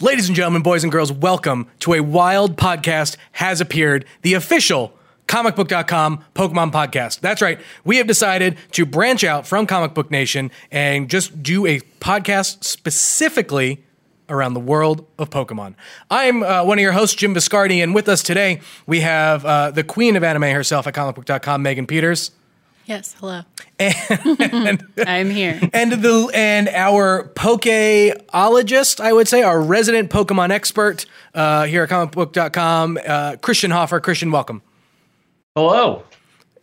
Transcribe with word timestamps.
Ladies 0.00 0.28
and 0.28 0.36
gentlemen, 0.36 0.62
boys 0.62 0.84
and 0.84 0.92
girls, 0.92 1.10
welcome 1.10 1.66
to 1.80 1.92
a 1.92 2.00
wild 2.00 2.56
podcast 2.56 3.16
has 3.32 3.60
appeared, 3.60 4.04
the 4.22 4.34
official 4.34 4.92
comicbook.com 5.26 6.24
Pokemon 6.36 6.70
podcast. 6.70 7.18
That's 7.18 7.42
right. 7.42 7.58
We 7.84 7.96
have 7.96 8.06
decided 8.06 8.56
to 8.72 8.86
branch 8.86 9.24
out 9.24 9.44
from 9.44 9.66
Comic 9.66 9.94
Book 9.94 10.08
Nation 10.08 10.52
and 10.70 11.10
just 11.10 11.42
do 11.42 11.66
a 11.66 11.80
podcast 11.98 12.62
specifically 12.62 13.84
around 14.28 14.54
the 14.54 14.60
world 14.60 15.04
of 15.18 15.30
Pokemon. 15.30 15.74
I'm 16.08 16.44
uh, 16.44 16.62
one 16.62 16.78
of 16.78 16.82
your 16.82 16.92
hosts, 16.92 17.16
Jim 17.16 17.34
Viscardi, 17.34 17.82
and 17.82 17.92
with 17.92 18.08
us 18.08 18.22
today 18.22 18.60
we 18.86 19.00
have 19.00 19.44
uh, 19.44 19.72
the 19.72 19.82
queen 19.82 20.14
of 20.14 20.22
anime 20.22 20.54
herself 20.54 20.86
at 20.86 20.94
comicbook.com, 20.94 21.60
Megan 21.60 21.88
Peters. 21.88 22.30
Yes, 22.88 23.14
hello. 23.20 23.42
And 23.78 24.82
I'm 25.06 25.28
here. 25.28 25.60
and 25.74 25.92
the 25.92 26.30
and 26.32 26.68
our 26.70 27.28
Pokeologist, 27.34 28.98
I 28.98 29.12
would 29.12 29.28
say, 29.28 29.42
our 29.42 29.60
resident 29.60 30.10
Pokemon 30.10 30.50
expert 30.50 31.04
uh, 31.34 31.66
here 31.66 31.82
at 31.82 31.90
comicbook.com, 31.90 32.98
uh, 33.06 33.36
Christian 33.42 33.72
Hoffer. 33.72 34.00
Christian, 34.00 34.32
welcome. 34.32 34.62
Hello. 35.54 36.04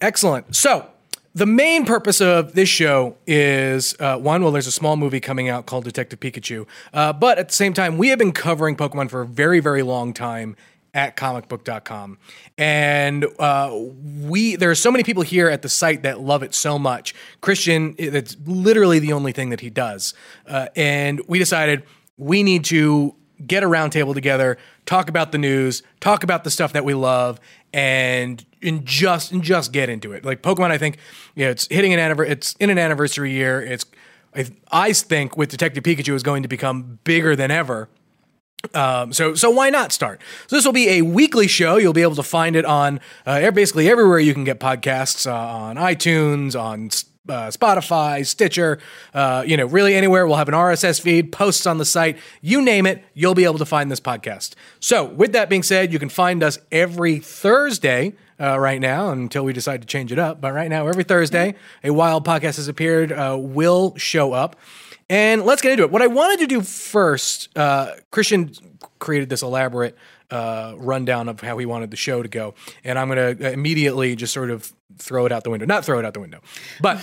Excellent. 0.01 0.55
So, 0.55 0.87
the 1.35 1.45
main 1.45 1.85
purpose 1.85 2.21
of 2.21 2.53
this 2.53 2.69
show 2.69 3.17
is 3.27 3.95
uh, 3.99 4.17
one, 4.17 4.41
well, 4.41 4.51
there's 4.51 4.65
a 4.65 4.71
small 4.71 4.97
movie 4.97 5.19
coming 5.19 5.47
out 5.47 5.67
called 5.67 5.83
Detective 5.83 6.19
Pikachu. 6.19 6.65
Uh, 6.91 7.13
but 7.13 7.37
at 7.37 7.49
the 7.49 7.53
same 7.53 7.73
time, 7.73 7.99
we 7.99 8.07
have 8.07 8.17
been 8.17 8.31
covering 8.31 8.75
Pokemon 8.75 9.11
for 9.11 9.21
a 9.21 9.27
very, 9.27 9.59
very 9.59 9.83
long 9.83 10.11
time 10.11 10.55
at 10.95 11.17
comicbook.com. 11.17 12.17
And 12.57 13.25
uh, 13.37 13.77
we 14.21 14.55
there 14.55 14.71
are 14.71 14.75
so 14.75 14.89
many 14.89 15.03
people 15.03 15.21
here 15.21 15.49
at 15.49 15.61
the 15.61 15.69
site 15.69 16.03
that 16.03 16.21
love 16.21 16.41
it 16.41 16.55
so 16.55 16.79
much. 16.79 17.13
Christian, 17.41 17.93
it's 17.99 18.37
literally 18.45 18.99
the 18.99 19.13
only 19.13 19.33
thing 19.33 19.49
that 19.49 19.59
he 19.59 19.69
does. 19.69 20.13
Uh, 20.47 20.69
and 20.75 21.21
we 21.27 21.37
decided 21.37 21.83
we 22.17 22.41
need 22.41 22.63
to 22.65 23.13
get 23.45 23.63
a 23.63 23.67
roundtable 23.67 24.13
together, 24.13 24.57
talk 24.85 25.09
about 25.09 25.33
the 25.33 25.37
news, 25.37 25.83
talk 25.99 26.23
about 26.23 26.45
the 26.45 26.49
stuff 26.49 26.71
that 26.71 26.85
we 26.85 26.93
love, 26.93 27.41
and 27.73 28.45
and 28.61 28.85
just 28.85 29.33
and 29.33 29.43
just 29.43 29.73
get 29.73 29.89
into 29.89 30.13
it. 30.13 30.23
Like 30.23 30.41
Pokemon, 30.41 30.71
I 30.71 30.77
think 30.77 30.97
you 31.35 31.43
know, 31.43 31.51
it's 31.51 31.67
hitting 31.67 31.93
an 31.93 31.99
anniversary. 31.99 32.31
It's 32.31 32.55
in 32.59 32.69
an 32.69 32.77
anniversary 32.77 33.33
year. 33.33 33.61
It's 33.61 33.85
I, 34.33 34.47
I 34.71 34.93
think 34.93 35.35
with 35.35 35.49
Detective 35.49 35.83
Pikachu 35.83 36.13
is 36.13 36.23
going 36.23 36.43
to 36.43 36.49
become 36.49 36.99
bigger 37.03 37.35
than 37.35 37.51
ever. 37.51 37.89
Um, 38.73 39.13
so 39.13 39.35
so 39.35 39.49
why 39.49 39.69
not 39.69 39.91
start? 39.91 40.21
So 40.47 40.55
this 40.55 40.65
will 40.65 40.73
be 40.73 40.89
a 40.89 41.01
weekly 41.01 41.47
show. 41.47 41.77
You'll 41.77 41.93
be 41.93 42.01
able 42.01 42.15
to 42.15 42.23
find 42.23 42.55
it 42.55 42.65
on 42.65 42.99
uh, 43.25 43.51
basically 43.51 43.89
everywhere 43.89 44.19
you 44.19 44.33
can 44.33 44.43
get 44.43 44.59
podcasts 44.59 45.29
uh, 45.29 45.33
on 45.33 45.75
iTunes, 45.75 46.59
on 46.59 46.89
uh, 47.27 47.49
Spotify, 47.49 48.25
Stitcher, 48.25 48.79
uh, 49.13 49.43
you 49.45 49.57
know, 49.57 49.65
really 49.65 49.95
anywhere. 49.95 50.27
We'll 50.27 50.37
have 50.37 50.47
an 50.47 50.53
RSS 50.53 51.01
feed, 51.01 51.31
posts 51.31 51.65
on 51.65 51.77
the 51.77 51.85
site, 51.85 52.17
you 52.41 52.61
name 52.61 52.85
it, 52.85 53.03
you'll 53.13 53.33
be 53.33 53.45
able 53.45 53.57
to 53.57 53.65
find 53.65 53.91
this 53.91 53.99
podcast. 53.99 54.53
So, 54.79 55.05
with 55.05 55.33
that 55.33 55.49
being 55.49 55.63
said, 55.63 55.91
you 55.91 55.99
can 55.99 56.09
find 56.09 56.43
us 56.43 56.59
every 56.71 57.19
Thursday 57.19 58.13
uh, 58.39 58.59
right 58.59 58.81
now 58.81 59.11
until 59.11 59.43
we 59.43 59.53
decide 59.53 59.81
to 59.81 59.87
change 59.87 60.11
it 60.11 60.19
up. 60.19 60.41
But 60.41 60.53
right 60.53 60.69
now, 60.69 60.87
every 60.87 61.03
Thursday, 61.03 61.55
a 61.83 61.91
wild 61.91 62.25
podcast 62.25 62.57
has 62.57 62.67
appeared, 62.67 63.11
uh, 63.11 63.37
will 63.39 63.95
show 63.97 64.33
up. 64.33 64.55
And 65.09 65.43
let's 65.43 65.61
get 65.61 65.71
into 65.71 65.83
it. 65.83 65.91
What 65.91 66.01
I 66.01 66.07
wanted 66.07 66.39
to 66.39 66.47
do 66.47 66.61
first, 66.61 67.55
uh, 67.55 67.91
Christian 68.11 68.51
created 68.99 69.29
this 69.29 69.43
elaborate 69.43 69.95
uh, 70.31 70.73
rundown 70.77 71.29
of 71.29 71.41
how 71.41 71.57
he 71.57 71.65
wanted 71.65 71.91
the 71.91 71.97
show 71.97 72.23
to 72.23 72.29
go, 72.29 72.55
and 72.83 72.97
I'm 72.97 73.09
going 73.09 73.37
to 73.37 73.51
immediately 73.51 74.15
just 74.15 74.33
sort 74.33 74.49
of 74.49 74.73
throw 74.97 75.25
it 75.25 75.31
out 75.31 75.43
the 75.43 75.51
window. 75.51 75.65
Not 75.67 75.85
throw 75.85 75.99
it 75.99 76.05
out 76.05 76.15
the 76.15 76.19
window, 76.19 76.41
but 76.81 76.97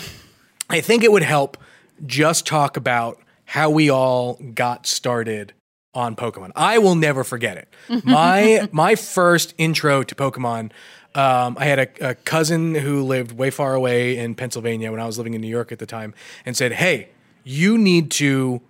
I 0.69 0.81
think 0.81 1.05
it 1.05 1.12
would 1.12 1.22
help 1.22 1.56
just 2.05 2.44
talk 2.47 2.77
about 2.77 3.20
how 3.44 3.70
we 3.70 3.89
all 3.91 4.34
got 4.55 4.87
started 4.87 5.53
on 5.94 6.16
Pokemon. 6.16 6.50
I 6.56 6.78
will 6.78 6.94
never 6.94 7.22
forget 7.22 7.56
it. 7.56 7.69
My 8.05 8.69
my 8.72 8.94
first 8.97 9.55
intro 9.59 10.03
to 10.03 10.15
Pokemon. 10.15 10.71
Um, 11.15 11.59
I 11.60 11.66
had 11.66 11.78
a, 11.78 12.10
a 12.10 12.15
cousin 12.15 12.75
who 12.75 13.03
lived 13.03 13.32
way 13.32 13.50
far 13.50 13.75
away 13.75 14.16
in 14.16 14.34
Pennsylvania 14.34 14.91
when 14.91 14.99
I 14.99 15.05
was 15.05 15.19
living 15.19 15.34
in 15.34 15.43
New 15.43 15.49
York 15.49 15.71
at 15.71 15.78
the 15.78 15.87
time, 15.87 16.15
and 16.47 16.56
said, 16.56 16.72
"Hey, 16.72 17.10
you 17.44 17.78
need 17.78 18.10
to." 18.12 18.62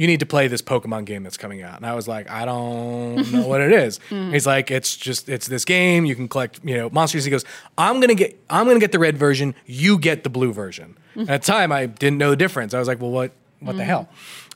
you 0.00 0.06
need 0.06 0.20
to 0.20 0.24
play 0.26 0.48
this 0.48 0.62
Pokemon 0.62 1.04
game 1.04 1.24
that's 1.24 1.36
coming 1.36 1.60
out. 1.60 1.76
And 1.76 1.84
I 1.84 1.94
was 1.94 2.08
like, 2.08 2.30
I 2.30 2.46
don't 2.46 3.30
know 3.32 3.46
what 3.46 3.60
it 3.60 3.70
is. 3.70 3.98
Hmm. 4.08 4.32
He's 4.32 4.46
like, 4.46 4.70
it's 4.70 4.96
just 4.96 5.28
it's 5.28 5.46
this 5.46 5.66
game. 5.66 6.06
You 6.06 6.16
can 6.16 6.26
collect, 6.26 6.58
you 6.64 6.74
know, 6.74 6.88
monsters. 6.88 7.26
He 7.26 7.30
goes, 7.30 7.44
I'm 7.76 8.00
gonna 8.00 8.14
get 8.14 8.42
I'm 8.48 8.66
gonna 8.66 8.80
get 8.80 8.92
the 8.92 8.98
red 8.98 9.18
version. 9.18 9.54
You 9.66 9.98
get 9.98 10.24
the 10.24 10.30
blue 10.30 10.54
version. 10.54 10.96
And 11.14 11.28
at 11.28 11.42
the 11.42 11.52
time, 11.52 11.70
I 11.70 11.84
didn't 11.84 12.16
know 12.16 12.30
the 12.30 12.36
difference. 12.36 12.72
I 12.72 12.78
was 12.78 12.88
like, 12.88 12.98
well, 12.98 13.10
what 13.10 13.32
what 13.58 13.76
the 13.76 13.84
hmm. 13.84 13.90
hell? 13.90 14.08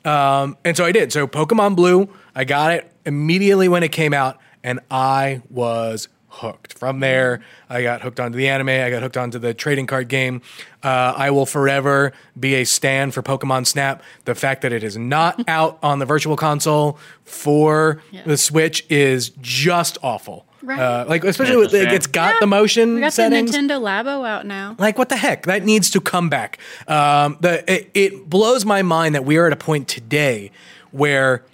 Um, 0.06 0.56
and 0.64 0.78
so 0.78 0.86
I 0.86 0.92
did. 0.92 1.12
So 1.12 1.26
Pokemon 1.26 1.76
Blue, 1.76 2.08
I 2.34 2.44
got 2.44 2.72
it 2.72 2.90
immediately 3.04 3.68
when 3.68 3.82
it 3.82 3.92
came 3.92 4.14
out, 4.14 4.38
and 4.62 4.80
I 4.90 5.42
was 5.50 6.08
hooked. 6.34 6.78
From 6.78 7.00
there, 7.00 7.40
I 7.68 7.82
got 7.82 8.02
hooked 8.02 8.20
onto 8.20 8.36
the 8.36 8.48
anime. 8.48 8.68
I 8.68 8.90
got 8.90 9.02
hooked 9.02 9.16
onto 9.16 9.38
the 9.38 9.54
trading 9.54 9.86
card 9.86 10.08
game. 10.08 10.42
Uh, 10.82 11.14
I 11.16 11.30
will 11.30 11.46
forever 11.46 12.12
be 12.38 12.54
a 12.54 12.64
stand 12.64 13.14
for 13.14 13.22
Pokemon 13.22 13.66
Snap. 13.66 14.02
The 14.24 14.34
fact 14.34 14.62
that 14.62 14.72
it 14.72 14.82
is 14.84 14.96
not 14.96 15.42
out 15.48 15.78
on 15.82 15.98
the 15.98 16.06
Virtual 16.06 16.36
Console 16.36 16.98
for 17.24 18.02
the 18.26 18.36
Switch 18.36 18.84
is 18.90 19.30
just 19.40 19.98
awful. 20.02 20.46
Right. 20.62 20.80
Uh, 20.80 21.04
like 21.06 21.24
especially 21.24 21.58
with, 21.58 21.74
like, 21.74 21.88
it's 21.88 22.06
got 22.06 22.40
the 22.40 22.46
motion 22.46 22.94
We 22.94 23.00
got 23.02 23.12
settings. 23.12 23.52
the 23.52 23.58
Nintendo 23.58 23.82
Labo 23.82 24.26
out 24.26 24.46
now. 24.46 24.76
Like 24.78 24.96
what 24.96 25.10
the 25.10 25.16
heck? 25.16 25.44
That 25.44 25.62
needs 25.62 25.90
to 25.90 26.00
come 26.00 26.30
back. 26.30 26.58
Um, 26.88 27.36
the 27.40 27.70
it, 27.70 27.90
it 27.92 28.30
blows 28.30 28.64
my 28.64 28.80
mind 28.80 29.14
that 29.14 29.26
we 29.26 29.36
are 29.36 29.46
at 29.46 29.52
a 29.52 29.56
point 29.56 29.88
today 29.88 30.50
where 30.90 31.44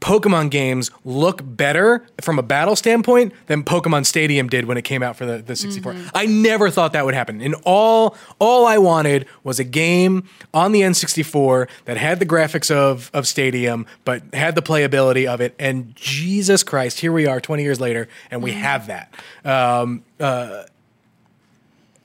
Pokemon 0.00 0.50
games 0.50 0.90
look 1.04 1.40
better 1.44 2.06
from 2.20 2.38
a 2.38 2.42
battle 2.42 2.76
standpoint 2.76 3.32
than 3.46 3.64
Pokemon 3.64 4.06
Stadium 4.06 4.48
did 4.48 4.64
when 4.66 4.76
it 4.76 4.82
came 4.82 5.02
out 5.02 5.16
for 5.16 5.26
the, 5.26 5.38
the 5.38 5.56
64. 5.56 5.96
I 6.14 6.26
never 6.26 6.70
thought 6.70 6.92
that 6.92 7.04
would 7.04 7.14
happen. 7.14 7.40
And 7.40 7.56
all 7.64 8.16
all 8.38 8.66
I 8.66 8.78
wanted 8.78 9.26
was 9.42 9.58
a 9.58 9.64
game 9.64 10.28
on 10.54 10.70
the 10.72 10.82
N64 10.82 11.68
that 11.86 11.96
had 11.96 12.20
the 12.20 12.26
graphics 12.26 12.70
of 12.70 13.10
of 13.12 13.26
Stadium 13.26 13.86
but 14.04 14.22
had 14.32 14.54
the 14.54 14.62
playability 14.62 15.26
of 15.26 15.40
it. 15.40 15.54
And 15.58 15.94
Jesus 15.96 16.62
Christ, 16.62 17.00
here 17.00 17.12
we 17.12 17.26
are 17.26 17.40
20 17.40 17.62
years 17.62 17.80
later 17.80 18.08
and 18.30 18.42
we 18.42 18.52
have 18.52 18.86
that. 18.86 19.12
Um, 19.44 20.04
uh, 20.20 20.64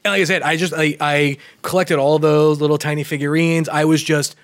like 0.03 0.21
I 0.21 0.23
said, 0.23 0.41
I 0.41 0.57
just 0.57 0.73
I, 0.75 0.97
I 0.99 1.37
collected 1.61 1.99
all 1.99 2.17
those 2.17 2.59
little 2.59 2.77
tiny 2.77 3.03
figurines. 3.03 3.69
I 3.69 3.85
was 3.85 4.03
just 4.03 4.35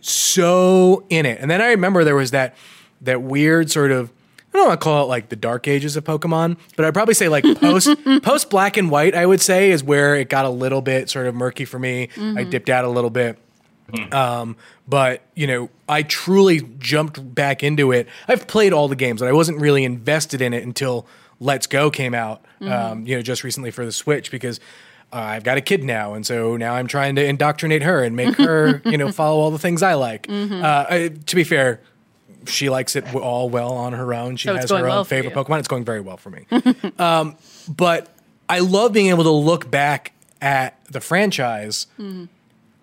so 0.00 1.04
in 1.10 1.26
it. 1.26 1.38
And 1.40 1.50
then 1.50 1.60
I 1.60 1.70
remember 1.70 2.04
there 2.04 2.16
was 2.16 2.30
that 2.30 2.54
that 3.02 3.22
weird 3.22 3.70
sort 3.70 3.90
of 3.90 4.10
I 4.54 4.58
don't 4.58 4.68
want 4.68 4.80
to 4.80 4.84
call 4.84 5.04
it 5.04 5.06
like 5.06 5.30
the 5.30 5.36
dark 5.36 5.66
ages 5.66 5.96
of 5.96 6.04
Pokemon, 6.04 6.58
but 6.76 6.84
I'd 6.84 6.92
probably 6.92 7.14
say 7.14 7.28
like 7.28 7.44
post 7.60 7.88
post 8.22 8.50
black 8.50 8.76
and 8.76 8.90
white. 8.90 9.14
I 9.14 9.24
would 9.24 9.40
say 9.40 9.70
is 9.70 9.82
where 9.82 10.14
it 10.14 10.28
got 10.28 10.44
a 10.44 10.50
little 10.50 10.82
bit 10.82 11.08
sort 11.08 11.26
of 11.26 11.34
murky 11.34 11.64
for 11.64 11.78
me. 11.78 12.08
I 12.18 12.44
dipped 12.44 12.68
out 12.68 12.84
a 12.84 12.88
little 12.90 13.10
bit. 13.10 13.38
Um, 14.12 14.56
but 14.86 15.22
you 15.34 15.46
know, 15.46 15.70
I 15.88 16.02
truly 16.02 16.60
jumped 16.78 17.34
back 17.34 17.62
into 17.62 17.92
it. 17.92 18.08
I've 18.28 18.46
played 18.46 18.72
all 18.72 18.88
the 18.88 18.96
games, 18.96 19.20
but 19.20 19.28
I 19.28 19.32
wasn't 19.32 19.58
really 19.58 19.84
invested 19.84 20.40
in 20.42 20.52
it 20.54 20.64
until 20.64 21.06
Let's 21.40 21.66
Go 21.66 21.90
came 21.90 22.14
out. 22.14 22.44
Um, 22.60 23.06
you 23.06 23.16
know, 23.16 23.22
just 23.22 23.42
recently 23.44 23.70
for 23.70 23.84
the 23.84 23.92
Switch 23.92 24.30
because 24.30 24.60
uh, 25.12 25.16
I've 25.16 25.44
got 25.44 25.58
a 25.58 25.60
kid 25.60 25.82
now, 25.82 26.14
and 26.14 26.24
so 26.24 26.56
now 26.56 26.74
I'm 26.74 26.86
trying 26.86 27.16
to 27.16 27.24
indoctrinate 27.24 27.82
her 27.82 28.02
and 28.02 28.14
make 28.16 28.36
her, 28.36 28.80
you 28.86 28.96
know, 28.96 29.10
follow 29.12 29.40
all 29.40 29.50
the 29.50 29.58
things 29.58 29.82
I 29.82 29.94
like. 29.94 30.26
Uh, 30.30 30.86
I, 30.88 31.08
to 31.26 31.36
be 31.36 31.44
fair, 31.44 31.80
she 32.46 32.70
likes 32.70 32.96
it 32.96 33.14
all 33.14 33.48
well 33.48 33.72
on 33.72 33.92
her 33.92 34.12
own. 34.14 34.36
She 34.36 34.48
So 34.48 34.56
has 34.56 34.70
her 34.70 34.76
own 34.76 34.82
well 34.82 35.04
favorite. 35.04 35.34
Pokemon. 35.34 35.58
It's 35.60 35.68
going 35.68 35.84
very 35.84 36.00
well 36.00 36.16
for 36.16 36.30
me. 36.30 36.46
um, 36.98 37.36
but 37.68 38.08
I 38.48 38.58
love 38.60 38.92
being 38.92 39.08
able 39.08 39.24
to 39.24 39.30
look 39.30 39.70
back 39.70 40.12
at 40.40 40.84
the 40.86 41.00
franchise 41.00 41.86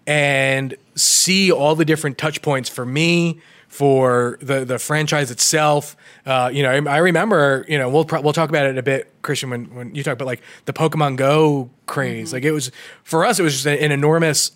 and 0.07 0.75
see 0.95 1.51
all 1.51 1.75
the 1.75 1.85
different 1.85 2.17
touch 2.17 2.41
points 2.41 2.69
for 2.69 2.85
me, 2.85 3.39
for 3.67 4.37
the 4.41 4.65
the 4.65 4.79
franchise 4.79 5.29
itself. 5.31 5.95
Uh, 6.25 6.49
you 6.51 6.63
know, 6.63 6.69
I, 6.71 6.95
I 6.95 6.97
remember. 6.97 7.65
You 7.67 7.77
know, 7.77 7.89
we'll 7.89 8.05
pro- 8.05 8.21
we'll 8.21 8.33
talk 8.33 8.49
about 8.49 8.65
it 8.65 8.77
a 8.77 8.83
bit, 8.83 9.11
Christian, 9.21 9.49
when 9.49 9.65
when 9.75 9.93
you 9.95 10.03
talk 10.03 10.13
about 10.13 10.25
like 10.25 10.41
the 10.65 10.73
Pokemon 10.73 11.17
Go 11.17 11.69
craze. 11.85 12.33
Like 12.33 12.43
it 12.43 12.51
was 12.51 12.71
for 13.03 13.25
us, 13.25 13.39
it 13.39 13.43
was 13.43 13.53
just 13.53 13.65
an, 13.65 13.77
an 13.77 13.91
enormous 13.91 14.51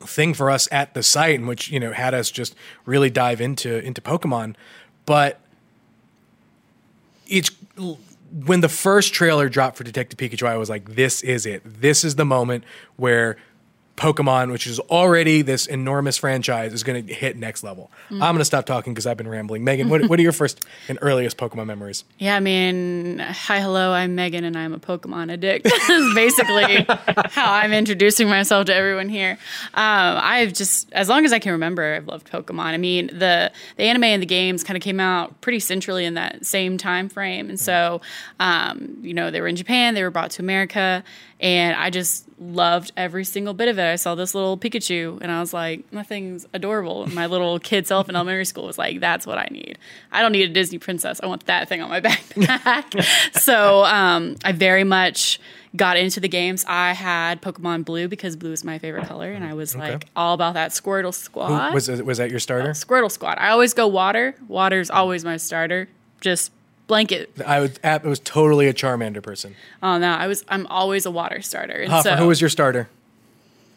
thing 0.00 0.34
for 0.34 0.50
us 0.50 0.68
at 0.72 0.94
the 0.94 1.02
site, 1.02 1.34
in 1.34 1.46
which 1.46 1.70
you 1.70 1.80
know 1.80 1.92
had 1.92 2.14
us 2.14 2.30
just 2.30 2.54
really 2.84 3.10
dive 3.10 3.40
into 3.40 3.84
into 3.84 4.00
Pokemon. 4.00 4.54
But 5.06 5.40
it's 7.26 7.50
when 8.32 8.60
the 8.60 8.68
first 8.68 9.12
trailer 9.12 9.48
dropped 9.48 9.76
for 9.76 9.84
Detective 9.84 10.18
Pikachu, 10.18 10.46
I 10.46 10.56
was 10.56 10.70
like, 10.70 10.94
this 10.94 11.22
is 11.22 11.44
it. 11.46 11.62
This 11.64 12.04
is 12.04 12.16
the 12.16 12.24
moment 12.24 12.64
where 12.96 13.36
Pokemon, 13.96 14.50
which 14.50 14.66
is 14.66 14.80
already 14.80 15.42
this 15.42 15.66
enormous 15.66 16.16
franchise, 16.16 16.72
is 16.72 16.82
going 16.82 17.06
to 17.06 17.12
hit 17.12 17.36
next 17.36 17.62
level. 17.62 17.90
I'm 18.10 18.18
going 18.18 18.38
to 18.38 18.44
stop 18.44 18.64
talking 18.64 18.94
because 18.94 19.06
I've 19.06 19.16
been 19.16 19.28
rambling. 19.28 19.64
Megan, 19.64 19.88
what, 19.88 20.08
what 20.08 20.18
are 20.18 20.22
your 20.22 20.32
first 20.32 20.64
and 20.88 20.98
earliest 21.02 21.36
Pokemon 21.36 21.66
memories? 21.66 22.04
Yeah, 22.22 22.36
I 22.36 22.40
mean, 22.40 23.18
hi, 23.18 23.58
hello, 23.58 23.92
I'm 23.92 24.14
Megan 24.14 24.44
and 24.44 24.56
I'm 24.56 24.72
a 24.72 24.78
Pokemon 24.78 25.32
addict. 25.32 25.64
this 25.64 25.90
is 25.90 26.14
basically 26.14 26.86
how 27.30 27.52
I'm 27.52 27.72
introducing 27.72 28.28
myself 28.28 28.66
to 28.66 28.74
everyone 28.74 29.08
here. 29.08 29.32
Um, 29.74 30.18
I've 30.22 30.52
just, 30.52 30.92
as 30.92 31.08
long 31.08 31.24
as 31.24 31.32
I 31.32 31.40
can 31.40 31.50
remember, 31.52 31.94
I've 31.94 32.06
loved 32.06 32.30
Pokemon. 32.30 32.66
I 32.66 32.76
mean, 32.76 33.08
the, 33.08 33.50
the 33.76 33.82
anime 33.82 34.04
and 34.04 34.22
the 34.22 34.26
games 34.26 34.62
kind 34.62 34.76
of 34.76 34.84
came 34.84 35.00
out 35.00 35.40
pretty 35.40 35.58
centrally 35.58 36.04
in 36.04 36.14
that 36.14 36.46
same 36.46 36.78
time 36.78 37.08
frame. 37.08 37.48
And 37.48 37.58
so, 37.58 38.00
um, 38.38 38.98
you 39.02 39.14
know, 39.14 39.32
they 39.32 39.40
were 39.40 39.48
in 39.48 39.56
Japan, 39.56 39.94
they 39.94 40.04
were 40.04 40.10
brought 40.10 40.30
to 40.32 40.42
America, 40.42 41.02
and 41.40 41.76
I 41.76 41.90
just 41.90 42.24
loved 42.42 42.92
every 42.96 43.24
single 43.24 43.54
bit 43.54 43.68
of 43.68 43.78
it. 43.78 43.84
I 43.84 43.96
saw 43.96 44.14
this 44.14 44.34
little 44.34 44.58
Pikachu 44.58 45.20
and 45.20 45.30
I 45.30 45.40
was 45.40 45.52
like, 45.52 45.88
that 45.90 46.06
thing's 46.06 46.46
adorable. 46.52 47.04
And 47.04 47.14
my 47.14 47.26
little 47.26 47.58
kid 47.60 47.86
self 47.86 48.08
in 48.08 48.16
elementary 48.16 48.44
school 48.44 48.66
was 48.66 48.78
like, 48.78 49.00
that's 49.00 49.26
what 49.26 49.38
I 49.38 49.48
need. 49.50 49.78
I 50.10 50.22
don't 50.22 50.32
need 50.32 50.50
a 50.50 50.52
Disney 50.52 50.78
princess. 50.78 51.20
I 51.22 51.26
want 51.26 51.46
that 51.46 51.68
thing 51.68 51.82
on 51.82 51.88
my 51.88 52.00
backpack. 52.02 53.04
so 53.40 53.84
um, 53.84 54.36
I 54.44 54.52
very 54.52 54.84
much 54.84 55.40
got 55.74 55.96
into 55.96 56.20
the 56.20 56.28
games. 56.28 56.64
I 56.68 56.92
had 56.92 57.40
Pokemon 57.40 57.84
Blue 57.84 58.08
because 58.08 58.36
blue 58.36 58.52
is 58.52 58.64
my 58.64 58.78
favorite 58.78 59.06
color. 59.06 59.32
And 59.32 59.44
I 59.44 59.54
was 59.54 59.74
like 59.74 60.06
all 60.16 60.34
about 60.34 60.54
that 60.54 60.72
Squirtle 60.72 61.14
squad. 61.14 61.72
Was 61.72 61.88
was 61.88 62.18
that 62.18 62.30
your 62.30 62.40
starter? 62.40 62.70
Squirtle 62.70 63.10
squad. 63.10 63.38
I 63.38 63.50
always 63.50 63.72
go 63.74 63.86
water. 63.86 64.34
Water's 64.48 64.90
always 64.90 65.24
my 65.24 65.36
starter. 65.36 65.88
Just 66.20 66.52
blanket. 66.92 67.30
I 67.46 67.60
was 67.60 67.80
I 67.82 67.96
was 67.98 68.20
totally 68.20 68.68
a 68.68 68.74
Charmander 68.74 69.22
person. 69.22 69.56
Oh 69.82 69.96
no, 69.98 70.12
I 70.12 70.26
was. 70.26 70.44
I'm 70.48 70.66
always 70.66 71.06
a 71.06 71.10
water 71.10 71.40
starter. 71.40 71.74
And 71.74 71.90
Hoffer, 71.90 72.10
so, 72.10 72.16
who 72.16 72.28
was 72.28 72.40
your 72.40 72.50
starter? 72.50 72.88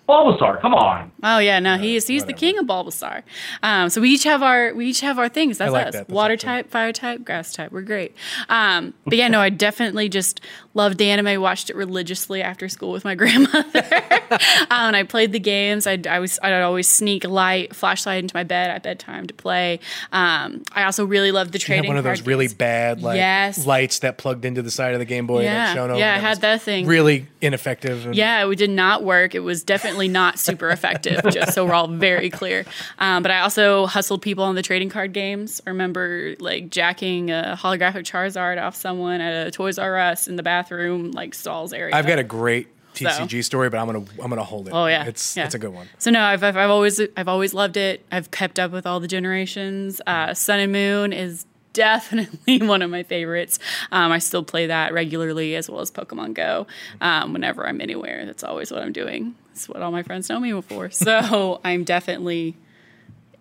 Bulbasaur, 0.08 0.62
come 0.62 0.74
on. 0.76 1.12
Oh 1.24 1.40
yeah, 1.40 1.60
no, 1.60 1.78
he's 1.78 2.08
he's 2.08 2.26
the 2.26 2.34
king 2.34 2.58
of 2.60 2.66
Bulbasaur. 2.66 3.24
Um, 3.64 3.90
so 3.90 4.02
we 4.02 4.12
each 4.12 4.24
have 4.24 4.44
our 4.44 4.74
we 4.74 4.88
each 4.88 5.02
have 5.02 5.18
our 5.18 5.30
things. 5.30 5.58
That's 5.58 5.72
like 5.72 5.88
us. 5.88 5.94
that. 5.94 6.08
That's 6.08 6.10
Water 6.14 6.34
actually- 6.34 6.48
type, 6.48 6.70
fire 6.70 6.92
type, 6.94 7.24
grass 7.26 7.54
type. 7.54 7.72
We're 7.72 7.82
great. 7.82 8.16
Um, 8.48 8.94
but 9.06 9.18
yeah, 9.18 9.28
no, 9.30 9.40
I 9.40 9.50
definitely 9.50 10.08
just 10.10 10.42
loved 10.76 10.98
the 11.00 11.10
anime. 11.10 11.42
Watched 11.42 11.70
it 11.72 11.76
religiously 11.76 12.44
after 12.44 12.70
school 12.70 12.92
with 12.92 13.04
my 13.04 13.16
grandmother, 13.22 13.84
um, 14.32 14.38
and 14.70 14.96
I 14.96 15.04
played 15.04 15.32
the 15.32 15.40
games. 15.40 15.88
I'd, 15.88 16.06
I 16.06 16.20
was 16.20 16.38
I'd 16.44 16.54
always 16.62 16.88
sneak 16.88 17.24
light 17.24 17.76
flashlight 17.76 18.20
into 18.24 18.36
my 18.36 18.44
bed 18.44 18.70
at 18.70 18.84
bedtime 18.84 19.26
to 19.28 19.34
play. 19.34 19.80
Um, 20.12 20.62
I 20.72 20.84
also 20.84 21.06
really 21.06 21.32
loved 21.32 21.52
the 21.52 21.58
You 21.60 21.66
trading. 21.66 21.88
one 21.88 21.98
of 21.98 22.04
those 22.04 22.22
really 22.22 22.46
games. 22.46 22.54
bad 22.54 23.02
like 23.02 23.18
Yes. 23.18 23.66
lights 23.66 24.00
that 24.00 24.18
plugged 24.20 24.46
into 24.46 24.62
the 24.62 24.70
side 24.72 24.94
of 24.94 25.00
the 25.00 25.06
Game 25.06 25.26
Boy. 25.26 25.44
Yeah. 25.44 25.66
that 25.68 25.74
shown 25.74 25.90
over. 25.90 26.00
Yeah, 26.00 26.14
I 26.14 26.20
had 26.20 26.42
that 26.42 26.62
thing. 26.62 26.86
Really 26.86 27.26
ineffective. 27.42 28.06
and- 28.06 28.16
Yeah, 28.16 28.48
it 28.48 28.56
did 28.58 28.70
not 28.70 29.04
work. 29.04 29.34
It 29.34 29.40
was 29.40 29.64
definitely 29.64 29.95
not 30.08 30.40
super 30.40 30.70
effective, 30.70 31.22
just 31.32 31.54
so 31.54 31.66
we're 31.66 31.74
all 31.74 31.88
very 31.88 32.30
clear. 32.30 32.66
Um, 33.00 33.24
but 33.24 33.32
I 33.32 33.40
also 33.40 33.86
hustled 33.86 34.22
people 34.22 34.44
on 34.44 34.56
the 34.56 34.62
trading 34.62 34.90
card 34.90 35.14
games. 35.14 35.62
I 35.66 35.70
remember 35.70 36.36
like 36.40 36.70
jacking 36.70 37.32
a 37.32 37.58
holographic 37.60 38.04
Charizard 38.04 38.62
off 38.62 38.76
someone 38.76 39.22
at 39.22 39.48
a 39.48 39.52
Toys 39.52 39.80
R 39.80 39.98
Us 39.98 40.28
in 40.28 40.36
the 40.36 40.44
bathroom, 40.44 41.12
like 41.12 41.34
stalls 41.34 41.74
area. 41.74 41.96
I've 41.96 42.08
got 42.08 42.20
a 42.20 42.24
great 42.24 42.68
TCG 42.96 43.44
story, 43.44 43.70
but 43.70 43.78
I'm 43.80 43.86
gonna 43.88 44.06
I'm 44.22 44.30
gonna 44.30 44.44
hold 44.44 44.68
it. 44.68 44.74
Oh 44.74 44.88
yeah, 44.88 45.06
it's 45.06 45.36
yeah. 45.36 45.46
it's 45.46 45.56
a 45.56 45.60
good 45.60 45.74
one. 45.74 45.88
So 45.98 46.12
no, 46.12 46.22
I've, 46.22 46.44
I've 46.44 46.58
I've 46.58 46.70
always 46.70 47.00
I've 47.18 47.28
always 47.28 47.54
loved 47.54 47.78
it. 47.78 48.06
I've 48.12 48.32
kept 48.32 48.60
up 48.60 48.72
with 48.72 48.88
all 48.88 49.00
the 49.00 49.08
generations. 49.08 50.02
Uh, 50.08 50.34
Sun 50.34 50.60
and 50.60 50.72
Moon 50.72 51.14
is 51.14 51.46
definitely 51.74 52.60
one 52.62 52.82
of 52.82 52.90
my 52.90 53.04
favorites. 53.04 53.60
Um, 53.92 54.12
I 54.12 54.20
still 54.20 54.44
play 54.44 54.68
that 54.68 54.94
regularly 54.94 55.56
as 55.56 55.70
well 55.70 55.82
as 55.82 55.92
Pokemon 55.92 56.34
Go. 56.34 56.66
Um, 57.02 57.34
whenever 57.34 57.68
I'm 57.68 57.82
anywhere, 57.82 58.26
that's 58.26 58.44
always 58.44 58.72
what 58.72 58.82
I'm 58.82 58.94
doing. 58.94 59.36
That's 59.56 59.70
what 59.70 59.82
all 59.82 59.92
my 59.92 60.04
friends 60.04 60.28
know 60.28 60.38
me 60.38 60.62
for. 60.62 60.90
So 60.90 61.62
I'm 61.64 61.86
definitely 61.86 62.58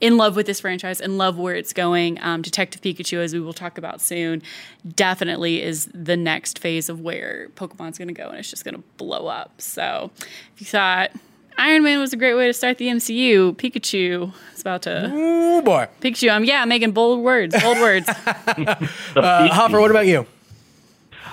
in 0.00 0.16
love 0.16 0.36
with 0.36 0.46
this 0.46 0.60
franchise, 0.60 1.00
in 1.00 1.18
love 1.18 1.36
where 1.36 1.56
it's 1.56 1.72
going. 1.72 2.20
Um, 2.22 2.40
Detective 2.40 2.80
Pikachu, 2.82 3.18
as 3.18 3.34
we 3.34 3.40
will 3.40 3.52
talk 3.52 3.78
about 3.78 4.00
soon, 4.00 4.40
definitely 4.94 5.60
is 5.60 5.88
the 5.92 6.16
next 6.16 6.60
phase 6.60 6.88
of 6.88 7.00
where 7.00 7.48
Pokemon's 7.56 7.98
going 7.98 8.06
to 8.06 8.14
go, 8.14 8.28
and 8.28 8.38
it's 8.38 8.48
just 8.48 8.64
going 8.64 8.76
to 8.76 8.82
blow 8.96 9.26
up. 9.26 9.60
So, 9.60 10.12
if 10.54 10.60
you 10.60 10.66
thought 10.66 11.10
Iron 11.58 11.82
Man 11.82 11.98
was 11.98 12.12
a 12.12 12.16
great 12.16 12.34
way 12.34 12.46
to 12.46 12.52
start 12.52 12.78
the 12.78 12.86
MCU, 12.86 13.56
Pikachu 13.56 14.32
is 14.54 14.60
about 14.60 14.82
to 14.82 15.10
Oh 15.12 15.62
boy, 15.62 15.88
Pikachu. 16.00 16.30
I'm 16.30 16.44
yeah, 16.44 16.64
making 16.64 16.92
bold 16.92 17.24
words, 17.24 17.60
bold 17.60 17.78
words. 17.78 18.08
Uh, 19.16 19.48
Hoffer, 19.48 19.80
what 19.80 19.90
about 19.90 20.06
you? 20.06 20.26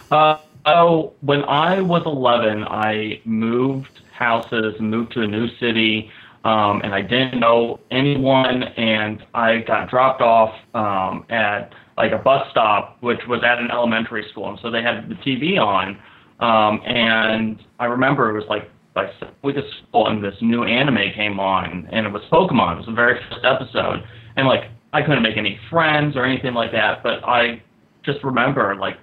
Uh, 0.09 0.37
oh, 0.65 1.13
when 1.21 1.43
I 1.43 1.81
was 1.81 2.03
11, 2.07 2.63
I 2.63 3.21
moved 3.25 4.01
houses, 4.21 4.75
moved 4.79 5.11
to 5.13 5.21
a 5.21 5.27
new 5.27 5.47
city, 5.59 6.11
um, 6.43 6.81
and 6.83 6.93
I 6.93 7.01
didn't 7.01 7.39
know 7.39 7.79
anyone, 7.89 8.63
and 8.63 9.23
I 9.33 9.59
got 9.59 9.89
dropped 9.89 10.21
off 10.21 10.53
um, 10.73 11.25
at 11.29 11.73
like 11.97 12.11
a 12.11 12.17
bus 12.17 12.47
stop, 12.51 12.97
which 13.01 13.19
was 13.27 13.41
at 13.43 13.59
an 13.59 13.69
elementary 13.71 14.25
school, 14.31 14.49
and 14.49 14.59
so 14.61 14.69
they 14.69 14.81
had 14.81 15.09
the 15.09 15.15
TV 15.15 15.59
on, 15.59 15.97
um, 16.39 16.81
and 16.85 17.59
I 17.79 17.85
remember 17.85 18.29
it 18.29 18.33
was 18.33 18.47
like 18.47 18.69
like 18.95 19.09
with 19.41 19.55
the 19.55 19.63
school, 19.87 20.07
and 20.07 20.23
this 20.23 20.35
new 20.41 20.63
anime 20.63 21.13
came 21.15 21.39
on, 21.39 21.87
and 21.91 22.05
it 22.05 22.11
was 22.11 22.21
Pokemon. 22.31 22.73
It 22.73 22.77
was 22.77 22.85
the 22.87 22.93
very 22.93 23.19
first 23.29 23.45
episode, 23.45 24.03
and 24.35 24.47
like 24.47 24.69
I 24.93 25.01
couldn't 25.01 25.23
make 25.23 25.37
any 25.37 25.59
friends 25.69 26.15
or 26.15 26.25
anything 26.25 26.53
like 26.53 26.71
that, 26.71 27.03
but 27.03 27.23
I 27.23 27.61
just 28.03 28.23
remember 28.23 28.75
like 28.75 28.97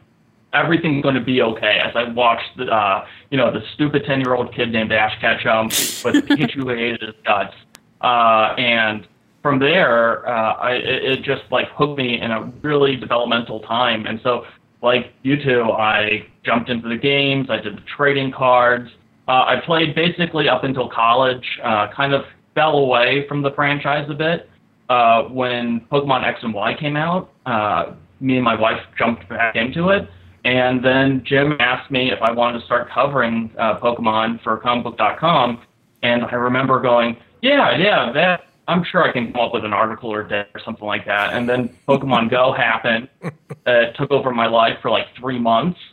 everything's 0.52 1.02
going 1.02 1.14
to 1.14 1.24
be 1.24 1.42
okay 1.42 1.78
as 1.84 1.94
I 1.94 2.04
watched 2.04 2.56
the, 2.56 2.64
uh, 2.64 3.06
you 3.30 3.36
know, 3.36 3.52
the 3.52 3.62
stupid 3.74 4.04
10 4.06 4.20
year 4.20 4.34
old 4.34 4.54
kid 4.54 4.72
named 4.72 4.92
Ash 4.92 5.18
Ketchum 5.20 5.66
with 5.66 6.24
Pikachu 6.28 6.76
hated 6.76 7.02
his 7.02 7.14
guts. 7.24 7.54
Uh, 8.00 8.54
and 8.56 9.06
from 9.42 9.58
there, 9.58 10.26
uh, 10.28 10.54
I, 10.54 10.72
it, 10.72 11.04
it 11.04 11.22
just 11.22 11.42
like 11.50 11.68
hooked 11.70 11.98
me 11.98 12.20
in 12.20 12.30
a 12.30 12.52
really 12.62 12.96
developmental 12.96 13.60
time. 13.60 14.06
And 14.06 14.20
so, 14.22 14.44
like 14.82 15.12
you 15.22 15.42
two, 15.42 15.62
I 15.62 16.26
jumped 16.44 16.70
into 16.70 16.88
the 16.88 16.96
games, 16.96 17.48
I 17.50 17.58
did 17.58 17.76
the 17.76 17.82
trading 17.96 18.32
cards. 18.32 18.90
Uh, 19.26 19.44
I 19.44 19.60
played 19.66 19.94
basically 19.94 20.48
up 20.48 20.64
until 20.64 20.88
college, 20.88 21.44
uh, 21.62 21.88
kind 21.94 22.14
of 22.14 22.24
fell 22.54 22.78
away 22.78 23.26
from 23.28 23.42
the 23.42 23.50
franchise 23.52 24.08
a 24.08 24.14
bit. 24.14 24.48
Uh, 24.88 25.24
when 25.24 25.80
Pokemon 25.92 26.24
X 26.24 26.40
and 26.42 26.54
Y 26.54 26.74
came 26.80 26.96
out, 26.96 27.30
uh, 27.44 27.92
me 28.20 28.36
and 28.36 28.44
my 28.44 28.58
wife 28.58 28.80
jumped 28.98 29.28
back 29.28 29.54
into 29.54 29.90
it. 29.90 30.08
And 30.48 30.82
then 30.82 31.22
Jim 31.26 31.58
asked 31.60 31.90
me 31.90 32.10
if 32.10 32.22
I 32.22 32.32
wanted 32.32 32.60
to 32.60 32.64
start 32.64 32.88
covering 32.88 33.50
uh, 33.58 33.78
Pokemon 33.80 34.42
for 34.42 34.56
comicbook.com. 34.58 35.60
And 36.02 36.24
I 36.24 36.34
remember 36.36 36.80
going, 36.80 37.18
yeah, 37.42 37.76
yeah, 37.76 38.10
that 38.12 38.46
I'm 38.66 38.82
sure 38.82 39.06
I 39.06 39.12
can 39.12 39.30
come 39.30 39.42
up 39.42 39.52
with 39.52 39.66
an 39.66 39.74
article 39.74 40.10
or 40.10 40.22
day 40.22 40.46
or 40.54 40.60
something 40.64 40.86
like 40.86 41.04
that. 41.04 41.34
And 41.34 41.46
then 41.46 41.76
Pokemon 41.86 42.30
Go 42.30 42.52
happened. 42.56 43.10
Uh, 43.22 43.30
it 43.66 43.96
took 43.96 44.10
over 44.10 44.30
my 44.30 44.46
life 44.46 44.78
for 44.80 44.90
like 44.90 45.08
three 45.16 45.38
months. 45.38 45.78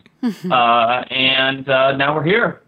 Uh, 0.49 1.03
and 1.11 1.69
uh, 1.69 1.95
now 1.95 2.15
we're 2.15 2.23
here. 2.23 2.63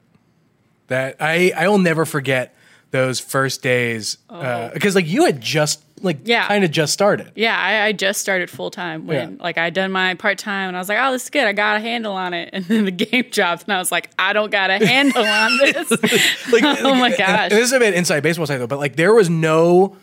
That 0.89 1.15
I 1.19 1.51
I 1.57 1.67
will 1.67 1.79
never 1.79 2.05
forget 2.05 2.55
those 2.91 3.19
first 3.19 3.63
days 3.63 4.17
because 4.29 4.93
like 4.93 5.07
you 5.07 5.25
had 5.25 5.41
just 5.41 5.83
like 6.01 6.19
Yeah. 6.25 6.47
kind 6.47 6.63
of 6.63 6.71
just 6.71 6.93
started. 6.93 7.31
yeah, 7.35 7.57
I, 7.57 7.87
I 7.87 7.91
just 7.91 8.21
started 8.21 8.49
full 8.49 8.69
time 8.71 9.07
when 9.07 9.31
Yeah. 9.37 9.43
like 9.43 9.57
I'd 9.57 9.73
done 9.73 9.91
my 9.91 10.13
part 10.15 10.37
time, 10.37 10.67
and 10.67 10.77
I 10.77 10.79
was 10.79 10.89
like, 10.89 10.99
oh, 11.01 11.11
this 11.11 11.23
is 11.23 11.29
good. 11.29 11.43
I 11.45 11.53
got 11.53 11.77
a 11.77 11.79
handle 11.79 12.13
on 12.13 12.33
it. 12.33 12.49
And 12.53 12.65
then 12.65 12.85
the 12.85 12.91
game 12.91 13.25
dropped, 13.31 13.63
and 13.63 13.73
I 13.73 13.79
was 13.79 13.91
like, 13.91 14.09
I 14.19 14.33
don't 14.33 14.51
got 14.51 14.69
a 14.69 14.85
handle 14.85 15.23
on 15.25 15.57
this. 15.61 15.89
Like, 16.51 16.63
oh 16.81 16.93
my 16.95 17.09
gosh. 17.09 17.19
and 17.19 17.51
this 17.51 17.65
is 17.65 17.73
a 17.73 17.79
bit 17.79 17.93
inside 17.93 18.21
baseball 18.23 18.45
side 18.45 18.57
though, 18.59 18.67
but 18.67 18.79
like 18.79 18.95
there 18.95 19.13
was 19.13 19.29
no. 19.29 19.97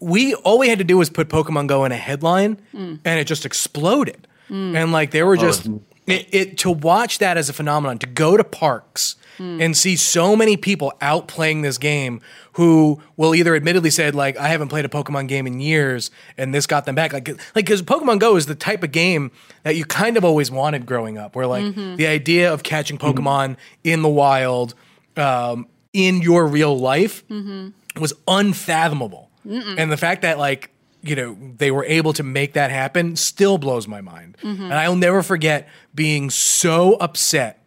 We 0.00 0.34
all 0.34 0.58
we 0.58 0.68
had 0.68 0.78
to 0.78 0.84
do 0.84 0.96
was 0.96 1.10
put 1.10 1.28
Pokemon 1.28 1.66
Go 1.66 1.84
in 1.84 1.90
a 1.92 1.96
headline, 1.96 2.60
Mm. 2.74 3.00
and 3.04 3.18
it 3.20 3.24
just 3.26 3.44
exploded. 3.44 4.26
And 4.50 4.92
like 4.92 5.10
they 5.10 5.22
were 5.24 5.36
just 5.36 5.68
Mhm. 5.70 5.80
it, 6.06 6.26
it 6.32 6.58
to 6.58 6.70
watch 6.70 7.18
that 7.18 7.36
as 7.36 7.48
a 7.50 7.52
phenomenon 7.52 7.98
to 7.98 8.06
go 8.06 8.36
to 8.36 8.44
parks 8.44 9.16
Mm. 9.38 9.62
and 9.62 9.76
see 9.76 9.94
so 9.94 10.34
many 10.34 10.56
people 10.56 10.92
out 11.00 11.28
playing 11.28 11.62
this 11.62 11.78
game 11.78 12.20
who 12.54 13.00
will 13.16 13.34
either 13.36 13.54
admittedly 13.54 13.90
said 13.90 14.14
like 14.16 14.36
I 14.36 14.48
haven't 14.48 14.66
played 14.68 14.84
a 14.84 14.88
Pokemon 14.88 15.28
game 15.28 15.46
in 15.46 15.60
years 15.60 16.10
and 16.36 16.52
this 16.52 16.66
got 16.66 16.86
them 16.86 16.96
back 16.96 17.12
like 17.12 17.28
like 17.28 17.38
because 17.54 17.82
Pokemon 17.82 18.18
Go 18.18 18.34
is 18.36 18.46
the 18.46 18.56
type 18.56 18.82
of 18.82 18.90
game 18.90 19.30
that 19.62 19.76
you 19.76 19.84
kind 19.84 20.16
of 20.16 20.24
always 20.24 20.50
wanted 20.50 20.86
growing 20.86 21.18
up 21.18 21.36
where 21.36 21.46
like 21.46 21.64
Mm-hmm. 21.64 21.96
the 21.96 22.06
idea 22.08 22.52
of 22.52 22.62
catching 22.64 22.98
Pokemon 22.98 23.56
in 23.84 24.02
the 24.02 24.08
wild 24.08 24.74
um, 25.16 25.66
in 25.92 26.20
your 26.20 26.46
real 26.46 26.76
life 26.76 27.26
Mm-hmm. 27.28 28.00
was 28.00 28.12
unfathomable 28.26 29.30
and 29.44 29.90
the 29.90 29.96
fact 29.96 30.22
that 30.22 30.36
like 30.38 30.70
you 31.02 31.14
know 31.14 31.36
they 31.58 31.70
were 31.70 31.84
able 31.84 32.12
to 32.12 32.22
make 32.22 32.54
that 32.54 32.70
happen 32.70 33.14
still 33.16 33.56
blows 33.56 33.86
my 33.86 34.00
mind 34.00 34.36
Mm-hmm. 34.42 34.64
and 34.64 34.74
I'll 34.74 34.96
never 34.96 35.22
forget 35.22 35.68
being 35.94 36.28
so 36.30 36.94
upset 36.96 37.62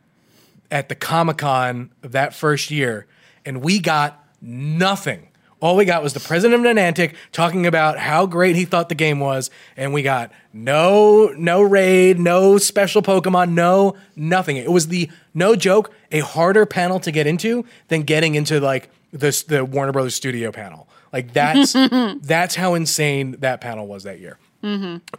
at 0.72 0.90
the 0.90 0.96
Comic 0.96 1.38
Con 1.38 1.92
of 2.02 2.14
that 2.14 2.34
first 2.34 2.72
year, 2.72 3.06
and 3.46 3.62
we 3.62 3.80
got 3.80 4.26
nothing. 4.42 5.28
All 5.60 5.76
we 5.76 5.86
got 5.86 6.02
was 6.02 6.14
the 6.14 6.20
president 6.20 6.66
of 6.66 6.76
Niantic 6.76 7.14
talking 7.32 7.68
about 7.68 8.00
how 8.00 8.26
great 8.26 8.56
he 8.56 8.66
thought 8.66 8.90
the 8.90 8.96
game 8.96 9.20
was, 9.20 9.52
and 9.78 9.94
we 9.94 10.02
got 10.02 10.32
no 10.54 11.28
no 11.38 11.62
raid, 11.62 12.20
no 12.20 12.58
special 12.58 13.04
Pokemon, 13.04 13.52
no 13.52 13.96
nothing. 14.16 14.58
It 14.58 14.72
was 14.72 14.88
the 14.88 15.12
no 15.36 15.56
joke 15.56 15.94
a 16.12 16.22
harder 16.22 16.66
panel 16.66 17.00
to 17.02 17.12
get 17.12 17.28
into 17.28 17.64
than 17.90 18.02
getting 18.02 18.34
into 18.34 18.60
like 18.60 18.90
this 19.12 19.44
the 19.44 19.64
Warner 19.64 19.92
Brothers 19.92 20.16
Studio 20.16 20.52
panel. 20.52 20.88
Like 21.14 21.32
that's 21.34 21.74
that's 22.22 22.56
how 22.56 22.74
insane 22.74 23.36
that 23.42 23.62
panel 23.62 23.86
was 23.86 24.04
that 24.04 24.20
year. 24.20 24.40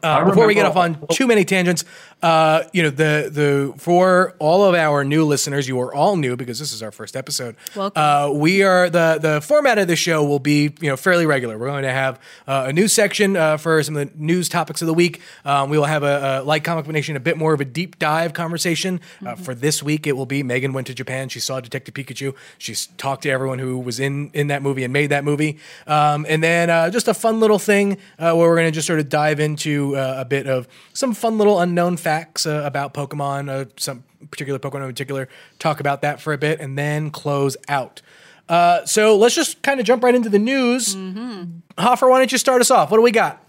Uh, 0.02 0.24
before 0.24 0.46
we 0.46 0.54
get 0.54 0.66
off 0.66 0.76
on 0.76 1.04
too 1.10 1.26
many 1.26 1.44
tangents, 1.44 1.84
uh, 2.22 2.64
you 2.72 2.82
know 2.82 2.90
the 2.90 3.28
the 3.32 3.74
for 3.78 4.34
all 4.38 4.64
of 4.64 4.74
our 4.74 5.04
new 5.04 5.24
listeners, 5.24 5.66
you 5.66 5.80
are 5.80 5.92
all 5.92 6.16
new 6.16 6.36
because 6.36 6.58
this 6.58 6.72
is 6.72 6.82
our 6.82 6.92
first 6.92 7.16
episode. 7.16 7.56
Welcome. 7.74 8.00
Uh, 8.00 8.30
we 8.32 8.62
are 8.62 8.88
the 8.88 9.18
the 9.20 9.40
format 9.40 9.78
of 9.78 9.88
the 9.88 9.96
show 9.96 10.24
will 10.24 10.38
be 10.38 10.72
you 10.80 10.88
know 10.88 10.96
fairly 10.96 11.26
regular. 11.26 11.58
We're 11.58 11.66
going 11.66 11.82
to 11.82 11.90
have 11.90 12.20
uh, 12.46 12.66
a 12.68 12.72
news 12.72 12.92
section 12.92 13.36
uh, 13.36 13.56
for 13.56 13.82
some 13.82 13.96
of 13.96 14.08
the 14.08 14.16
news 14.16 14.48
topics 14.48 14.82
of 14.82 14.86
the 14.86 14.94
week. 14.94 15.20
Um, 15.44 15.68
we 15.68 15.76
will 15.76 15.86
have 15.86 16.04
a, 16.04 16.42
a 16.42 16.44
like 16.44 16.62
Comic 16.62 16.84
Book 16.84 16.92
Nation 16.94 17.16
a 17.16 17.20
bit 17.20 17.36
more 17.36 17.54
of 17.54 17.60
a 17.60 17.64
deep 17.64 17.98
dive 17.98 18.32
conversation. 18.34 19.00
Uh, 19.26 19.34
for 19.34 19.52
this 19.52 19.82
week, 19.82 20.06
it 20.06 20.12
will 20.12 20.26
be 20.26 20.44
Megan 20.44 20.72
went 20.72 20.86
to 20.86 20.94
Japan. 20.94 21.28
She 21.28 21.40
saw 21.40 21.58
Detective 21.58 21.94
Pikachu. 21.94 22.36
She's 22.56 22.86
talked 22.98 23.24
to 23.24 23.30
everyone 23.30 23.58
who 23.58 23.78
was 23.78 23.98
in 23.98 24.30
in 24.32 24.46
that 24.46 24.62
movie 24.62 24.84
and 24.84 24.92
made 24.92 25.08
that 25.08 25.24
movie. 25.24 25.58
Um, 25.88 26.24
and 26.28 26.40
then 26.40 26.70
uh, 26.70 26.88
just 26.90 27.08
a 27.08 27.14
fun 27.14 27.40
little 27.40 27.58
thing 27.58 27.94
uh, 28.20 28.32
where 28.34 28.48
we're 28.48 28.56
going 28.56 28.68
to 28.68 28.72
just 28.72 28.86
sort 28.86 29.00
of 29.00 29.08
dive 29.08 29.40
into 29.40 29.96
uh, 29.96 30.14
a 30.18 30.24
bit 30.24 30.46
of 30.46 30.68
some 30.92 31.14
fun 31.14 31.36
little 31.36 31.58
unknown 31.58 31.96
facts 31.96 32.11
uh, 32.46 32.62
about 32.64 32.94
Pokemon, 32.94 33.48
uh, 33.48 33.64
some 33.76 34.04
particular 34.30 34.58
Pokemon 34.58 34.82
in 34.82 34.88
particular. 34.88 35.28
Talk 35.58 35.80
about 35.80 36.02
that 36.02 36.20
for 36.20 36.32
a 36.32 36.38
bit, 36.38 36.60
and 36.60 36.78
then 36.78 37.10
close 37.10 37.56
out. 37.68 38.02
Uh, 38.48 38.84
so 38.84 39.16
let's 39.16 39.34
just 39.34 39.62
kind 39.62 39.80
of 39.80 39.86
jump 39.86 40.02
right 40.02 40.14
into 40.14 40.28
the 40.28 40.38
news. 40.38 40.94
Hoffer, 41.78 42.08
why 42.08 42.18
don't 42.18 42.32
you 42.32 42.38
start 42.38 42.60
us 42.60 42.70
off? 42.70 42.90
What 42.90 42.98
do 42.98 43.02
we 43.02 43.10
got? 43.10 43.42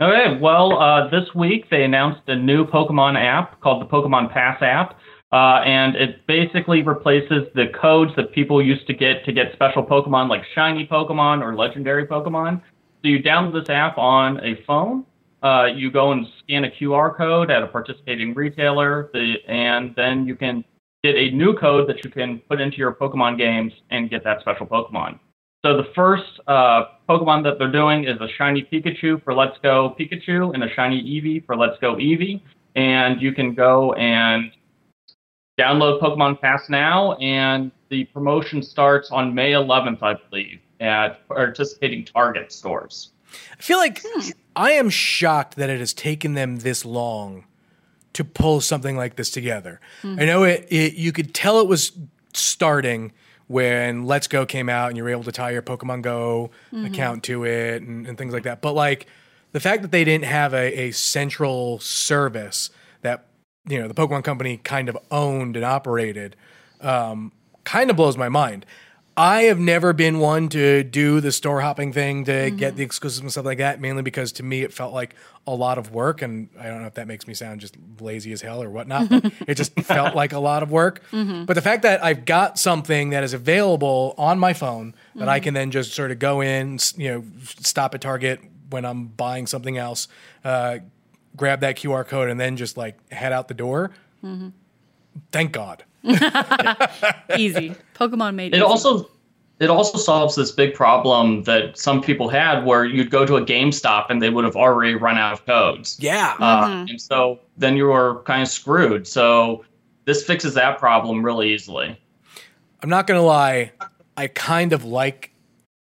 Okay, 0.00 0.38
well, 0.40 0.78
uh, 0.78 1.08
this 1.08 1.32
week 1.34 1.70
they 1.70 1.84
announced 1.84 2.22
a 2.26 2.34
new 2.34 2.66
Pokemon 2.66 3.16
app 3.16 3.60
called 3.60 3.80
the 3.80 3.86
Pokemon 3.86 4.32
Pass 4.32 4.60
app, 4.60 4.98
uh, 5.32 5.62
and 5.64 5.94
it 5.94 6.26
basically 6.26 6.82
replaces 6.82 7.44
the 7.54 7.66
codes 7.80 8.10
that 8.16 8.32
people 8.32 8.60
used 8.62 8.86
to 8.88 8.92
get 8.92 9.24
to 9.24 9.32
get 9.32 9.52
special 9.52 9.84
Pokemon 9.84 10.28
like 10.28 10.42
shiny 10.54 10.86
Pokemon 10.86 11.42
or 11.42 11.54
legendary 11.54 12.06
Pokemon. 12.06 12.60
So 13.02 13.08
you 13.08 13.22
download 13.22 13.52
this 13.52 13.70
app 13.70 13.96
on 13.96 14.40
a 14.44 14.60
phone, 14.66 15.04
uh, 15.44 15.66
you 15.66 15.90
go 15.90 16.12
and 16.12 16.26
scan 16.42 16.64
a 16.64 16.70
QR 16.70 17.14
code 17.14 17.50
at 17.50 17.62
a 17.62 17.66
participating 17.66 18.32
retailer, 18.34 19.10
the, 19.12 19.34
and 19.46 19.94
then 19.94 20.26
you 20.26 20.34
can 20.34 20.64
get 21.02 21.14
a 21.16 21.30
new 21.32 21.54
code 21.54 21.86
that 21.88 22.02
you 22.02 22.10
can 22.10 22.38
put 22.48 22.60
into 22.62 22.78
your 22.78 22.94
Pokemon 22.94 23.36
games 23.36 23.72
and 23.90 24.08
get 24.08 24.24
that 24.24 24.40
special 24.40 24.66
Pokemon. 24.66 25.18
So 25.64 25.76
the 25.76 25.88
first 25.94 26.40
uh, 26.46 26.84
Pokemon 27.08 27.44
that 27.44 27.58
they're 27.58 27.70
doing 27.70 28.04
is 28.04 28.18
a 28.20 28.28
shiny 28.36 28.62
Pikachu 28.62 29.22
for 29.22 29.34
Let's 29.34 29.58
Go 29.62 29.94
Pikachu 29.98 30.54
and 30.54 30.64
a 30.64 30.74
shiny 30.74 31.02
Eevee 31.02 31.44
for 31.44 31.56
Let's 31.56 31.78
Go 31.78 31.94
Eevee. 31.96 32.40
And 32.74 33.20
you 33.20 33.32
can 33.32 33.54
go 33.54 33.92
and 33.94 34.50
download 35.58 36.00
Pokemon 36.00 36.40
Pass 36.40 36.68
now, 36.68 37.12
and 37.14 37.70
the 37.88 38.04
promotion 38.06 38.62
starts 38.62 39.10
on 39.10 39.34
May 39.34 39.52
11th, 39.52 40.02
I 40.02 40.14
believe, 40.28 40.60
at 40.80 41.26
participating 41.28 42.04
Target 42.04 42.50
stores. 42.50 43.12
I 43.58 43.62
feel 43.62 43.78
like 43.78 44.02
I 44.56 44.72
am 44.72 44.90
shocked 44.90 45.56
that 45.56 45.70
it 45.70 45.80
has 45.80 45.92
taken 45.92 46.34
them 46.34 46.58
this 46.58 46.84
long 46.84 47.44
to 48.12 48.24
pull 48.24 48.60
something 48.60 48.96
like 48.96 49.16
this 49.16 49.30
together. 49.30 49.80
I 50.20 50.24
know 50.24 50.44
it, 50.44 50.66
it 50.70 50.94
you 50.94 51.12
could 51.12 51.34
tell 51.34 51.60
it 51.60 51.66
was 51.66 51.92
starting 52.32 53.12
when 53.46 54.04
Let's 54.04 54.26
Go 54.26 54.46
came 54.46 54.68
out 54.68 54.88
and 54.88 54.96
you 54.96 55.02
were 55.02 55.10
able 55.10 55.24
to 55.24 55.32
tie 55.32 55.50
your 55.50 55.62
Pokemon 55.62 56.02
Go 56.02 56.50
account 56.86 57.24
to 57.24 57.44
it 57.44 57.82
and, 57.82 58.06
and 58.06 58.16
things 58.16 58.32
like 58.32 58.44
that. 58.44 58.62
But 58.62 58.72
like 58.72 59.06
the 59.52 59.60
fact 59.60 59.82
that 59.82 59.90
they 59.90 60.04
didn't 60.04 60.24
have 60.24 60.54
a, 60.54 60.80
a 60.80 60.90
central 60.92 61.78
service 61.80 62.70
that 63.02 63.26
you 63.68 63.78
know 63.78 63.88
the 63.88 63.94
Pokemon 63.94 64.24
Company 64.24 64.58
kind 64.58 64.88
of 64.88 64.96
owned 65.10 65.56
and 65.56 65.64
operated 65.64 66.36
um, 66.80 67.32
kind 67.64 67.90
of 67.90 67.96
blows 67.96 68.16
my 68.16 68.28
mind. 68.28 68.64
I 69.16 69.42
have 69.42 69.60
never 69.60 69.92
been 69.92 70.18
one 70.18 70.48
to 70.50 70.82
do 70.82 71.20
the 71.20 71.30
store 71.30 71.60
hopping 71.60 71.92
thing 71.92 72.24
to 72.24 72.50
get 72.50 72.70
mm-hmm. 72.70 72.76
the 72.78 72.82
exclusives 72.82 73.20
and 73.20 73.30
stuff 73.30 73.44
like 73.44 73.58
that, 73.58 73.80
mainly 73.80 74.02
because 74.02 74.32
to 74.32 74.42
me 74.42 74.62
it 74.62 74.72
felt 74.72 74.92
like 74.92 75.14
a 75.46 75.54
lot 75.54 75.78
of 75.78 75.92
work. 75.92 76.20
And 76.20 76.48
I 76.58 76.64
don't 76.64 76.80
know 76.80 76.88
if 76.88 76.94
that 76.94 77.06
makes 77.06 77.28
me 77.28 77.34
sound 77.34 77.60
just 77.60 77.76
lazy 78.00 78.32
as 78.32 78.40
hell 78.40 78.60
or 78.60 78.68
whatnot, 78.68 79.08
but 79.08 79.32
it 79.46 79.54
just 79.54 79.78
felt 79.80 80.16
like 80.16 80.32
a 80.32 80.40
lot 80.40 80.64
of 80.64 80.72
work. 80.72 81.02
Mm-hmm. 81.12 81.44
But 81.44 81.54
the 81.54 81.62
fact 81.62 81.82
that 81.82 82.02
I've 82.02 82.24
got 82.24 82.58
something 82.58 83.10
that 83.10 83.22
is 83.22 83.32
available 83.32 84.14
on 84.18 84.40
my 84.40 84.52
phone 84.52 84.94
that 85.14 85.28
I 85.28 85.38
mm-hmm. 85.38 85.44
can 85.44 85.54
then 85.54 85.70
just 85.70 85.92
sort 85.92 86.10
of 86.10 86.18
go 86.18 86.40
in, 86.40 86.78
you 86.96 87.12
know, 87.12 87.24
stop 87.60 87.94
at 87.94 88.00
Target 88.00 88.40
when 88.70 88.84
I'm 88.84 89.06
buying 89.06 89.46
something 89.46 89.78
else, 89.78 90.08
uh, 90.44 90.78
grab 91.36 91.60
that 91.60 91.76
QR 91.76 92.04
code, 92.04 92.30
and 92.30 92.40
then 92.40 92.56
just 92.56 92.76
like 92.76 92.96
head 93.12 93.32
out 93.32 93.46
the 93.46 93.54
door. 93.54 93.92
Thank 95.30 95.52
God. 95.52 95.84
Easy. 97.36 97.74
Pokemon 97.94 98.34
made 98.34 98.52
It 98.54 98.58
easy. 98.58 98.62
also 98.62 99.10
it 99.60 99.70
also 99.70 99.96
solves 99.98 100.34
this 100.34 100.50
big 100.50 100.74
problem 100.74 101.44
that 101.44 101.78
some 101.78 102.02
people 102.02 102.28
had 102.28 102.64
where 102.64 102.84
you'd 102.84 103.10
go 103.10 103.24
to 103.24 103.36
a 103.36 103.44
GameStop 103.44 104.06
and 104.10 104.20
they 104.20 104.28
would 104.28 104.44
have 104.44 104.56
already 104.56 104.94
run 104.94 105.16
out 105.16 105.32
of 105.32 105.46
codes. 105.46 105.96
Yeah. 106.00 106.34
Uh, 106.40 106.84
and 106.88 107.00
so 107.00 107.38
then 107.56 107.76
you 107.76 107.86
were 107.86 108.20
kind 108.24 108.42
of 108.42 108.48
screwed. 108.48 109.06
So 109.06 109.64
this 110.06 110.24
fixes 110.24 110.54
that 110.54 110.78
problem 110.78 111.24
really 111.24 111.54
easily. 111.54 111.98
I'm 112.82 112.88
not 112.90 113.06
gonna 113.06 113.22
lie, 113.22 113.72
I 114.16 114.26
kind 114.26 114.72
of 114.72 114.84
like 114.84 115.30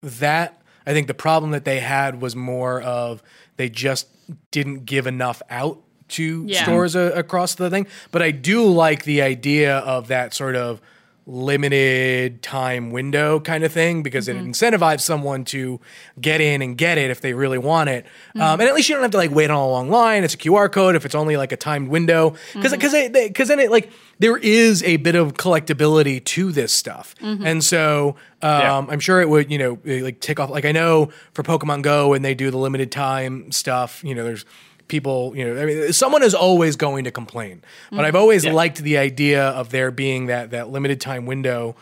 that. 0.01 0.61
I 0.85 0.93
think 0.93 1.05
the 1.07 1.13
problem 1.13 1.51
that 1.51 1.63
they 1.63 1.79
had 1.79 2.19
was 2.21 2.35
more 2.35 2.81
of 2.81 3.21
they 3.57 3.69
just 3.69 4.07
didn't 4.49 4.85
give 4.85 5.05
enough 5.05 5.41
out 5.49 5.79
to 6.11 6.45
Yeah. 6.47 6.63
stores 6.63 6.95
a, 6.95 7.11
across 7.11 7.55
the 7.55 7.69
thing. 7.69 7.87
But 8.11 8.21
I 8.21 8.31
do 8.31 8.65
like 8.65 9.03
the 9.03 9.21
idea 9.21 9.77
of 9.79 10.07
that 10.07 10.33
sort 10.33 10.55
of 10.55 10.81
limited 11.27 12.41
time 12.41 12.91
window 12.91 13.39
kind 13.39 13.63
of 13.63 13.71
thing 13.71 14.01
because 14.03 14.27
it 14.27 14.35
incentivizes 14.35 15.01
someone 15.01 15.43
to 15.45 15.79
get 16.19 16.41
in 16.41 16.61
and 16.61 16.77
get 16.77 16.97
it 16.97 17.11
if 17.11 17.21
they 17.21 17.33
really 17.33 17.57
want 17.57 17.89
it. 17.89 18.05
Um, 18.35 18.59
and 18.59 18.63
at 18.63 18.73
least 18.73 18.89
you 18.89 18.95
don't 18.95 19.01
have 19.03 19.11
to 19.11 19.17
like 19.17 19.31
wait 19.31 19.49
on 19.49 19.57
a 19.57 19.67
long 19.67 19.89
line. 19.89 20.23
It's 20.23 20.33
a 20.33 20.37
QR 20.37 20.71
code 20.71 20.95
if 20.95 21.05
it's 21.05 21.15
only 21.15 21.37
like 21.37 21.51
a 21.51 21.57
timed 21.57 21.89
window 21.89 22.35
because 22.53 22.71
because 22.71 22.93
because 23.11 23.47
then 23.47 23.59
it 23.59 23.71
like 23.71 23.91
there 24.19 24.37
is 24.37 24.83
a 24.83 24.97
bit 24.97 25.15
of 25.15 25.33
collectability 25.33 26.23
to 26.25 26.51
this 26.51 26.71
stuff, 26.73 27.15
and 27.21 27.63
so 27.63 28.15
um, 28.41 28.49
Yeah. 28.61 28.77
I'm 28.89 28.99
sure 28.99 29.21
it 29.21 29.29
would 29.29 29.51
you 29.51 29.57
know 29.57 29.77
like 29.85 30.19
tick 30.19 30.39
off 30.39 30.49
like 30.49 30.65
I 30.65 30.71
know 30.71 31.09
for 31.33 31.43
Pokemon 31.43 31.81
Go 31.83 32.09
when 32.09 32.21
they 32.23 32.33
do 32.33 32.51
the 32.51 32.57
limited 32.57 32.91
time 32.91 33.51
stuff, 33.51 34.03
you 34.03 34.15
know 34.15 34.23
there's 34.23 34.45
people 34.91 35.33
you 35.35 35.43
know 35.45 35.59
I 35.61 35.65
mean 35.65 35.93
someone 35.93 36.21
is 36.21 36.35
always 36.35 36.75
going 36.75 37.03
to 37.05 37.11
complain, 37.11 37.63
but 37.89 38.05
I've 38.05 38.15
always 38.23 38.43
Yeah. 38.45 38.53
liked 38.53 38.77
the 38.83 38.97
idea 38.99 39.41
of 39.59 39.69
there 39.71 39.89
being 39.89 40.27
that 40.27 40.51
that 40.51 40.69
limited 40.69 40.99
time 41.01 41.25
window, 41.25 41.75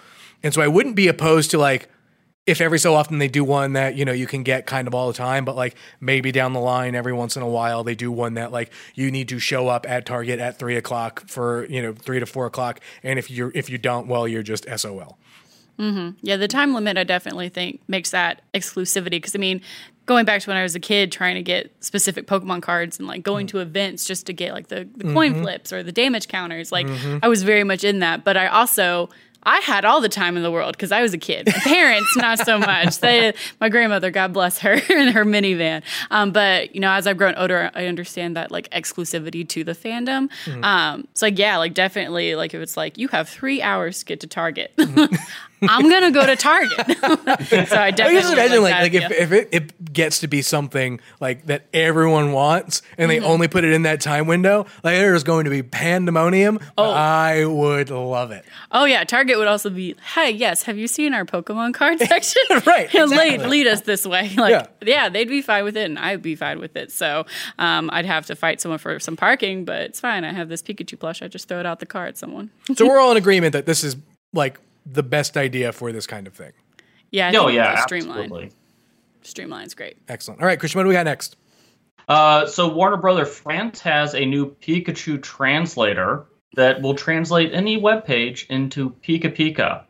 and 0.44 0.54
so 0.54 0.62
I 0.62 0.68
wouldn't 0.75 0.96
be 0.96 1.08
opposed 1.10 1.51
to 1.51 1.58
like 1.58 1.89
if 2.48 2.62
every 2.62 2.80
so 2.80 2.96
often 2.96 3.20
they 3.20 3.28
do 3.28 3.44
one 3.44 3.74
that 3.74 3.96
you 3.96 4.06
know 4.06 4.12
you 4.13 4.25
can 4.25 4.42
get 4.44 4.66
kind 4.66 4.88
of 4.88 4.96
all 4.96 5.08
the 5.08 5.13
time 5.13 5.46
but 5.46 5.56
like 5.56 5.75
maybe 6.00 6.32
down 6.32 6.54
the 6.54 6.60
line 6.60 6.96
every 6.96 7.13
once 7.13 7.36
in 7.38 7.44
a 7.44 7.48
while 7.48 7.84
they 7.84 7.94
do 7.94 8.12
one 8.12 8.34
that 8.36 8.51
like 8.51 8.72
you 8.96 9.12
need 9.12 9.28
to 9.30 9.38
show 9.38 9.68
up 9.68 9.86
at 9.88 10.06
target 10.06 10.39
at 10.39 10.58
three 10.58 10.75
o'clock 10.75 11.24
for 11.28 11.66
you 11.66 11.82
know 11.82 11.94
three 11.94 12.20
to 12.20 12.25
four 12.25 12.46
o'clock. 12.48 12.80
And 13.04 13.20
if 13.20 13.30
you're 13.30 13.51
if 13.54 13.70
you 13.70 13.78
don't 13.78 14.08
well 14.08 14.25
you're 14.28 14.48
just 14.54 14.66
sol 14.78 15.18
Mm-hmm. 15.80 16.18
Yeah, 16.22 16.38
the 16.38 16.48
time 16.48 16.74
limit 16.74 16.98
I 16.98 17.04
definitely 17.04 17.50
think 17.50 17.82
makes 17.88 18.12
that 18.12 18.42
exclusivity 18.54 19.12
because 19.12 19.36
I 19.36 19.40
mean, 19.40 19.62
going 20.06 20.26
back 20.26 20.42
to 20.42 20.50
when 20.50 20.58
I 20.58 20.64
was 20.64 20.76
a 20.76 20.80
kid 20.80 21.12
trying 21.12 21.36
to 21.36 21.42
get 21.42 21.72
specific 21.80 22.28
Pokemon 22.28 22.62
cards 22.62 23.00
and 23.00 23.08
like 23.08 23.24
going 23.24 23.46
mm. 23.46 23.52
to 23.52 23.60
events 23.60 24.06
just 24.06 24.26
to 24.26 24.34
get 24.34 24.54
like 24.54 24.68
the, 24.68 24.88
the 24.98 25.06
mm-hmm. 25.06 25.14
coin 25.14 25.42
flips 25.42 25.72
or 25.72 25.84
the 25.84 25.92
damage 25.92 26.28
counters, 26.28 26.72
like 26.72 26.88
mm-hmm. 26.88 27.20
I 27.24 27.28
was 27.28 27.44
very 27.44 27.64
much 27.64 27.84
in 27.84 28.00
that. 28.00 28.24
But 28.24 28.36
I 28.36 28.48
also 28.48 29.10
I 29.44 29.60
had 29.60 29.86
all 29.86 30.02
the 30.02 30.10
time 30.10 30.36
in 30.36 30.44
the 30.44 30.52
world 30.52 30.74
because 30.74 30.92
I 30.92 31.02
was 31.02 31.14
a 31.14 31.18
kid. 31.18 31.48
My 31.48 31.54
parents, 31.54 32.16
not 32.18 32.40
so 32.40 32.60
much. 32.60 33.00
They, 33.00 33.34
my 33.62 33.70
grandmother, 33.70 34.12
God 34.12 34.34
bless 34.34 34.60
her, 34.60 34.74
in 34.90 35.10
her 35.10 35.24
minivan. 35.24 35.84
Um, 36.12 36.32
but 36.32 36.76
you 36.76 36.82
know, 36.82 36.92
as 36.92 37.08
I've 37.08 37.18
grown 37.18 37.36
older, 37.36 37.72
I 37.74 37.86
understand 37.86 38.36
that 38.36 38.52
like 38.52 38.70
exclusivity 38.72 39.48
to 39.50 39.64
the 39.64 39.72
fandom. 39.72 40.30
Um, 40.64 41.08
so 41.14 41.28
like, 41.28 41.40
yeah, 41.40 41.58
like 41.58 41.74
definitely, 41.74 42.36
like 42.36 42.54
if 42.54 42.62
it's 42.62 42.76
like 42.76 42.98
you 42.98 43.08
have 43.10 43.30
three 43.30 43.62
hours 43.62 44.00
to 44.00 44.06
get 44.06 44.20
to 44.22 44.28
Target, 44.28 44.74
I'm 45.62 45.89
gonna 45.89 46.12
go 46.12 46.25
to 46.25 46.36
Target. 46.36 46.70
so 47.68 47.75
I 47.75 47.86
I 47.89 47.92
definitely 47.92 48.22
just 48.22 48.34
imagine 48.34 48.62
like 48.63 48.74
like 48.75 48.94
if, 48.94 49.12
if 49.12 49.32
it, 49.32 49.50
it 49.51 49.94
gets 49.94 50.20
to 50.20 50.28
be 50.28 50.42
something 50.42 51.00
like 51.20 51.46
that 51.48 51.66
everyone 51.74 52.32
wants 52.32 52.82
and 52.98 53.10
Mm-hmm. 53.10 53.22
they 53.22 53.28
only 53.28 53.48
put 53.48 53.63
it 53.63 53.74
in 53.74 53.82
that 53.84 54.01
time 54.01 54.28
window, 54.28 54.66
like 54.84 54.96
there's 54.96 55.24
going 55.24 55.46
to 55.46 55.50
be 55.50 55.63
pandemonium. 55.63 56.60
Oh. 56.78 56.92
I 56.92 57.46
would 57.46 57.89
love 57.89 58.32
it. 58.32 58.46
oh 58.72 58.86
yeah, 58.86 59.04
Target 59.04 59.38
would 59.38 59.48
also 59.48 59.70
be, 59.70 59.96
hey, 60.13 60.30
yes, 60.32 60.63
have 60.63 60.78
you 60.78 60.88
seen 60.88 61.13
our 61.13 61.25
Pokemon 61.25 61.74
card 61.74 62.00
section? 62.08 62.42
Right, 62.66 62.94
lead, 62.94 63.42
lead 63.42 63.68
us 63.68 63.82
this 63.82 64.06
way. 64.06 64.30
Like, 64.38 64.51
Yeah. 64.51 64.68
yeah. 64.82 65.10
they'd 65.10 65.28
be 65.28 65.42
fine 65.42 65.63
with 65.63 65.75
it, 65.78 65.86
and 65.86 65.98
I'd 65.98 66.22
be 66.22 66.36
fine 66.36 66.60
with 66.60 66.75
it. 66.75 66.92
So 66.92 67.25
um, 67.58 67.89
I'd 67.92 68.06
have 68.06 68.25
to 68.28 68.36
fight 68.36 68.62
someone 68.62 68.80
for 68.80 69.00
some 69.00 69.16
parking, 69.18 69.66
but 69.66 69.82
it's 69.82 70.00
fine. 70.00 70.24
I 70.24 70.32
have 70.34 70.50
this 70.50 70.62
Pikachu 70.62 71.00
plush. 71.00 71.22
I 71.22 71.28
just 71.28 71.48
throw 71.48 71.60
it 71.60 71.66
out 71.66 71.80
the 71.80 71.86
car 71.86 72.06
at 72.06 72.18
someone. 72.18 72.51
So 72.75 72.88
we're 72.88 73.00
all 73.00 73.12
in 73.12 73.18
agreement 73.18 73.54
that 73.54 73.66
this 73.66 73.84
is 73.84 73.96
like 74.34 74.60
the 74.86 75.04
best 75.04 75.38
idea 75.38 75.72
for 75.72 75.92
this 75.92 76.08
kind 76.08 76.28
of 76.28 76.34
thing. 76.34 76.52
Yeah, 77.12 77.30
I 77.30 77.32
think 77.32 77.54
yeah, 77.54 77.74
it's 77.74 77.84
streamlined. 77.84 78.20
absolutely. 78.24 78.52
Streamline's 79.24 79.74
great. 79.74 79.98
Excellent. 80.08 80.42
All 80.42 80.48
right, 80.48 80.60
Christian, 80.60 80.80
what 80.80 80.84
do 80.84 80.90
we 80.90 80.96
got 80.96 81.06
next? 81.06 81.36
Uh, 82.08 82.46
so 82.48 82.68
Warner 82.68 82.98
Brother 82.98 83.26
France 83.26 83.80
has 83.82 84.16
a 84.16 84.26
new 84.26 84.56
Pikachu 84.56 85.22
translator 85.22 86.26
that 86.56 86.82
will 86.82 86.96
translate 86.96 87.54
any 87.54 87.78
web 87.78 88.06
page 88.06 88.48
into 88.50 88.92
Pika 89.04 89.36
Pika. 89.36 89.84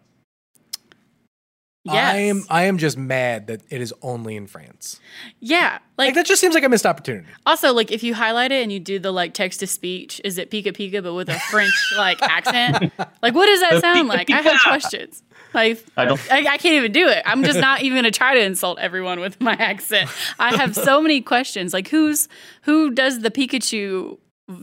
Yes. 1.86 2.13
I 2.13 2.17
am 2.17 2.43
I 2.50 2.63
am 2.65 2.77
just 2.77 2.98
mad 2.98 3.48
that 3.48 3.62
it 3.69 3.79
is 3.81 3.93
only 4.01 4.36
in 4.36 4.48
France. 4.48 5.00
Yeah. 5.39 5.79
Like 5.98 6.07
Like 6.07 6.15
that 6.15 6.25
just 6.25 6.41
seems 6.41 6.53
like 6.53 6.63
a 6.65 6.69
missed 6.69 6.86
opportunity. 6.86 7.27
also 7.45 7.74
like 7.74 7.91
if 7.91 8.03
you 8.03 8.13
highlight 8.13 8.51
it 8.51 8.62
and 8.62 8.71
you 8.71 8.79
do 8.81 9.00
the 9.00 9.12
like 9.12 9.33
text 9.33 9.62
to 9.62 9.67
speech, 9.67 10.19
is 10.25 10.38
it 10.38 10.51
Pika 10.51 10.67
Pika 10.74 11.01
but 11.01 11.13
with 11.13 11.29
a 11.29 11.39
French 11.39 11.74
like 11.98 12.21
accent? 12.21 12.91
Like 13.21 13.33
what 13.33 13.45
does 13.45 13.62
that 13.62 13.79
sound 13.81 14.07
like? 14.09 14.29
I 14.29 14.41
have 14.41 14.59
questions. 14.62 15.24
Like 15.53 15.83
I 15.98 16.05
don't. 16.05 16.19
I, 16.31 16.39
I 16.39 16.57
can't 16.57 16.75
even 16.75 16.91
do 16.91 17.07
it. 17.07 17.24
I'm 17.25 17.43
just 17.43 17.59
not 17.59 17.81
even 17.81 17.98
gonna 17.98 18.12
try 18.12 18.33
to 18.36 18.41
insult 18.41 18.77
everyone 18.79 19.19
with 19.21 19.39
my 19.41 19.53
accent. 19.53 20.09
I 20.38 20.55
have 20.57 20.75
so 20.75 21.01
many 21.01 21.21
questions. 21.21 21.74
Like 21.74 21.88
who's 21.88 22.27
who 22.63 22.91
does 22.91 23.21
the 23.21 23.31
Pikachu 23.31 24.17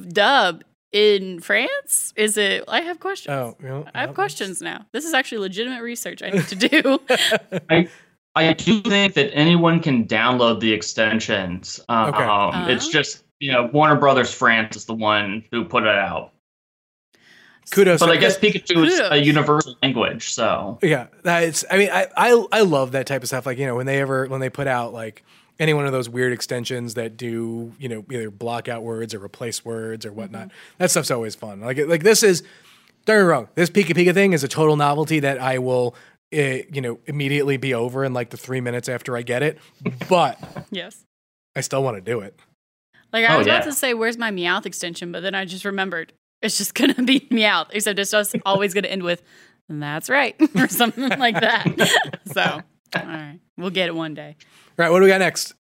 dub 0.09 0.63
in 0.93 1.41
France? 1.41 2.13
Is 2.17 2.37
it? 2.37 2.65
I 2.69 2.81
have 2.81 3.01
questions. 3.01 3.33
Oh, 3.35 3.57
you 3.61 3.69
know, 3.69 3.87
I 3.95 4.01
have 4.01 4.11
yeah, 4.11 4.15
questions 4.15 4.61
now. 4.63 4.87
This 4.93 5.05
is 5.05 5.13
actually 5.15 5.39
legitimate 5.39 5.83
research 5.83 6.23
I 6.23 6.31
need 6.31 6.47
to 6.49 6.55
do. 6.57 7.01
I, 7.71 7.89
I 8.35 8.53
do 8.53 8.81
think 8.83 9.15
that 9.15 9.31
anyone 9.35 9.81
can 9.81 10.07
download 10.07 10.61
the 10.61 10.73
extensions. 10.73 11.81
Um, 11.89 12.09
Okay. 12.15 12.73
It's 12.73 12.85
Uh-huh. 12.85 12.93
just 12.93 13.25
you 13.41 13.53
know 13.53 13.69
Warner 13.73 13.97
Brothers 13.97 14.33
France 14.33 14.77
is 14.77 14.85
the 14.87 14.95
one 14.95 15.45
who 15.51 15.65
put 15.65 15.83
it 15.83 15.95
out. 15.95 16.33
Kudos. 17.73 17.99
But 17.99 18.11
I 18.11 18.17
guess 18.17 18.39
Pikachu 18.39 18.87
is 18.87 19.01
a 19.01 19.17
universal 19.17 19.75
language, 19.83 20.33
so 20.33 20.79
Yeah, 20.83 21.09
that's. 21.25 21.65
I 21.69 21.79
mean, 21.79 21.91
I, 21.93 22.07
I 22.17 22.47
I 22.53 22.61
love 22.61 22.93
that 22.93 23.07
type 23.09 23.23
of 23.23 23.29
stuff. 23.29 23.45
Like 23.45 23.59
you 23.59 23.67
know, 23.67 23.75
when 23.75 23.87
they 23.87 24.01
ever 24.01 24.27
when 24.27 24.41
they 24.41 24.51
put 24.51 24.69
out 24.69 24.93
like 24.93 25.25
any 25.59 25.73
one 25.75 25.87
of 25.87 25.93
those 25.93 26.09
weird 26.09 26.33
extensions 26.33 26.95
that 26.95 27.17
do 27.17 27.73
you 27.79 27.89
know 27.89 28.05
either 28.11 28.31
block 28.31 28.69
out 28.69 28.83
words 28.83 29.15
or 29.15 29.23
replace 29.25 29.65
words 29.65 30.05
or 30.07 30.13
whatnot. 30.13 30.51
That 30.79 30.91
stuff's 30.91 31.11
always 31.11 31.35
fun. 31.35 31.61
Like 31.61 31.79
like 31.79 32.03
this 32.03 32.23
is. 32.23 32.43
Don't 33.05 33.19
get 33.19 33.23
me 33.23 33.29
wrong. 33.29 33.49
This 33.55 33.71
Pika 33.71 33.95
Pika 33.95 34.13
thing 34.15 34.33
is 34.33 34.43
a 34.43 34.49
total 34.49 34.77
novelty 34.77 35.21
that 35.21 35.39
I 35.41 35.59
will. 35.59 35.95
Uh, 36.35 36.67
you 36.73 36.81
know, 36.81 36.99
immediately 37.07 37.57
be 37.57 37.73
over 37.73 38.05
in 38.05 38.13
like 38.13 38.31
the 38.31 38.37
three 38.37 38.61
minutes 38.61 38.89
after 38.89 39.17
I 39.17 39.23
get 39.23 39.45
it, 39.45 39.59
but 40.09 40.37
yes. 40.73 41.05
I 41.55 41.61
still 41.61 41.85
want 41.85 41.97
to 41.99 42.01
do 42.01 42.19
it. 42.19 42.35
Like 43.13 43.25
I 43.31 43.35
Oh, 43.35 43.39
was 43.39 43.47
yeah. 43.47 43.55
about 43.59 43.67
to 43.67 43.73
say, 43.73 43.95
"Where's 43.95 44.19
my 44.19 44.33
Meowth 44.33 44.67
extension?" 44.67 45.13
But 45.13 45.21
then 45.23 45.37
I 45.37 45.45
just 45.45 45.65
remembered 45.65 46.13
it's 46.43 46.59
just 46.59 46.75
gonna 46.75 46.95
be 47.05 47.21
Meowth, 47.31 47.69
except 47.71 48.01
it's 48.01 48.11
just 48.11 48.35
always 48.45 48.75
gonna 48.75 48.89
end 48.89 49.05
with 49.05 49.23
"That's 49.69 50.11
right" 50.11 50.35
or 50.57 50.67
something 50.67 51.09
like 51.17 51.39
that. 51.41 52.21
so, 52.35 52.43
all 52.43 53.07
right, 53.07 53.39
we'll 53.57 53.71
get 53.71 53.87
it 53.89 53.95
one 53.95 54.15
day. 54.15 54.35
Right, 54.77 54.91
what 54.91 54.99
do 54.99 55.05
we 55.05 55.11
got 55.11 55.21
next? 55.21 55.55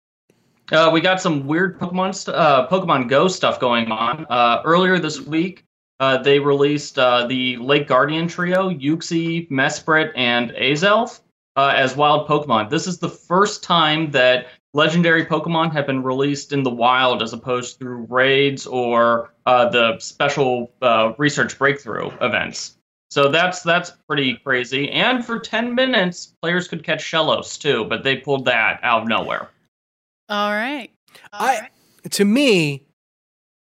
Uh, 0.72 0.89
we 0.91 1.00
got 1.00 1.22
some 1.22 1.46
weird 1.46 1.79
Pokemon 1.79 2.15
st- 2.15 2.36
uh, 2.36 2.67
Pokemon 2.67 3.08
Go 3.10 3.27
stuff 3.27 3.60
going 3.60 3.91
on. 3.91 4.25
Uh, 4.27 4.62
earlier 4.65 4.98
this 4.98 5.22
week, 5.22 5.65
uh, 6.00 6.17
they 6.17 6.39
released 6.39 6.98
uh, 6.98 7.27
the 7.27 7.58
Lake 7.58 7.88
Guardian 7.88 8.27
trio, 8.27 8.72
Uxie, 8.72 9.48
Mesprit, 9.51 10.12
and 10.15 10.50
Azelf, 10.51 11.22
uh, 11.55 11.74
as 11.75 11.96
wild 11.96 12.27
Pokemon. 12.27 12.72
This 12.72 12.88
is 12.88 12.98
the 12.98 13.10
first 13.10 13.62
time 13.62 14.10
that 14.12 14.48
legendary 14.74 15.25
Pokemon 15.25 15.72
have 15.74 15.86
been 15.86 16.01
released 16.01 16.51
in 16.51 16.63
the 16.63 16.72
wild 16.72 17.22
as 17.22 17.34
opposed 17.34 17.77
through 17.77 18.08
raids 18.10 18.65
or 18.65 19.32
the 19.46 19.98
special 20.00 20.72
research 21.20 21.60
breakthrough 21.60 22.10
events. 22.22 22.77
So 23.13 23.29
that's 23.29 23.62
that's 23.62 23.91
pretty 24.08 24.38
crazy. 24.38 24.89
And 24.89 25.24
for 25.24 25.38
10 25.38 25.75
minutes, 25.75 26.34
players 26.41 26.67
could 26.67 26.84
catch 26.84 27.03
Shellos 27.03 27.62
too, 27.62 27.86
but 27.86 28.03
they 28.03 28.15
pulled 28.15 28.46
that 28.46 28.79
out 28.82 29.03
of 29.03 29.08
nowhere. 29.08 29.51
All 30.29 30.50
right. 30.50 30.89
I 31.32 31.70
to 32.10 32.25
me, 32.25 32.88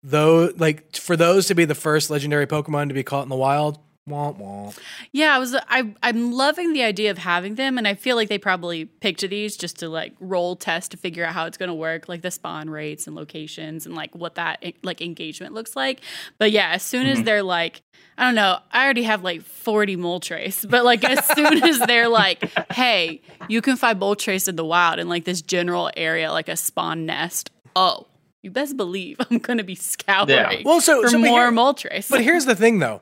though, 0.02 0.50
like 0.56 0.96
for 0.96 1.14
those 1.14 1.46
to 1.48 1.54
be 1.54 1.66
the 1.66 1.74
first 1.74 2.08
legendary 2.08 2.46
Pokemon 2.46 2.88
to 2.88 2.94
be 2.94 3.02
caught 3.02 3.24
in 3.24 3.28
the 3.28 3.36
wild, 3.36 3.78
womp 4.08 4.38
womp. 4.38 4.78
Yeah, 5.12 5.34
I 5.34 5.38
was. 5.38 5.54
I 5.54 5.94
I'm 6.02 6.32
loving 6.32 6.72
the 6.72 6.82
idea 6.82 7.10
of 7.10 7.18
having 7.18 7.54
them, 7.54 7.78
and 7.78 7.88
I 7.88 7.94
feel 7.94 8.16
like 8.16 8.28
they 8.28 8.38
probably 8.38 8.84
picked 8.84 9.28
these 9.28 9.56
just 9.56 9.78
to 9.78 9.88
like 9.88 10.12
roll 10.20 10.56
test 10.56 10.90
to 10.90 10.96
figure 10.96 11.24
out 11.24 11.32
how 11.32 11.46
it's 11.46 11.56
going 11.56 11.68
to 11.68 11.74
work, 11.74 12.08
like 12.08 12.22
the 12.22 12.30
spawn 12.30 12.68
rates 12.70 13.06
and 13.06 13.16
locations, 13.16 13.86
and 13.86 13.94
like 13.94 14.14
what 14.14 14.34
that 14.36 14.62
like 14.82 15.00
engagement 15.00 15.54
looks 15.54 15.74
like. 15.76 16.00
But 16.38 16.50
yeah, 16.50 16.70
as 16.70 16.82
soon 16.82 17.06
as 17.06 17.18
mm-hmm. 17.18 17.24
they're 17.24 17.42
like, 17.42 17.82
I 18.16 18.24
don't 18.24 18.34
know, 18.34 18.58
I 18.70 18.84
already 18.84 19.04
have 19.04 19.24
like 19.24 19.42
40 19.42 19.96
Moltres, 19.96 20.68
but 20.68 20.84
like 20.84 21.04
as 21.04 21.24
soon 21.26 21.62
as 21.62 21.78
they're 21.80 22.08
like, 22.08 22.44
hey, 22.72 23.20
you 23.48 23.60
can 23.60 23.76
find 23.76 24.00
Moltres 24.00 24.48
in 24.48 24.56
the 24.56 24.64
wild 24.64 24.98
in 24.98 25.08
like 25.08 25.24
this 25.24 25.42
general 25.42 25.90
area, 25.96 26.30
like 26.30 26.48
a 26.48 26.56
spawn 26.56 27.06
nest. 27.06 27.50
Oh. 27.74 28.06
You 28.42 28.50
best 28.50 28.76
believe 28.76 29.16
I'm 29.30 29.38
going 29.38 29.56
to 29.56 29.64
be 29.64 29.74
scouring 29.74 30.28
Yeah. 30.28 30.62
Well, 30.64 30.80
so- 30.82 31.00
for 31.02 31.08
so 31.08 31.18
more 31.18 31.44
here- 31.44 31.50
Moltres. 31.50 32.10
But 32.10 32.20
here's 32.20 32.44
the 32.44 32.54
thing, 32.54 32.78
though. 32.78 33.00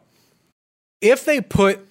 If 1.03 1.25
they 1.25 1.41
put, 1.41 1.87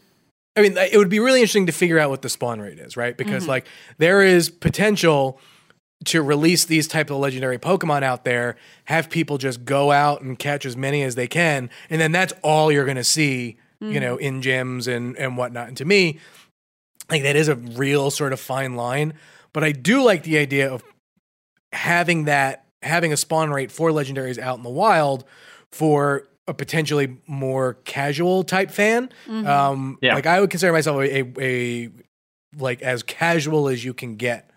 I 0.56 0.62
mean, 0.62 0.78
it 0.78 0.97
would 0.97 1.10
be 1.10 1.19
really 1.19 1.39
interesting 1.41 1.67
to 1.67 1.71
figure 1.71 2.00
out 2.00 2.10
what 2.10 2.24
the 2.24 2.30
spawn 2.30 2.60
rate 2.60 2.80
is, 2.80 2.97
right? 2.97 3.15
Because 3.15 3.43
mm-hmm. 3.43 3.52
like 3.52 3.67
there 3.97 4.24
is 4.24 4.50
potential 4.50 5.39
to 6.06 6.24
release 6.24 6.65
these 6.65 6.88
type 6.88 7.12
of 7.12 7.17
legendary 7.17 7.60
Pokemon 7.60 8.02
out 8.02 8.26
there, 8.26 8.56
have 8.86 9.10
people 9.10 9.38
just 9.38 9.65
go 9.65 9.91
out 9.91 10.21
and 10.21 10.39
catch 10.39 10.65
as 10.65 10.76
many 10.76 11.04
as 11.04 11.13
they 11.15 11.28
can, 11.28 11.69
and 11.89 12.02
then 12.02 12.12
that's 12.12 12.34
all 12.41 12.71
you're 12.71 12.86
going 12.86 12.97
to 12.97 13.04
see, 13.04 13.58
you 13.80 14.00
mm. 14.00 14.02
know, 14.02 14.17
in 14.17 14.41
gyms 14.41 14.88
and 14.88 15.15
and 15.17 15.38
whatnot. 15.38 15.67
And 15.67 15.78
to 15.78 15.86
me, 15.86 16.19
like 17.10 17.21
that 17.24 17.36
is 17.36 17.50
a 17.50 17.56
real 17.56 18.10
sort 18.10 18.34
of 18.34 18.39
fine 18.39 18.76
line. 18.76 19.13
But 19.54 19.63
I 19.63 19.74
do 19.74 20.02
like 20.02 20.24
the 20.24 20.38
idea 20.38 20.71
of 20.71 20.84
having 21.74 22.26
that 22.26 22.65
having 22.82 23.13
a 23.13 23.17
spawn 23.17 23.52
rate 23.52 23.71
for 23.71 23.91
legendaries 23.91 24.39
out 24.39 24.58
in 24.58 24.63
the 24.63 24.69
wild 24.69 25.24
for 25.71 26.28
a 26.47 26.54
potentially 26.54 27.17
more 27.27 27.75
casual 27.86 28.43
type 28.43 28.71
fan. 28.71 29.10
Um, 29.30 29.97
Yeah. 30.01 30.15
Like 30.15 30.25
I 30.25 30.39
would 30.39 30.49
consider 30.49 30.71
myself 30.73 31.01
a, 31.01 31.19
a, 31.19 31.34
a 31.39 31.89
like 32.58 32.82
as 32.82 33.04
casual 33.04 33.67
as 33.69 33.84
you 33.86 33.93
can 33.93 34.15
get 34.15 34.49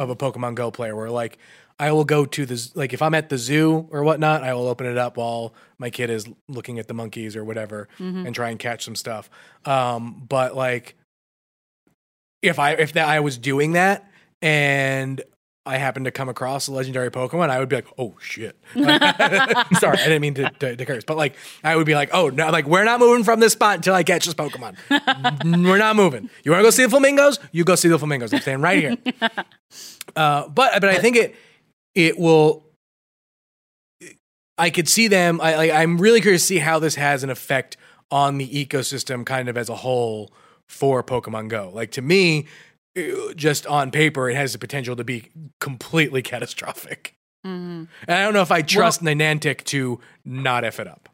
of 0.00 0.10
a 0.10 0.14
Pokemon 0.16 0.54
Go 0.54 0.70
player, 0.70 0.94
where 0.94 1.10
like 1.10 1.38
I 1.78 1.90
will 1.90 2.04
go 2.04 2.24
to 2.24 2.46
the 2.46 2.70
like 2.76 2.92
if 2.92 3.02
I'm 3.02 3.14
at 3.14 3.28
the 3.28 3.36
zoo 3.36 3.88
or 3.90 4.04
whatnot, 4.04 4.44
I 4.44 4.54
will 4.54 4.68
open 4.68 4.86
it 4.86 4.96
up 4.96 5.16
while 5.16 5.52
my 5.78 5.90
kid 5.90 6.08
is 6.08 6.24
looking 6.48 6.78
at 6.78 6.86
the 6.86 6.94
monkeys 6.94 7.34
or 7.36 7.44
whatever 7.44 7.88
and 7.98 8.32
try 8.34 8.50
and 8.50 8.58
catch 8.58 8.84
some 8.84 8.94
stuff. 8.94 9.28
Um, 9.64 10.24
but 10.28 10.54
like 10.54 10.94
if 12.42 12.58
I 12.60 12.72
if 12.72 12.92
that 12.92 13.08
I 13.08 13.20
was 13.20 13.36
doing 13.38 13.72
that 13.72 14.08
and 14.40 15.20
I 15.66 15.78
happened 15.78 16.04
to 16.04 16.10
come 16.10 16.28
across 16.28 16.68
a 16.68 16.72
legendary 16.72 17.10
Pokemon, 17.10 17.50
I 17.50 17.58
would 17.58 17.68
be 17.68 17.76
like, 17.76 17.88
"Oh 17.98 18.14
shit!" 18.20 18.56
Like- 18.74 19.00
sorry, 19.80 19.98
I 19.98 20.04
didn't 20.04 20.22
mean 20.22 20.34
to, 20.34 20.50
to, 20.60 20.76
to 20.76 20.84
curse, 20.86 21.04
but 21.04 21.16
like, 21.16 21.34
I 21.64 21.74
would 21.76 21.86
be 21.86 21.94
like, 21.94 22.10
"Oh 22.12 22.28
no!" 22.28 22.50
Like, 22.50 22.66
we're 22.66 22.84
not 22.84 23.00
moving 23.00 23.24
from 23.24 23.40
this 23.40 23.52
spot 23.52 23.76
until 23.76 23.94
I 23.94 24.02
catch 24.04 24.24
this 24.24 24.34
Pokemon. 24.34 24.76
we're 25.64 25.78
not 25.78 25.96
moving. 25.96 26.30
You 26.44 26.52
want 26.52 26.60
to 26.60 26.66
go 26.66 26.70
see 26.70 26.84
the 26.84 26.90
flamingos? 26.90 27.40
You 27.52 27.64
go 27.64 27.74
see 27.74 27.88
the 27.88 27.98
flamingos. 27.98 28.32
I'm 28.32 28.40
staying 28.40 28.60
right 28.60 28.78
here. 28.80 28.96
Uh, 30.14 30.48
but 30.48 30.80
but 30.80 30.84
I 30.88 30.98
think 30.98 31.16
it 31.16 31.34
it 31.94 32.16
will. 32.16 32.64
I 34.56 34.70
could 34.70 34.88
see 34.88 35.08
them. 35.08 35.40
I, 35.42 35.56
like, 35.56 35.70
I'm 35.72 35.98
really 35.98 36.20
curious 36.20 36.42
to 36.42 36.46
see 36.46 36.58
how 36.58 36.78
this 36.78 36.94
has 36.94 37.22
an 37.24 37.28
effect 37.28 37.76
on 38.10 38.38
the 38.38 38.48
ecosystem, 38.48 39.26
kind 39.26 39.48
of 39.48 39.56
as 39.58 39.68
a 39.68 39.74
whole 39.74 40.32
for 40.68 41.02
Pokemon 41.02 41.48
Go. 41.48 41.70
Like 41.74 41.90
to 41.92 42.02
me, 42.02 42.46
just 43.34 43.66
on 43.66 43.90
paper, 43.90 44.30
it 44.30 44.36
has 44.36 44.52
the 44.52 44.58
potential 44.58 44.96
to 44.96 45.04
be 45.04 45.30
completely 45.60 46.22
catastrophic. 46.22 47.14
Mhm. 47.44 47.88
And 48.08 48.18
I 48.18 48.24
don't 48.24 48.34
know 48.34 48.42
if 48.42 48.50
I 48.50 48.62
trust 48.62 49.02
Niantic 49.02 49.64
to 49.64 50.00
not 50.24 50.64
f 50.64 50.80
it 50.80 50.88
up. 50.88 51.08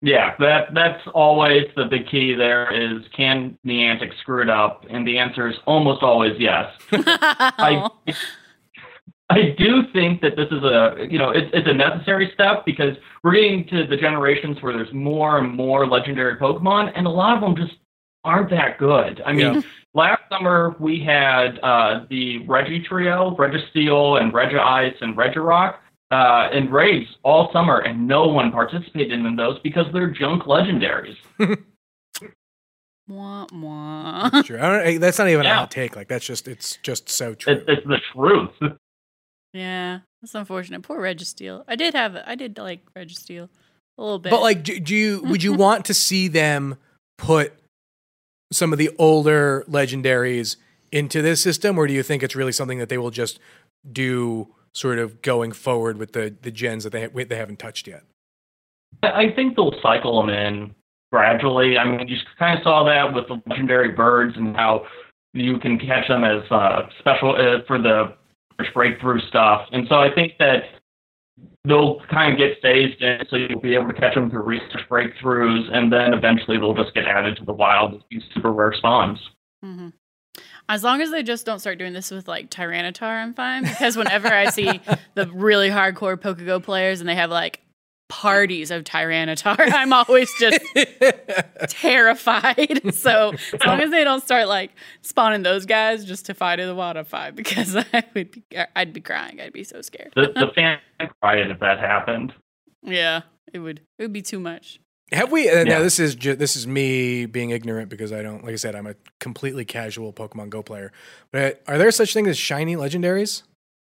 Yeah, 0.00 0.34
that 0.38 0.74
that's 0.74 1.02
always 1.08 1.64
the 1.74 1.84
big 1.86 2.08
key. 2.08 2.34
There 2.34 2.72
is 2.72 3.02
can 3.16 3.58
Niantic 3.66 4.16
screw 4.20 4.42
it 4.42 4.48
up, 4.50 4.84
and 4.88 5.06
the 5.06 5.18
answer 5.18 5.48
is 5.48 5.56
almost 5.66 6.02
always 6.02 6.38
yes. 6.38 6.72
I 6.92 7.88
I 9.30 9.54
do 9.58 9.82
think 9.92 10.22
that 10.22 10.36
this 10.36 10.48
is 10.50 10.62
a 10.62 11.06
you 11.10 11.18
know 11.18 11.30
it's 11.30 11.50
it's 11.52 11.68
a 11.68 11.74
necessary 11.74 12.30
step 12.32 12.64
because 12.64 12.96
we're 13.22 13.34
getting 13.34 13.66
to 13.68 13.86
the 13.86 13.96
generations 13.96 14.62
where 14.62 14.72
there's 14.72 14.92
more 14.92 15.38
and 15.38 15.52
more 15.52 15.86
legendary 15.86 16.36
Pokemon, 16.36 16.92
and 16.94 17.06
a 17.06 17.10
lot 17.10 17.34
of 17.34 17.40
them 17.40 17.56
just 17.56 17.78
aren't 18.24 18.50
that 18.50 18.78
good. 18.78 19.22
I 19.24 19.32
mean, 19.32 19.54
Yeah. 19.54 19.60
last 19.94 20.22
summer 20.30 20.76
we 20.78 21.00
had 21.02 21.58
uh, 21.62 22.04
the 22.10 22.38
Regi 22.46 22.80
trio, 22.80 23.34
Registeel 23.36 24.20
and 24.20 24.32
Regice 24.32 24.94
and 25.00 25.16
Regirock. 25.16 25.76
Uh, 26.10 26.48
in 26.54 26.70
raids 26.70 27.06
all 27.22 27.52
summer, 27.52 27.80
and 27.80 28.08
no 28.08 28.26
one 28.26 28.50
participated 28.50 29.12
in 29.20 29.36
those 29.36 29.58
because 29.58 29.84
they're 29.92 30.10
junk 30.10 30.44
legendaries. 30.44 31.16
Wah, 33.08 33.46
wah. 33.52 34.42
Sure. 34.42 34.62
I 34.62 34.84
don't, 34.92 35.00
that's 35.00 35.18
not 35.18 35.28
even 35.28 35.46
a 35.46 35.48
Yeah. 35.48 35.54
hot 35.60 35.70
take. 35.70 35.96
Like 35.96 36.08
that's 36.08 36.26
just 36.26 36.46
it's 36.46 36.76
just 36.82 37.08
so 37.08 37.34
true. 37.34 37.54
It, 37.54 37.64
it's 37.68 37.86
the 37.86 37.98
truth. 38.14 38.50
Yeah, 39.54 40.00
that's 40.20 40.34
unfortunate. 40.34 40.82
Poor 40.82 41.00
Registeel. 41.00 41.64
I 41.66 41.74
did 41.74 41.94
have, 41.94 42.16
I 42.26 42.34
did 42.34 42.58
like 42.58 42.80
Registeel 42.94 43.48
a 43.96 44.02
little 44.02 44.18
bit. 44.18 44.28
But 44.30 44.42
like, 44.42 44.62
do, 44.62 44.78
do 44.78 44.94
you 44.94 45.22
would 45.24 45.42
you 45.42 45.52
want 45.54 45.86
to 45.86 45.94
see 45.94 46.28
them 46.28 46.76
put 47.16 47.54
some 48.50 48.72
of 48.72 48.78
the 48.78 48.90
older 48.98 49.64
legendaries 49.68 50.56
into 50.90 51.22
this 51.22 51.42
system, 51.42 51.78
or 51.78 51.86
do 51.86 51.92
you 51.92 52.02
think 52.02 52.22
it's 52.22 52.34
really 52.34 52.52
something 52.52 52.78
that 52.78 52.88
they 52.88 52.98
will 52.98 53.10
just 53.10 53.38
do 53.90 54.48
sort 54.72 54.98
of 54.98 55.22
going 55.22 55.52
forward 55.52 55.98
with 55.98 56.12
the 56.12 56.34
the 56.42 56.50
gens 56.50 56.84
that 56.84 56.90
they 56.90 57.06
they 57.24 57.36
haven't 57.36 57.58
touched 57.58 57.86
yet? 57.86 58.04
I 59.02 59.30
think 59.34 59.56
they'll 59.56 59.74
cycle 59.82 60.20
them 60.20 60.30
in 60.30 60.74
gradually. 61.12 61.78
I 61.78 61.84
mean, 61.84 62.08
you 62.08 62.16
kind 62.38 62.58
of 62.58 62.62
saw 62.62 62.84
that 62.84 63.14
with 63.14 63.28
the 63.28 63.40
legendary 63.46 63.92
birds 63.92 64.36
and 64.36 64.56
how 64.56 64.86
you 65.34 65.58
can 65.58 65.78
catch 65.78 66.08
them 66.08 66.24
as 66.24 66.42
uh, 66.50 66.88
special 66.98 67.34
uh, 67.36 67.64
for 67.66 67.78
the 67.78 68.14
breakthrough 68.74 69.20
stuff. 69.28 69.68
And 69.72 69.86
so 69.88 69.96
I 69.96 70.12
think 70.12 70.32
that 70.38 70.64
they'll 71.64 72.00
kind 72.10 72.32
of 72.32 72.38
get 72.38 72.60
phased 72.62 73.02
in, 73.02 73.20
so 73.28 73.36
you'll 73.36 73.60
be 73.60 73.74
able 73.74 73.88
to 73.88 73.94
catch 73.94 74.14
them 74.14 74.30
through 74.30 74.42
research 74.42 74.82
breakthroughs, 74.90 75.72
and 75.72 75.92
then 75.92 76.14
eventually 76.14 76.56
they'll 76.56 76.74
just 76.74 76.94
get 76.94 77.04
added 77.04 77.36
to 77.36 77.44
the 77.44 77.52
wild 77.52 77.94
as 77.94 78.00
these 78.10 78.22
super 78.34 78.52
rare 78.52 78.72
spawns. 78.72 79.18
Mm-hmm. 79.64 79.88
As 80.70 80.84
long 80.84 81.00
as 81.00 81.10
they 81.10 81.22
just 81.22 81.46
don't 81.46 81.60
start 81.60 81.78
doing 81.78 81.94
this 81.94 82.10
with 82.10 82.28
like 82.28 82.50
Tyranitar, 82.50 83.22
I'm 83.22 83.32
fine. 83.32 83.62
Because 83.62 83.96
whenever 83.96 84.28
I 84.28 84.50
see 84.50 84.80
the 85.14 85.26
really 85.28 85.70
hardcore 85.70 86.16
Pokégo 86.16 86.62
players 86.62 87.00
and 87.00 87.08
they 87.08 87.14
have 87.14 87.30
like 87.30 87.60
parties 88.08 88.70
of 88.70 88.84
Tyranitar, 88.84 89.56
I'm 89.72 89.92
always 89.92 90.30
just 90.40 90.60
terrified. 91.68 92.80
So 92.98 93.32
as 93.52 93.64
long 93.66 93.80
as 93.80 93.90
they 93.90 94.02
don't 94.02 94.22
start 94.22 94.48
like 94.48 94.72
spawning 95.02 95.42
those 95.42 95.66
guys 95.66 96.04
just 96.04 96.26
to 96.26 96.34
fight 96.34 96.58
in 96.58 96.66
the 96.66 96.74
water 96.74 97.04
I'm. 97.04 97.34
Because 97.36 97.76
I 97.76 98.02
would 98.14 98.30
be, 98.32 98.42
I'd 98.74 98.92
be 98.92 99.00
crying. 99.00 99.40
I'd 99.40 99.52
be 99.52 99.62
so 99.64 99.82
scared. 99.82 100.12
The, 100.16 100.32
the 100.34 100.48
fan 100.54 100.78
cried 101.22 101.50
if 101.50 101.60
that 101.60 101.78
happened. 101.78 102.32
Yeah, 102.82 103.22
it 103.52 103.60
would. 103.60 103.80
It 103.98 104.02
would 104.04 104.12
be 104.12 104.22
too 104.22 104.40
much. 104.40 104.80
Have 105.12 105.30
we? 105.32 105.48
Uh, 105.48 105.64
Now 105.64 105.80
this 105.80 105.98
is 105.98 106.14
ju- 106.14 106.34
this 106.34 106.56
is 106.56 106.66
me 106.66 107.26
being 107.26 107.50
ignorant 107.50 107.88
because 107.88 108.12
I 108.12 108.22
don't, 108.22 108.42
like 108.44 108.52
I 108.52 108.56
said, 108.56 108.74
I'm 108.74 108.86
a 108.86 108.94
completely 109.20 109.64
casual 109.64 110.12
Pokemon 110.12 110.50
Go 110.50 110.62
player. 110.62 110.92
But 111.32 111.62
are 111.66 111.78
there 111.78 111.90
such 111.90 112.12
things 112.12 112.28
as 112.28 112.38
shiny 112.38 112.74
legendaries, 112.76 113.42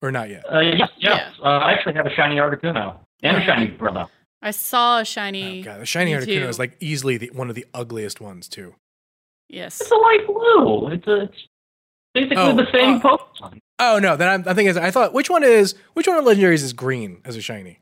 or 0.00 0.10
not 0.12 0.30
yet? 0.30 0.44
Uh, 0.52 0.60
yes, 0.60 0.88
yes. 0.98 1.32
Uh, 1.42 1.48
I 1.48 1.72
actually 1.72 1.94
have 1.94 2.06
a 2.06 2.14
shiny 2.14 2.36
Articuno 2.36 2.96
and 3.22 3.36
a 3.36 3.44
shiny 3.44 3.66
Gorilla. 3.68 4.10
I 4.40 4.50
saw 4.50 4.98
a 4.98 5.04
shiny. 5.04 5.60
Oh, 5.60 5.64
God, 5.64 5.80
the 5.80 5.86
shiny 5.86 6.14
Me 6.14 6.20
Articuno 6.20 6.48
is 6.48 6.58
like 6.58 6.76
easily 6.80 7.16
the, 7.16 7.30
one 7.32 7.48
of 7.48 7.54
the 7.54 7.66
ugliest 7.72 8.20
ones 8.20 8.48
too. 8.48 8.74
Yes. 9.48 9.80
It's 9.80 9.90
a 9.90 9.94
light 9.94 10.26
blue. 10.26 10.88
It's 10.88 11.06
a 11.06 11.22
it's 11.22 11.36
basically 12.14 12.36
Oh, 12.36 12.56
the 12.56 12.66
same 12.72 12.96
uh, 12.96 13.00
Pokemon. 13.00 13.58
Oh 13.78 13.98
no, 13.98 14.16
then 14.16 14.28
I'm, 14.28 14.48
I 14.48 14.54
think 14.54 14.68
it's, 14.68 14.78
I 14.78 14.90
thought 14.90 15.12
which 15.12 15.30
one 15.30 15.44
is 15.44 15.74
which 15.94 16.06
one 16.06 16.16
of 16.16 16.24
the 16.24 16.30
legendaries 16.30 16.62
is 16.64 16.72
green 16.72 17.20
as 17.24 17.36
a 17.36 17.40
shiny? 17.40 17.78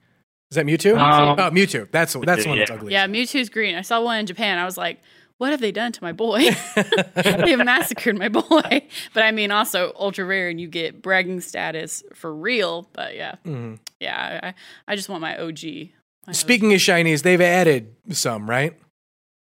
Is 0.50 0.56
that 0.56 0.66
Mewtwo? 0.66 0.98
Um, 0.98 1.38
oh, 1.38 1.50
Mewtwo. 1.50 1.90
That's 1.90 2.14
that's 2.14 2.42
the 2.42 2.48
one 2.48 2.58
that's 2.58 2.70
yeah. 2.70 2.76
ugly. 2.76 2.92
Yeah, 2.92 3.06
Mewtwo's 3.06 3.48
green. 3.48 3.76
I 3.76 3.82
saw 3.82 4.02
one 4.02 4.18
in 4.18 4.26
Japan. 4.26 4.58
I 4.58 4.64
was 4.64 4.76
like, 4.76 5.00
what 5.40 5.52
have 5.52 5.60
they 5.62 5.72
done 5.72 5.90
to 5.90 6.02
my 6.04 6.12
boy? 6.12 6.38
they 7.14 7.50
have 7.50 7.64
massacred 7.64 8.18
my 8.18 8.28
boy. 8.28 8.86
But 9.14 9.22
I 9.22 9.30
mean, 9.30 9.50
also 9.50 9.92
ultra 9.98 10.24
rare, 10.26 10.50
and 10.50 10.60
you 10.60 10.68
get 10.68 11.00
bragging 11.00 11.40
status 11.40 12.04
for 12.14 12.32
real. 12.34 12.88
But 12.92 13.16
yeah, 13.16 13.36
Mhm. 13.46 13.78
yeah, 14.00 14.40
I, 14.42 14.92
I 14.92 14.96
just 14.96 15.08
want 15.08 15.22
my 15.22 15.38
OG. 15.38 15.88
My 16.26 16.32
Speaking 16.34 16.74
of 16.74 16.80
shinies, 16.80 17.22
they've 17.22 17.40
added 17.40 17.94
some, 18.10 18.48
right? 18.48 18.78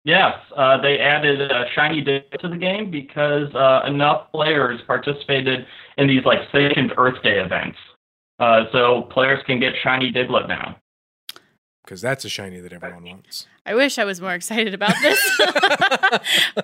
Yes, 0.06 0.34
uh, 0.56 0.78
they 0.82 0.98
added 1.00 1.42
a 1.42 1.66
shiny 1.76 2.02
Diglett 2.02 2.40
to 2.40 2.48
the 2.48 2.56
game 2.58 2.90
because 2.90 3.54
uh, 3.54 3.82
enough 3.86 4.32
players 4.32 4.80
participated 4.88 5.66
in 5.98 6.08
these 6.08 6.24
like 6.24 6.40
sanctioned 6.54 6.94
Earth 6.98 7.22
Day 7.22 7.40
events. 7.40 7.78
Uh, 8.40 8.64
so 8.72 9.04
players 9.12 9.44
can 9.46 9.60
get 9.60 9.74
shiny 9.84 10.12
Diglett 10.12 10.48
now. 10.48 10.78
Because 11.92 12.00
that's 12.00 12.24
a 12.24 12.30
shiny 12.30 12.62
that 12.62 12.72
everyone 12.72 13.04
wants. 13.04 13.48
I 13.66 13.76
wish 13.76 14.00
I 14.00 14.06
was 14.06 14.22
more 14.22 14.34
excited 14.34 14.74
about 14.74 14.94
this. 15.02 15.20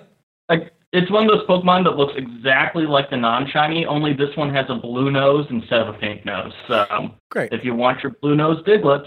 Like, 0.48 0.72
it's 0.94 1.10
one 1.10 1.24
of 1.24 1.30
those 1.30 1.46
Pokemon 1.46 1.84
that 1.84 1.98
looks 1.98 2.14
exactly 2.16 2.86
like 2.86 3.10
the 3.10 3.18
non-shiny, 3.18 3.84
only 3.84 4.14
this 4.14 4.34
one 4.34 4.48
has 4.54 4.64
a 4.70 4.76
blue 4.76 5.10
nose 5.10 5.46
instead 5.50 5.80
of 5.82 5.94
a 5.94 5.98
pink 5.98 6.24
nose. 6.24 6.54
So 6.66 7.10
Great. 7.30 7.52
if 7.52 7.62
you 7.66 7.74
want 7.74 8.02
your 8.02 8.12
blue 8.22 8.34
nose 8.34 8.64
Digletts, 8.64 9.04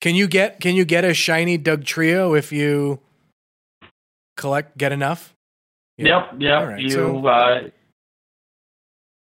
Can 0.00 0.16
you 0.16 0.26
get 0.26 0.58
can 0.58 0.74
you 0.74 0.84
get 0.84 1.04
a 1.04 1.14
shiny 1.14 1.56
Dugtrio 1.56 2.36
if 2.36 2.50
you 2.50 2.98
collect 4.36 4.76
get 4.76 4.90
enough? 4.90 5.36
Yeah. 5.98 6.06
yep, 6.32 6.40
yep, 6.40 6.60
All 6.60 6.66
right, 6.66 6.80
you 6.82 6.90
so- 6.90 7.24
uh, 7.24 7.60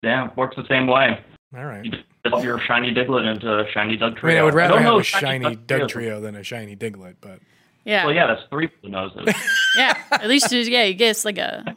yeah, 0.03 0.31
works 0.35 0.57
the 0.57 0.65
same 0.67 0.87
way. 0.87 1.23
All 1.55 1.67
right. 1.67 1.85
You 1.85 1.93
develop 2.25 2.45
your 2.45 2.59
shiny 2.61 2.95
Diglett 2.95 3.31
into 3.31 3.61
a 3.61 3.69
shiny 3.71 3.97
Doug 3.97 4.17
I 4.17 4.21
Trio. 4.21 4.35
mean, 4.35 4.41
I 4.43 4.45
would 4.45 4.55
rather 4.55 4.75
don't 4.75 4.83
have 4.83 4.91
know 4.93 4.97
a 4.97 5.01
if 5.01 5.07
shiny 5.07 5.57
Doug 5.57 5.79
Trios- 5.89 5.91
Trio 5.93 6.21
than 6.21 6.37
a 6.37 6.43
shiny 6.43 6.77
Diglett, 6.77 7.17
but 7.21 7.41
yeah, 7.85 8.05
Well, 8.07 8.15
yeah, 8.15 8.27
that's 8.29 8.43
three 8.49 8.71
noses. 8.85 9.35
yeah. 9.77 10.01
At 10.13 10.29
least 10.29 10.53
yeah, 10.53 10.85
you 10.85 10.95
get 10.95 11.11
like 11.25 11.39
a 11.39 11.72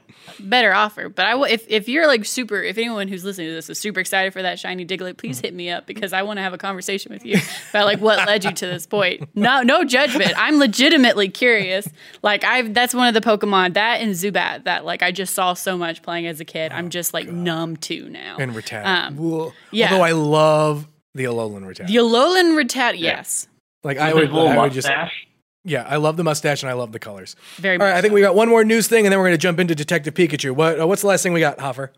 better 0.49 0.73
offer. 0.73 1.10
But 1.10 1.25
I 1.25 1.31
w- 1.31 1.51
if 1.53 1.65
if 1.67 1.89
you're 1.89 2.08
like 2.08 2.25
super, 2.25 2.62
if 2.62 2.77
anyone 2.77 3.08
who's 3.08 3.23
listening 3.25 3.47
to 3.47 3.53
this 3.53 3.69
is 3.69 3.77
super 3.79 3.99
excited 3.99 4.34
for 4.34 4.41
that 4.41 4.60
shiny 4.60 4.86
Diglett, 4.86 5.17
please 5.17 5.39
hit 5.39 5.53
me 5.53 5.69
up 5.69 5.86
because 5.86 6.13
I 6.13 6.21
want 6.23 6.38
to 6.38 6.41
have 6.43 6.53
a 6.53 6.58
conversation 6.58 7.12
with 7.13 7.25
you 7.25 7.38
about 7.71 7.86
like 7.86 7.99
what 7.99 8.25
led 8.27 8.43
you 8.45 8.51
to 8.51 8.65
this 8.67 8.86
point. 8.88 9.29
No, 9.36 9.62
no 9.62 9.84
judgment. 9.84 10.34
I'm 10.38 10.58
legitimately 10.60 11.29
curious. 11.29 11.88
Like 12.23 12.43
I've 12.43 12.73
that's 12.73 12.93
one 12.93 13.08
of 13.08 13.13
the 13.13 13.21
Pokemon 13.21 13.73
that 13.73 14.01
and 14.01 14.12
Zubat 14.13 14.63
that 14.63 14.86
like 14.86 15.03
I 15.03 15.12
just 15.12 15.34
saw 15.34 15.53
so 15.53 15.77
much 15.77 16.01
playing 16.01 16.25
as 16.27 16.39
a 16.39 16.45
kid. 16.45 16.71
I'm 16.71 16.89
just 16.89 17.13
like 17.13 17.27
numb 17.27 17.75
to 17.77 18.10
now. 18.10 18.38
and 18.39 18.53
Rattata. 18.53 18.86
Um, 18.86 19.51
yeah. 19.71 19.91
Although 19.91 20.03
I 20.03 20.12
love 20.12 20.88
the 21.13 21.25
Alolan 21.25 21.62
Rattata. 21.65 21.88
the 21.88 21.95
Alolan 21.97 22.62
Rattata, 22.62 22.97
yes, 22.99 23.47
like 23.84 23.97
I 23.97 24.13
With 24.13 24.31
would, 24.31 24.47
I 24.47 24.62
would 24.62 24.73
just 24.73 24.88
mustache. 24.88 25.27
Yeah, 25.67 25.84
I 25.89 25.95
love 25.97 26.15
the 26.15 26.23
mustache 26.23 26.62
and 26.63 26.69
I 26.69 26.73
love 26.73 26.91
the 26.91 26.99
colors. 26.99 27.36
very. 27.58 27.78
All 27.78 27.84
right, 27.86 27.89
much 27.91 27.97
I 27.97 28.01
think 28.01 28.12
so. 28.12 28.15
we 28.15 28.21
got 28.21 28.36
one 28.36 28.47
more 28.49 28.63
news 28.63 28.88
thing, 28.88 29.06
and 29.06 29.12
then 29.12 29.19
we're 29.19 29.25
going 29.25 29.34
to 29.38 29.41
jump 29.41 29.60
into 29.60 29.73
Detective 29.75 30.13
Pikachu. 30.13 30.51
What 30.51 30.80
uh, 30.80 30.88
what's 30.88 31.01
the 31.01 31.08
last 31.08 31.23
thing 31.23 31.34
we 31.34 31.39
got, 31.39 31.60
Hoffer? 31.60 31.91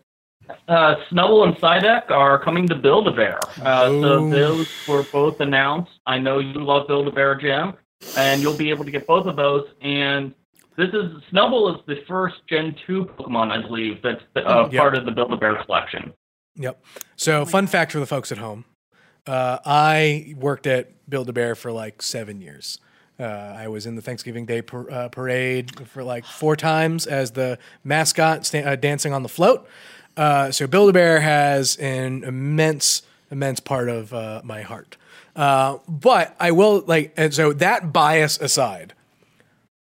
Uh, 0.66 0.94
Snubbull 1.12 1.46
and 1.46 1.54
Psyduck 1.58 2.10
are 2.10 2.42
coming 2.42 2.66
to 2.68 2.74
Build-A-Bear. 2.74 3.38
Uh, 3.62 3.90
Ooh. 3.90 4.00
so 4.02 4.30
those 4.30 4.68
were 4.88 5.02
both 5.12 5.40
announced. 5.40 5.92
I 6.06 6.18
know 6.18 6.38
you 6.38 6.54
love 6.54 6.86
Build-A-Bear, 6.88 7.34
Jim, 7.34 7.74
and 8.16 8.40
you'll 8.40 8.56
be 8.56 8.70
able 8.70 8.86
to 8.86 8.90
get 8.90 9.06
both 9.06 9.26
of 9.26 9.36
those. 9.36 9.66
And 9.82 10.34
this 10.78 10.88
is 10.94 11.22
Snubbull 11.30 11.74
is 11.76 11.82
the 11.86 11.96
first 12.08 12.36
Gen 12.48 12.74
2 12.86 13.04
Pokemon, 13.18 13.50
I 13.50 13.60
believe, 13.60 14.00
that's 14.02 14.22
uh, 14.36 14.68
Yep. 14.72 14.80
part 14.80 14.94
of 14.96 15.04
the 15.04 15.10
Build-A-Bear 15.12 15.62
collection. 15.64 16.14
Yep. 16.56 16.82
So, 17.16 17.44
fun 17.44 17.66
fact 17.66 17.92
for 17.92 17.98
the 18.00 18.06
folks 18.06 18.32
at 18.32 18.38
home: 18.38 18.64
uh, 19.26 19.58
I 19.66 20.34
worked 20.38 20.66
at 20.66 20.90
Build 21.10 21.28
a 21.28 21.32
Bear 21.34 21.54
for 21.56 21.70
like 21.72 22.00
seven 22.00 22.40
years. 22.40 22.80
Uh, 23.20 23.24
I 23.24 23.66
was 23.66 23.84
in 23.84 23.96
the 23.96 24.02
Thanksgiving 24.02 24.46
Day 24.46 24.62
par- 24.62 24.90
uh, 24.90 25.08
parade 25.08 25.88
for 25.88 26.04
like 26.04 26.24
four 26.24 26.54
times 26.54 27.04
as 27.06 27.32
the 27.32 27.58
mascot 27.82 28.46
sta- 28.46 28.62
uh, 28.62 28.76
dancing 28.76 29.12
on 29.12 29.24
the 29.24 29.28
float. 29.28 29.68
Uh, 30.16 30.52
so 30.52 30.66
Build 30.68 30.90
a 30.90 30.92
Bear 30.92 31.20
has 31.20 31.76
an 31.76 32.22
immense, 32.22 33.02
immense 33.30 33.58
part 33.58 33.88
of 33.88 34.12
uh, 34.12 34.40
my 34.44 34.62
heart. 34.62 34.96
Uh, 35.34 35.78
but 35.88 36.36
I 36.38 36.52
will 36.52 36.84
like, 36.86 37.12
and 37.16 37.34
so 37.34 37.52
that 37.54 37.92
bias 37.92 38.38
aside, 38.40 38.94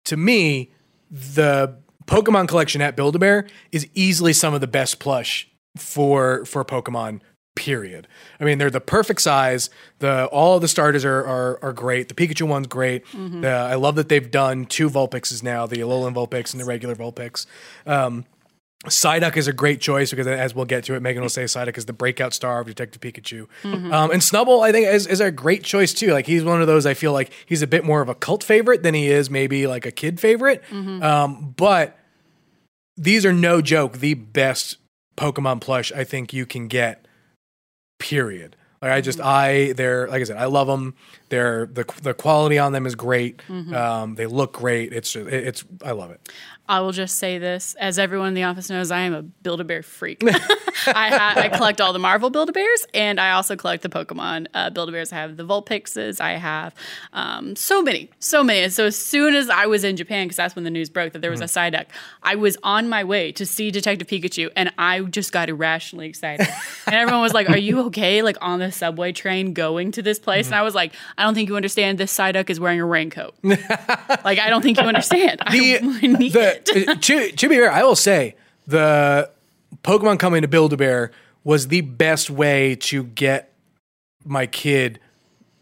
to 0.07 0.17
me, 0.17 0.71
the 1.11 1.77
Pokemon 2.07 2.49
collection 2.49 2.81
at 2.81 2.97
Build 2.97 3.17
a 3.17 3.19
Bear 3.19 3.47
is 3.71 3.87
easily 3.95 4.33
some 4.33 4.55
of 4.55 4.61
the 4.61 4.67
best 4.67 4.99
plush 4.99 5.49
for 5.77 6.45
for 6.47 6.65
Pokemon. 6.65 7.21
Period. 7.57 8.07
I 8.39 8.45
mean, 8.45 8.59
they're 8.59 8.71
the 8.71 8.81
perfect 8.81 9.21
size. 9.21 9.71
The 9.99 10.27
all 10.27 10.55
of 10.57 10.63
the 10.63 10.69
starters 10.69 11.05
are 11.05 11.25
are, 11.27 11.59
are 11.63 11.73
great. 11.73 12.09
The 12.09 12.15
Pikachu 12.15 12.47
one's 12.47 12.69
great. 12.69 13.03
The- 13.13 13.49
I 13.49 13.75
love 13.75 13.97
that 13.97 14.09
they've 14.09 14.31
done 14.31 14.67
two 14.67 14.89
Vulpixes 14.89 15.43
now, 15.43 15.67
the 15.67 15.79
Alolan 15.79 16.15
Vulpix 16.15 16.53
and 16.53 16.61
the 16.61 16.65
regular 16.67 16.95
Vulpix. 16.95 17.47
Um, 17.87 18.25
Psyduck 18.85 19.37
is 19.37 19.49
a 19.49 19.53
great 19.53 19.81
choice 19.81 20.11
because, 20.11 20.27
as 20.29 20.55
we'll 20.55 20.67
get 20.67 20.85
to 20.85 20.95
it, 20.95 21.01
Megan 21.03 21.23
will 21.23 21.29
say 21.31 21.45
Psyduck 21.45 21.77
is 21.79 21.87
the 21.87 21.93
breakout 21.95 22.33
star 22.35 22.61
of 22.61 22.67
Detective 22.69 23.01
Pikachu. 23.01 23.49
Um, 23.65 24.11
and 24.13 24.21
Snubbull, 24.23 24.63
I 24.63 24.71
think, 24.71 24.87
is, 24.87 25.07
is 25.09 25.21
a 25.21 25.33
great 25.33 25.65
choice 25.65 25.93
too. 25.95 26.13
Like 26.13 26.27
he's 26.27 26.45
one 26.45 26.61
of 26.61 26.67
those 26.69 26.87
I 26.87 26.95
feel 26.95 27.13
like 27.13 27.33
he's 27.47 27.63
a 27.63 27.67
bit 27.67 27.85
more 27.85 28.01
of 28.03 28.09
a 28.09 28.15
cult 28.15 28.45
favorite 28.45 28.83
than 28.85 28.95
he 28.95 29.09
is 29.09 29.29
maybe 29.31 29.67
like 29.67 29.87
a 29.87 29.91
kid 29.91 30.21
favorite. 30.21 30.63
Um, 30.73 31.55
but 31.57 31.99
these 32.97 33.25
are 33.27 33.33
no 33.33 33.61
joke 33.63 33.95
the 33.99 34.15
best 34.15 34.77
Pokemon 35.17 35.63
plush 35.63 35.91
I 35.93 36.05
think 36.05 36.33
you 36.35 36.45
can 36.47 36.69
get. 36.69 37.06
Period. 37.99 38.57
Like 38.83 38.91
I 38.93 39.01
just 39.01 39.21
I 39.21 39.73
they're 39.73 40.07
like 40.09 40.21
I 40.21 40.25
said 40.25 40.37
I 40.37 40.45
love 40.45 40.67
them. 40.67 40.95
They're 41.31 41.67
the 41.67 41.85
the 42.03 42.13
quality 42.15 42.59
on 42.59 42.73
them 42.73 42.87
is 42.87 42.95
great. 42.95 43.41
Um, 43.75 44.15
they 44.17 44.27
look 44.27 44.53
great. 44.53 44.93
It's 44.93 45.13
just, 45.13 45.27
it- 45.29 45.47
it's 45.47 45.65
I 45.83 45.93
love 45.93 46.11
it. 46.11 46.29
I 46.69 46.81
will 46.81 46.93
just 46.93 47.19
say 47.19 47.39
this, 47.39 47.75
as 47.75 47.99
everyone 47.99 48.29
in 48.29 48.35
the 48.35 48.43
office 48.45 48.69
knows, 48.69 48.91
I 48.91 49.01
am 49.01 49.15
a 49.15 49.23
Build-A-Bear 49.23 49.83
freak. 49.83 50.23
I, 50.87 51.09
ha- 51.09 51.35
I 51.37 51.49
collect 51.49 51.81
all 51.81 51.93
the 51.93 51.99
Marvel 51.99 52.31
Build-A-Bears, 52.31 52.87
and 52.93 53.21
I 53.21 53.33
also 53.33 53.57
collect 53.57 53.83
the 53.83 53.89
Pokemon 53.89 54.47
uh, 54.55 54.71
Build-A-Bears. 54.71 55.13
I 55.13 55.17
have 55.17 55.37
the 55.37 55.45
Vulpixes. 55.45 56.21
I 56.21 56.33
have 56.33 56.75
um, 57.13 57.57
so 57.57 57.83
many, 57.83 58.11
so 58.19 58.43
many. 58.43 58.61
And 58.61 58.73
so 58.73 58.87
as 58.87 58.97
soon 58.97 59.35
as 59.35 59.49
I 59.49 59.67
was 59.67 59.85
in 59.85 59.97
Japan, 59.97 60.27
because 60.27 60.37
that's 60.37 60.57
when 60.57 60.65
the 60.65 60.71
news 60.71 60.91
broke 60.91 61.13
that 61.13 61.21
there 61.21 61.31
was 61.31 61.41
a 61.41 61.45
Psyduck, 61.45 61.87
I 62.23 62.35
was 62.35 62.57
on 62.63 62.89
my 62.89 63.05
way 63.05 63.33
to 63.33 63.47
see 63.47 63.71
Detective 63.71 64.09
Pikachu, 64.09 64.51
and 64.57 64.73
I 64.77 65.01
just 65.03 65.33
got 65.33 65.49
irrationally 65.49 66.09
excited. 66.09 66.49
and 66.87 66.95
everyone 66.95 67.23
was 67.23 67.33
like, 67.35 67.49
"Are 67.49 67.59
you 67.59 67.87
okay? 67.87 68.23
Like 68.23 68.37
on 68.41 68.59
the 68.59 68.73
subway 68.73 69.13
train 69.13 69.53
going 69.53 69.93
to 69.93 70.03
this 70.03 70.19
place?" 70.19 70.47
And 70.47 70.55
I 70.55 70.63
was 70.63 70.75
like, 70.75 70.93
"I 71.17 71.23
don't 71.23 71.35
think 71.35 71.49
you 71.49 71.57
understand. 71.57 71.99
This 71.99 72.17
Psyduck 72.17 72.51
is 72.51 72.59
wearing 72.59 72.81
a 72.81 72.87
raincoat. 72.87 73.35
like 73.43 74.39
I 74.39 74.49
don't 74.49 74.63
think 74.63 74.79
you 74.81 74.87
understand. 74.87 75.41
I 75.47 75.53
the, 75.53 75.81
need 76.09 76.33
the 76.33 76.56
it." 76.57 77.03
to, 77.03 77.33
to 77.33 77.49
be 77.49 77.57
fair, 77.57 77.71
I 77.71 77.83
will 77.83 77.97
say 77.97 78.35
the 78.67 79.31
Pokemon 79.83 80.19
coming 80.19 80.43
to 80.43 80.49
Build 80.49 80.73
a 80.73 80.77
Bear 80.77 81.11
was 81.45 81.69
the 81.69 81.81
best 81.83 82.31
way 82.31 82.75
to 82.77 83.05
get 83.05 83.53
my 84.25 84.47
kid 84.47 84.99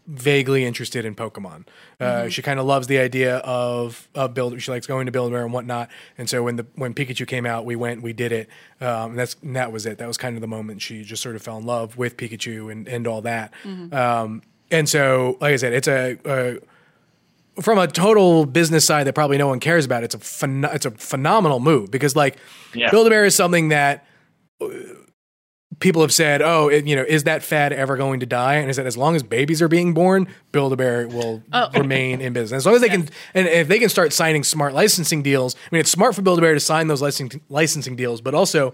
vaguely 0.07 0.63
interested 0.65 1.03
in 1.03 1.15
Pokemon. 1.15 1.65
Uh, 1.99 2.29
She 2.29 2.41
kind 2.43 2.59
of 2.59 2.65
loves 2.67 2.85
the 2.87 2.99
idea 2.99 3.37
of 3.37 4.07
of 4.13 4.33
build. 4.33 4.61
She 4.61 4.69
likes 4.71 4.85
going 4.85 5.05
to 5.07 5.11
Build 5.11 5.29
a 5.31 5.35
Bear 5.35 5.43
and 5.43 5.53
whatnot. 5.53 5.89
And 6.17 6.29
so 6.29 6.43
when 6.43 6.57
the 6.57 6.65
when 6.75 6.93
Pikachu 6.93 7.27
came 7.27 7.45
out, 7.45 7.65
we 7.65 7.75
went, 7.75 8.01
we 8.03 8.13
did 8.13 8.31
it. 8.31 8.49
Um, 8.81 9.11
and 9.11 9.19
that's 9.19 9.35
and 9.41 9.55
that 9.55 9.71
was 9.71 9.85
it. 9.85 9.97
That 9.97 10.07
was 10.07 10.17
kind 10.17 10.35
of 10.35 10.41
the 10.41 10.47
moment 10.47 10.81
she 10.81 11.03
just 11.03 11.23
sort 11.23 11.35
of 11.35 11.41
fell 11.41 11.57
in 11.57 11.65
love 11.65 11.97
with 11.97 12.17
Pikachu 12.17 12.71
and 12.71 12.87
and 12.87 13.07
all 13.07 13.21
that. 13.21 13.51
Um, 13.93 14.41
and 14.71 14.89
so, 14.89 15.37
like 15.41 15.53
I 15.53 15.57
said, 15.57 15.73
it's 15.73 15.87
a, 15.87 16.17
a 16.25 16.57
from 17.61 17.77
a 17.77 17.87
total 17.87 18.45
business 18.45 18.85
side 18.85 19.05
that 19.07 19.13
probably 19.13 19.37
no 19.37 19.47
one 19.47 19.59
cares 19.59 19.85
about. 19.85 20.03
It's 20.03 20.15
a 20.15 20.19
phen- 20.19 20.73
it's 20.73 20.85
a 20.85 20.91
phenomenal 20.91 21.59
move 21.59 21.91
because 21.91 22.15
like 22.15 22.37
Yeah. 22.73 22.91
Build 22.91 23.07
a 23.07 23.09
Bear 23.09 23.25
is 23.25 23.35
something 23.35 23.69
that 23.69 24.05
uh, 24.61 24.67
people 25.79 26.01
have 26.01 26.13
said, 26.13 26.41
oh, 26.41 26.69
it, 26.69 26.85
you 26.85 26.95
know, 26.95 27.03
is 27.03 27.23
that 27.25 27.43
fad 27.43 27.73
ever 27.73 27.97
going 27.97 28.21
to 28.21 28.25
die? 28.25 28.55
And 28.55 28.69
is 28.69 28.77
that 28.77 28.85
as 28.85 28.95
long 28.97 29.15
as 29.15 29.23
babies 29.23 29.61
are 29.61 29.67
being 29.67 29.93
born, 29.93 30.27
Build 30.51 30.71
a 30.73 30.75
Bear 30.77 31.07
will 31.07 31.43
remain 31.73 32.21
in 32.21 32.33
business 32.33 32.59
as 32.59 32.65
long 32.65 32.75
as 32.75 32.81
they 32.81 32.89
can, 32.89 33.09
and 33.33 33.47
if 33.47 33.67
they 33.67 33.79
can 33.79 33.89
start 33.89 34.13
signing 34.13 34.43
smart 34.43 34.73
licensing 34.73 35.21
deals. 35.21 35.55
I 35.55 35.75
mean, 35.75 35.81
it's 35.81 35.91
smart 35.91 36.15
for 36.15 36.21
Build 36.21 36.37
a 36.39 36.41
Bear 36.41 36.53
to 36.53 36.59
sign 36.59 36.87
those 36.87 37.01
licensing 37.01 37.41
licensing 37.49 37.95
deals, 37.95 38.21
but 38.21 38.33
also 38.33 38.73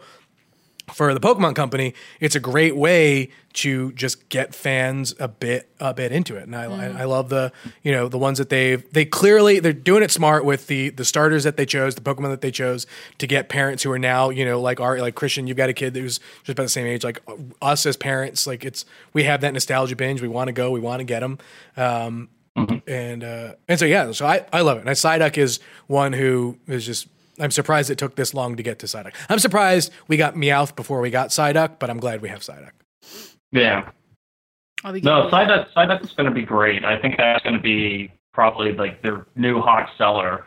for 0.94 1.14
the 1.14 1.20
Pokemon 1.20 1.56
Company, 1.56 1.94
it's 2.20 2.36
a 2.36 2.40
great 2.40 2.76
way 2.76 3.30
to 3.54 3.92
just 3.94 4.30
get 4.30 4.56
fans 4.56 5.14
a 5.20 5.28
bit 5.28 5.70
a 5.80 5.94
bit 5.94 6.12
into 6.12 6.36
it. 6.38 6.44
And 6.44 6.56
I, 6.56 6.64
I, 6.64 7.02
I 7.02 7.04
love 7.06 7.30
the 7.30 7.52
you 7.84 7.92
know 7.92 8.08
the 8.08 8.18
ones 8.18 8.38
that 8.38 8.50
they've 8.50 8.84
they 8.94 9.06
clearly 9.06 9.60
they're 9.60 9.74
doing 9.74 10.04
it 10.04 10.12
smart 10.12 10.46
with 10.46 10.68
the 10.68 10.90
the 10.90 11.06
starters 11.06 11.44
that 11.44 11.58
they 11.58 11.66
chose, 11.66 11.96
the 11.96 12.02
Pokemon 12.02 12.30
that 12.30 12.42
they 12.42 12.52
chose 12.52 12.88
to 13.18 13.28
get 13.28 13.50
parents 13.50 13.84
who 13.84 13.92
are 13.92 14.00
now 14.00 14.30
you 14.30 14.46
know 14.46 14.62
like 14.62 14.80
our 14.80 15.00
like 15.00 15.16
Christian, 15.16 15.48
you've 15.48 15.58
got 15.58 15.70
a 15.70 15.74
kid 15.74 15.96
who's 15.96 16.20
just 16.44 16.50
about 16.50 16.64
the 16.64 16.70
same 16.70 16.88
age 16.88 17.04
like 17.04 17.22
us 17.62 17.86
as 17.86 17.98
parents. 17.98 18.48
Like 18.48 18.66
it's 18.66 18.86
we 19.14 19.24
have 19.24 19.42
that 19.42 19.54
nostalgia 19.54 19.96
binge. 19.96 20.22
We 20.22 20.28
want 20.28 20.48
to 20.48 20.54
go, 20.54 20.72
we 20.72 20.80
want 20.80 21.00
to 21.00 21.06
get 21.06 21.22
them. 21.22 21.40
Um, 21.78 22.30
and 22.88 23.24
uh, 23.24 23.54
and 23.68 23.80
so 23.80 23.86
yeah, 23.86 24.12
so 24.12 24.26
I, 24.26 24.46
I 24.52 24.62
love 24.62 24.78
it. 24.78 24.82
And 24.82 24.90
Psyduck 24.90 25.38
is 25.38 25.60
one 25.88 26.14
who 26.14 26.58
is 26.68 26.86
just 26.86 27.08
I'm 27.42 27.52
surprised 27.52 27.90
it 27.90 27.98
took 27.98 28.16
this 28.16 28.34
long 28.34 28.56
to 28.56 28.64
get 28.64 28.80
to 28.80 28.86
Psyduck. 28.86 29.14
I'm 29.30 29.40
surprised 29.40 29.92
we 30.08 30.18
got 30.18 30.36
Meowth 30.36 30.76
before 30.76 31.02
we 31.02 31.10
got 31.10 31.30
Psyduck, 31.30 31.80
but 31.80 31.90
I'm 31.90 32.00
glad 32.00 32.22
we 32.22 32.30
have 32.30 32.42
Psyduck. 32.42 32.72
Yeah. 33.52 33.90
No, 34.84 34.94
getting- 34.94 35.04
Psyduck, 35.04 35.68
Psyduck 35.76 36.04
is 36.04 36.12
going 36.14 36.30
to 36.30 36.34
be 36.34 36.44
great. 36.44 36.86
I 36.86 37.00
think 37.00 37.18
that's 37.18 37.44
going 37.44 37.56
to 37.56 37.62
be 37.62 38.12
probably 38.34 38.74
like 38.74 39.02
their 39.02 39.26
new 39.36 39.60
hot 39.62 39.90
seller. 39.98 40.46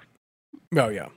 Oh 0.77 0.89
yeah. 0.89 1.09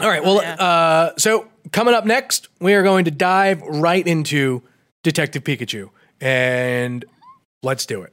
All 0.00 0.08
right. 0.08 0.22
Well, 0.22 0.42
yeah. 0.42 0.54
uh, 0.54 1.12
so 1.18 1.48
coming 1.72 1.94
up 1.94 2.04
next, 2.04 2.48
we 2.60 2.74
are 2.74 2.82
going 2.82 3.04
to 3.06 3.10
dive 3.10 3.60
right 3.62 4.06
into 4.06 4.62
Detective 5.02 5.44
Pikachu, 5.44 5.90
and 6.20 7.04
let's 7.62 7.84
do 7.84 8.02
it. 8.02 8.12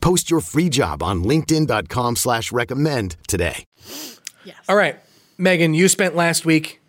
Post 0.00 0.30
your 0.30 0.40
free 0.40 0.68
job 0.68 1.02
on 1.02 1.24
linkedin.com 1.24 2.16
slash 2.16 2.52
recommend 2.52 3.16
today. 3.26 3.64
yes. 4.44 4.56
All 4.68 4.76
right, 4.76 4.98
Megan, 5.38 5.74
you 5.74 5.88
spent 5.88 6.14
last 6.16 6.44
week 6.46 6.80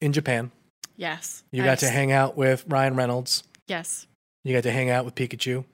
in 0.00 0.12
Japan. 0.12 0.50
Yes. 0.96 1.42
You 1.50 1.62
I 1.62 1.66
got 1.66 1.78
to 1.80 1.88
hang 1.88 2.12
out 2.12 2.36
with 2.36 2.64
Ryan 2.68 2.94
Reynolds. 2.96 3.42
Yes. 3.66 4.06
You 4.44 4.54
got 4.54 4.62
to 4.64 4.70
hang 4.70 4.90
out 4.90 5.04
with 5.04 5.14
Pikachu. 5.14 5.64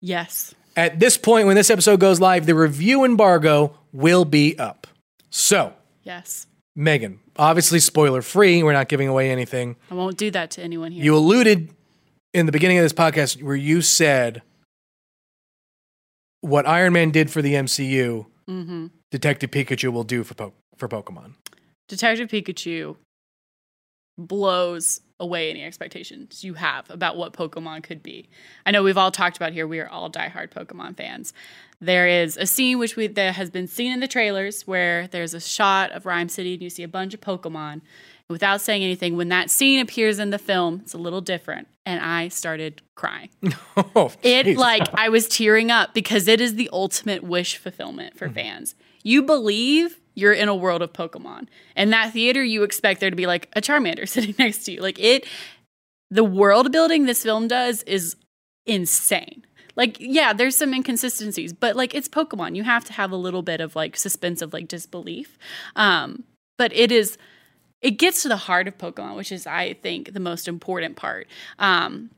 Yes. 0.00 0.54
At 0.76 0.98
this 1.00 1.16
point, 1.16 1.46
when 1.46 1.56
this 1.56 1.70
episode 1.70 2.00
goes 2.00 2.20
live, 2.20 2.46
the 2.46 2.54
review 2.54 3.04
embargo 3.04 3.76
will 3.92 4.24
be 4.24 4.58
up. 4.58 4.86
So, 5.30 5.72
Yes. 6.04 6.46
Megan, 6.74 7.20
obviously 7.36 7.78
spoiler 7.78 8.22
free. 8.22 8.62
We're 8.62 8.72
not 8.72 8.88
giving 8.88 9.06
away 9.06 9.30
anything. 9.30 9.76
I 9.90 9.94
won't 9.94 10.16
do 10.16 10.30
that 10.32 10.50
to 10.52 10.62
anyone 10.62 10.90
here. 10.90 11.04
You 11.04 11.14
alluded 11.16 11.70
in 12.32 12.46
the 12.46 12.52
beginning 12.52 12.78
of 12.78 12.82
this 12.84 12.94
podcast 12.94 13.42
where 13.42 13.54
you 13.54 13.82
said 13.82 14.42
what 16.42 16.66
Iron 16.66 16.92
Man 16.92 17.10
did 17.10 17.30
for 17.30 17.40
the 17.40 17.54
MCU, 17.54 18.26
mm-hmm. 18.48 18.86
Detective 19.10 19.50
Pikachu 19.50 19.90
will 19.90 20.04
do 20.04 20.22
for 20.22 20.34
po- 20.34 20.52
for 20.76 20.88
Pokemon. 20.88 21.32
Detective 21.88 22.28
Pikachu 22.28 22.96
blows 24.18 25.00
away 25.18 25.50
any 25.50 25.64
expectations 25.64 26.42
you 26.42 26.54
have 26.54 26.90
about 26.90 27.16
what 27.16 27.32
Pokemon 27.32 27.82
could 27.82 28.02
be. 28.02 28.28
I 28.66 28.72
know 28.72 28.82
we've 28.82 28.98
all 28.98 29.10
talked 29.10 29.36
about 29.36 29.52
here. 29.52 29.66
We 29.66 29.78
are 29.78 29.88
all 29.88 30.10
diehard 30.10 30.50
Pokemon 30.50 30.96
fans. 30.96 31.32
There 31.80 32.08
is 32.08 32.36
a 32.36 32.46
scene 32.46 32.78
which 32.78 32.96
we 32.96 33.06
that 33.06 33.34
has 33.36 33.48
been 33.48 33.68
seen 33.68 33.92
in 33.92 34.00
the 34.00 34.08
trailers 34.08 34.66
where 34.66 35.06
there's 35.08 35.32
a 35.32 35.40
shot 35.40 35.92
of 35.92 36.04
Ryme 36.04 36.28
City 36.28 36.54
and 36.54 36.62
you 36.62 36.70
see 36.70 36.82
a 36.82 36.88
bunch 36.88 37.14
of 37.14 37.20
Pokemon. 37.20 37.82
Without 38.32 38.60
saying 38.60 38.82
anything, 38.82 39.16
when 39.16 39.28
that 39.28 39.50
scene 39.50 39.78
appears 39.78 40.18
in 40.18 40.30
the 40.30 40.38
film, 40.38 40.80
it's 40.82 40.94
a 40.94 40.98
little 40.98 41.20
different, 41.20 41.68
and 41.86 42.00
I 42.00 42.28
started 42.28 42.82
crying. 42.96 43.28
Oh, 43.94 44.12
It 44.22 44.56
like 44.56 44.82
I 44.94 45.08
was 45.08 45.28
tearing 45.28 45.70
up 45.70 45.94
because 45.94 46.26
it 46.28 46.40
is 46.40 46.56
the 46.56 46.68
ultimate 46.72 47.22
wish 47.22 47.56
fulfillment 47.56 48.18
for 48.18 48.28
fans. 48.28 48.74
You 49.02 49.22
believe 49.22 49.98
you're 50.14 50.32
in 50.32 50.48
a 50.48 50.54
world 50.54 50.82
of 50.82 50.92
Pokemon. 50.92 51.48
And 51.74 51.92
that 51.92 52.12
theater 52.12 52.42
you 52.44 52.62
expect 52.64 53.00
there 53.00 53.10
to 53.10 53.16
be 53.16 53.26
like 53.26 53.48
a 53.54 53.60
Charmander 53.60 54.08
sitting 54.08 54.34
next 54.38 54.64
to 54.64 54.72
you. 54.72 54.80
Like 54.80 54.98
it 54.98 55.26
the 56.10 56.24
world 56.24 56.70
building 56.72 57.06
this 57.06 57.22
film 57.22 57.48
does 57.48 57.82
is 57.84 58.16
insane. 58.66 59.44
Like 59.74 59.96
yeah, 59.98 60.32
there's 60.34 60.56
some 60.56 60.74
inconsistencies, 60.74 61.52
but 61.52 61.76
like 61.76 61.94
it's 61.94 62.08
Pokemon. 62.08 62.56
You 62.56 62.64
have 62.64 62.84
to 62.84 62.92
have 62.92 63.10
a 63.10 63.16
little 63.16 63.42
bit 63.42 63.60
of 63.60 63.74
like 63.74 63.96
suspense 63.96 64.42
of 64.42 64.52
like 64.52 64.68
disbelief. 64.68 65.38
Um 65.76 66.24
but 66.58 66.72
it 66.74 66.92
is 66.92 67.16
it 67.82 67.92
gets 67.92 68.22
to 68.22 68.28
the 68.28 68.36
heart 68.36 68.68
of 68.68 68.78
Pokemon, 68.78 69.16
which 69.16 69.32
is 69.32 69.46
I 69.46 69.74
think 69.74 70.12
the 70.14 70.20
most 70.20 70.48
important 70.48 70.96
part. 70.96 71.26
Um 71.58 72.10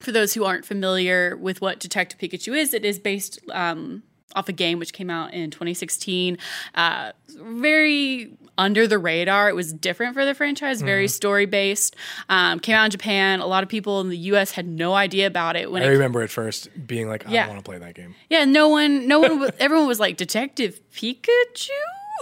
for 0.00 0.10
those 0.10 0.34
who 0.34 0.44
aren't 0.44 0.64
familiar 0.64 1.36
with 1.36 1.60
what 1.60 1.78
Detective 1.78 2.18
Pikachu 2.18 2.56
is, 2.58 2.74
it 2.74 2.84
is 2.84 2.98
based 2.98 3.38
um, 3.52 4.02
off 4.34 4.48
a 4.48 4.52
game 4.52 4.80
which 4.80 4.92
came 4.92 5.08
out 5.08 5.32
in 5.32 5.48
2016. 5.52 6.38
Uh, 6.74 7.12
very 7.36 8.32
under 8.58 8.88
the 8.88 8.98
radar. 8.98 9.48
It 9.48 9.54
was 9.54 9.72
different 9.72 10.14
for 10.14 10.24
the 10.24 10.34
franchise, 10.34 10.82
very 10.82 11.06
story 11.06 11.46
based. 11.46 11.94
Um, 12.28 12.58
came 12.58 12.74
out 12.74 12.86
in 12.86 12.90
Japan. 12.90 13.38
A 13.38 13.46
lot 13.46 13.62
of 13.62 13.68
people 13.68 14.00
in 14.00 14.08
the 14.08 14.16
U.S. 14.18 14.50
had 14.50 14.66
no 14.66 14.92
idea 14.94 15.28
about 15.28 15.54
it 15.54 15.70
when 15.70 15.82
I 15.82 15.86
it 15.86 15.90
remember 15.90 16.20
at 16.22 16.30
first 16.30 16.68
being 16.84 17.08
like, 17.08 17.28
I 17.28 17.30
Yeah. 17.30 17.42
don't 17.46 17.54
want 17.54 17.64
to 17.64 17.70
play 17.70 17.78
that 17.78 17.94
game. 17.94 18.16
yeah, 18.28 18.44
no 18.44 18.68
one, 18.68 19.06
no 19.06 19.20
one, 19.20 19.50
everyone 19.60 19.86
was 19.86 20.00
like, 20.00 20.16
Detective 20.16 20.80
Pikachu 20.92 21.68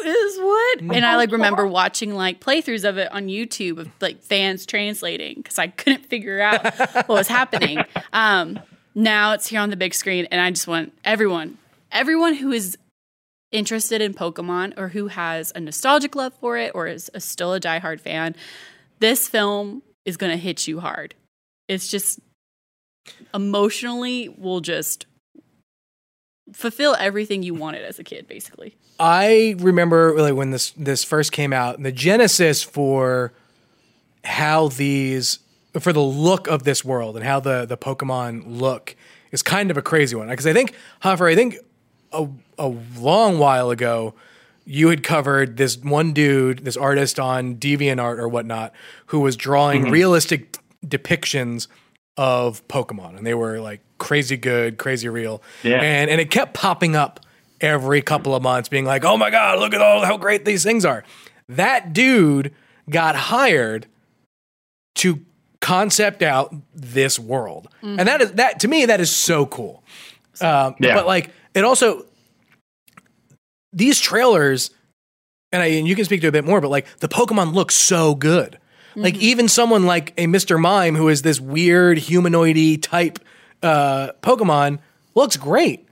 is 0.04 0.38
what? 0.38 0.80
And 0.80 1.04
I 1.04 1.16
like 1.16 1.32
remember 1.32 1.66
watching 1.66 2.14
like 2.14 2.40
playthroughs 2.40 2.88
of 2.88 2.98
it 2.98 3.10
on 3.12 3.26
YouTube 3.26 3.78
of 3.78 3.88
like 4.00 4.22
fans 4.22 4.66
translating 4.66 5.36
because 5.36 5.58
I 5.58 5.68
couldn't 5.68 6.06
figure 6.06 6.40
out 6.40 6.64
what 6.78 7.08
was 7.08 7.28
happening. 7.28 7.84
Um, 8.12 8.58
now 8.94 9.34
it's 9.34 9.46
here 9.46 9.60
on 9.60 9.70
the 9.70 9.76
big 9.76 9.94
screen, 9.94 10.26
and 10.32 10.40
I 10.40 10.50
just 10.50 10.66
want 10.66 10.92
everyone, 11.04 11.58
everyone 11.92 12.34
who 12.34 12.50
is 12.50 12.76
interested 13.52 14.00
in 14.00 14.14
Pokemon 14.14 14.74
or 14.76 14.88
who 14.88 15.08
has 15.08 15.52
a 15.54 15.60
nostalgic 15.60 16.14
love 16.16 16.34
for 16.40 16.56
it 16.56 16.72
or 16.74 16.86
is 16.86 17.10
a, 17.14 17.20
still 17.20 17.54
a 17.54 17.60
diehard 17.60 18.00
fan, 18.00 18.34
this 18.98 19.28
film 19.28 19.82
is 20.04 20.16
going 20.16 20.32
to 20.32 20.36
hit 20.36 20.66
you 20.66 20.80
hard. 20.80 21.14
It's 21.68 21.88
just 21.88 22.20
emotionally 23.32 24.28
will 24.28 24.60
just 24.60 25.06
fulfill 26.52 26.96
everything 26.98 27.42
you 27.42 27.54
wanted 27.54 27.84
as 27.84 27.98
a 27.98 28.04
kid, 28.04 28.26
basically. 28.28 28.76
I 28.98 29.56
remember 29.58 30.20
like 30.20 30.34
when 30.34 30.50
this 30.50 30.70
this 30.72 31.04
first 31.04 31.32
came 31.32 31.52
out, 31.52 31.82
the 31.82 31.92
genesis 31.92 32.62
for 32.62 33.32
how 34.24 34.68
these 34.68 35.38
for 35.78 35.92
the 35.92 36.00
look 36.02 36.48
of 36.48 36.64
this 36.64 36.84
world 36.84 37.16
and 37.16 37.24
how 37.24 37.40
the 37.40 37.64
the 37.64 37.76
Pokemon 37.76 38.60
look 38.60 38.96
is 39.32 39.42
kind 39.42 39.70
of 39.70 39.76
a 39.76 39.82
crazy 39.82 40.16
one. 40.16 40.28
Because 40.28 40.46
I 40.46 40.52
think 40.52 40.74
Hoffer, 41.00 41.26
I 41.26 41.34
think 41.34 41.56
a, 42.12 42.28
a 42.58 42.68
long 42.98 43.38
while 43.38 43.70
ago 43.70 44.14
you 44.64 44.88
had 44.88 45.02
covered 45.02 45.56
this 45.56 45.78
one 45.78 46.12
dude, 46.12 46.64
this 46.64 46.76
artist 46.76 47.18
on 47.18 47.56
DeviantArt 47.56 48.18
or 48.18 48.28
whatnot, 48.28 48.72
who 49.06 49.20
was 49.20 49.36
drawing 49.36 49.82
mm-hmm. 49.82 49.92
realistic 49.92 50.58
depictions 50.86 51.66
of 52.16 52.66
Pokemon, 52.68 53.16
and 53.16 53.26
they 53.26 53.34
were 53.34 53.60
like 53.60 53.80
crazy 54.00 54.36
good, 54.36 54.78
crazy 54.78 55.08
real. 55.08 55.40
Yeah. 55.62 55.80
And 55.80 56.10
and 56.10 56.20
it 56.20 56.32
kept 56.32 56.54
popping 56.54 56.96
up 56.96 57.20
every 57.60 58.02
couple 58.02 58.34
of 58.34 58.42
months, 58.42 58.68
being 58.68 58.84
like, 58.84 59.04
"Oh 59.04 59.16
my 59.16 59.30
god, 59.30 59.60
look 59.60 59.72
at 59.74 59.80
all 59.80 60.04
how 60.04 60.16
great 60.16 60.44
these 60.44 60.64
things 60.64 60.84
are." 60.84 61.04
That 61.48 61.92
dude 61.92 62.52
got 62.88 63.14
hired 63.14 63.86
to 64.96 65.20
concept 65.60 66.22
out 66.22 66.52
this 66.74 67.18
world, 67.18 67.68
and 67.82 68.08
that 68.08 68.20
is 68.20 68.32
that 68.32 68.58
to 68.60 68.68
me 68.68 68.86
that 68.86 69.00
is 69.00 69.14
so 69.14 69.46
cool. 69.46 69.84
Um, 70.40 70.74
Yeah. 70.80 70.94
But 70.94 71.06
like 71.06 71.30
it 71.54 71.64
also 71.64 72.06
these 73.72 74.00
trailers 74.00 74.70
and 75.52 75.62
I 75.62 75.66
and 75.66 75.86
you 75.86 75.94
can 75.94 76.04
speak 76.04 76.20
to 76.22 76.26
it 76.26 76.30
a 76.30 76.32
bit 76.32 76.44
more, 76.44 76.60
but 76.60 76.70
like 76.70 76.86
the 76.98 77.08
Pokemon 77.08 77.54
looks 77.54 77.76
so 77.76 78.14
good. 78.14 78.58
Like 78.96 79.16
even 79.18 79.48
someone 79.48 79.86
like 79.86 80.12
a 80.18 80.26
Mr. 80.26 80.60
Mime, 80.60 80.96
who 80.96 81.08
is 81.08 81.22
this 81.22 81.40
weird 81.40 81.98
humanoidy 81.98 82.80
type 82.82 83.20
uh, 83.62 84.12
Pokemon, 84.22 84.78
looks 85.14 85.36
great. 85.36 85.86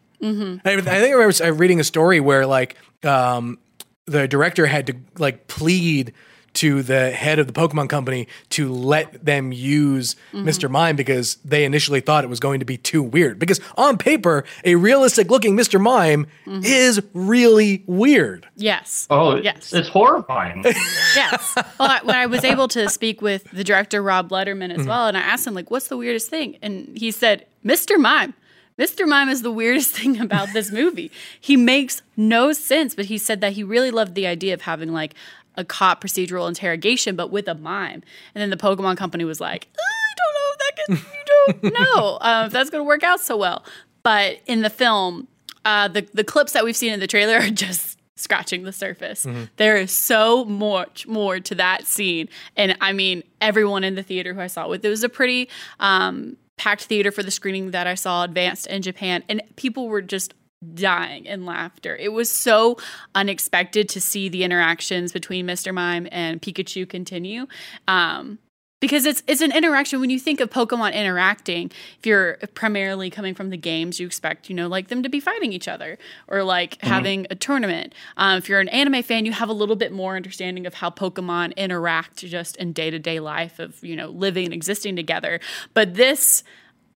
I, 0.65 0.73
I 0.73 0.81
think 0.81 0.89
I 0.89 1.11
remember 1.13 1.53
reading 1.53 1.81
a 1.81 1.85
story 1.85 2.19
where 2.21 2.45
like 2.47 2.77
um, 3.05 3.59
the 4.07 4.27
director 4.27 4.67
had 4.67 4.87
to 4.89 4.95
like 5.19 5.47
plead 5.47 6.13
to 6.59 6.83
the 6.83 7.13
head 7.13 7.39
of 7.39 7.47
the 7.47 7.53
Pokemon 7.53 7.89
company 7.89 8.27
to 8.51 8.69
let 8.69 9.25
them 9.25 9.53
use 9.53 10.17
mm-hmm. 10.33 10.49
Mr. 10.49 10.69
Mime 10.69 10.97
because 10.97 11.37
they 11.45 11.65
initially 11.65 12.01
thought 12.01 12.25
it 12.25 12.31
was 12.31 12.41
going 12.41 12.59
to 12.59 12.67
be 12.67 12.77
too 12.77 13.01
weird. 13.01 13.39
Because 13.39 13.61
on 13.77 13.97
paper, 13.97 14.45
a 14.65 14.75
realistic 14.75 15.31
looking 15.31 15.57
Mr. 15.57 15.81
Mime 15.81 16.27
mm-hmm. 16.45 16.65
is 16.65 17.01
really 17.15 17.85
weird. 17.87 18.49
Yes. 18.57 19.07
Oh, 19.09 19.37
yes. 19.37 19.73
it's 19.73 19.89
horrifying. 19.89 20.65
yes. 21.15 21.55
Well, 21.79 21.91
I, 21.91 22.01
when 22.03 22.17
I 22.17 22.27
was 22.27 22.43
able 22.43 22.67
to 22.69 22.89
speak 22.89 23.23
with 23.23 23.49
the 23.53 23.63
director 23.63 24.03
Rob 24.03 24.31
Letterman 24.31 24.73
as 24.73 24.79
mm-hmm. 24.79 24.89
well, 24.89 25.07
and 25.07 25.17
I 25.17 25.21
asked 25.21 25.47
him 25.47 25.55
like, 25.55 25.71
"What's 25.71 25.87
the 25.87 25.97
weirdest 25.97 26.29
thing?" 26.29 26.59
and 26.61 26.97
he 26.99 27.13
said, 27.13 27.47
"Mr. 27.65 27.99
Mime." 27.99 28.35
Mr. 28.79 29.09
Mime 29.09 29.29
is 29.29 29.43
the 29.43 29.51
weirdest 29.51 29.91
thing 29.97 30.21
about 30.21 30.53
this 30.53 30.71
movie. 30.71 31.11
He 31.41 31.57
makes 31.57 32.03
no 32.17 32.53
sense, 32.53 32.95
but 32.95 33.07
he 33.07 33.19
said 33.19 33.41
that 33.41 33.55
he 33.55 33.63
really 33.63 33.91
loved 33.91 34.15
the 34.15 34.27
idea 34.27 34.55
of 34.55 34.63
having 34.63 34.93
like 34.93 35.15
a 35.59 35.65
cop 35.65 36.03
procedural 36.03 36.49
interrogation, 36.49 37.17
but 37.17 37.31
with 37.31 37.49
a 37.49 37.55
mime. 37.55 38.03
And 38.35 38.41
then 38.41 38.49
the 38.49 38.57
Pokemon 38.57 38.97
company 38.97 39.25
was 39.25 39.41
like, 39.41 39.67
I 39.77 40.15
don't 40.17 40.35
know 40.35 40.53
if 40.53 40.59
that 40.59 40.77
can, 40.87 41.13
you 41.13 41.73
don't 41.73 41.75
know 41.95 42.17
uh, 42.17 42.45
if 42.47 42.53
that's 42.53 42.71
going 42.71 42.81
to 42.81 42.87
work 42.87 43.03
out 43.03 43.21
so 43.21 43.37
well. 43.37 43.65
But 44.03 44.39
in 44.47 44.63
the 44.63 44.71
film, 44.71 45.29
uh, 45.65 45.89
the 45.89 46.09
the 46.15 46.25
clips 46.25 46.53
that 46.53 46.65
we've 46.65 46.77
seen 46.77 46.93
in 46.93 47.01
the 47.01 47.07
trailer 47.07 47.37
are 47.37 47.51
just 47.51 47.99
scratching 48.17 48.63
the 48.63 48.73
surface. 48.73 49.27
There 49.57 49.77
is 49.77 49.93
so 49.93 50.45
much 50.45 51.07
more 51.07 51.41
to 51.41 51.55
that 51.57 51.87
scene, 51.87 52.29
and 52.57 52.77
I 52.81 52.93
mean, 52.93 53.23
everyone 53.41 53.85
in 53.85 53.97
the 53.97 54.03
theater 54.03 54.33
who 54.33 54.41
I 54.41 54.47
saw 54.47 54.65
it 54.65 54.71
with, 54.71 54.85
it 54.85 54.89
was 54.89 55.05
a 55.05 55.09
pretty 55.09 55.51
um, 55.81 56.37
packed 56.57 56.85
theater 56.85 57.11
for 57.11 57.23
the 57.23 57.31
screening 57.31 57.73
that 57.73 57.87
I 57.87 57.95
saw 57.97 58.25
advanced 58.25 58.67
in 58.69 58.83
Japan, 58.83 59.25
and 59.29 59.43
people 59.57 59.89
were 59.89 60.03
just 60.03 60.35
dying 60.75 61.27
in 61.27 61.47
laughter. 61.47 61.97
It 61.97 62.13
was 62.13 62.31
so 62.31 62.77
unexpected 63.15 63.89
to 63.91 64.01
see 64.01 64.29
the 64.29 64.45
interactions 64.45 65.13
between 65.13 65.47
Mr. 65.47 65.73
Mime 65.73 66.09
and 66.11 66.43
Pikachu 66.43 66.89
continue. 66.89 67.47
Um, 67.87 68.39
because 68.81 69.05
it's 69.07 69.23
it's 69.27 69.41
an 69.41 69.53
interaction 69.53 70.01
when 70.01 70.11
you 70.11 70.21
think 70.21 70.41
of 70.41 70.51
Pokemon 70.51 70.95
interacting. 70.95 71.71
If 71.99 72.07
you're 72.07 72.39
primarily 72.55 73.11
coming 73.11 73.35
from 73.35 73.51
the 73.51 73.57
games, 73.57 73.99
you 73.99 74.07
expect 74.07 74.49
you 74.49 74.55
know 74.55 74.69
like 74.69 74.89
them 74.89 75.03
to 75.03 75.09
be 75.09 75.21
fighting 75.21 75.53
each 75.53 75.67
other 75.67 75.99
or 76.29 76.45
like 76.45 76.81
having 76.83 77.27
a 77.31 77.35
tournament. 77.35 77.93
Um, 78.17 78.39
if 78.39 78.49
you're 78.49 78.61
an 78.61 78.69
anime 78.69 79.03
fan, 79.03 79.27
you 79.27 79.33
have 79.33 79.49
a 79.49 79.53
little 79.53 79.77
bit 79.77 79.93
more 79.93 80.17
understanding 80.17 80.67
of 80.67 80.75
how 80.75 80.91
Pokemon 80.91 81.57
interact 81.57 82.19
just 82.19 82.57
in 82.57 82.73
day 82.73 82.91
to 82.91 82.99
day 82.99 83.19
life 83.21 83.59
of 83.59 83.83
you 83.83 83.97
know 83.97 84.09
living 84.11 84.45
and 84.45 84.55
existing 84.55 84.95
together. 84.95 85.41
But 85.75 85.95
this 85.95 86.45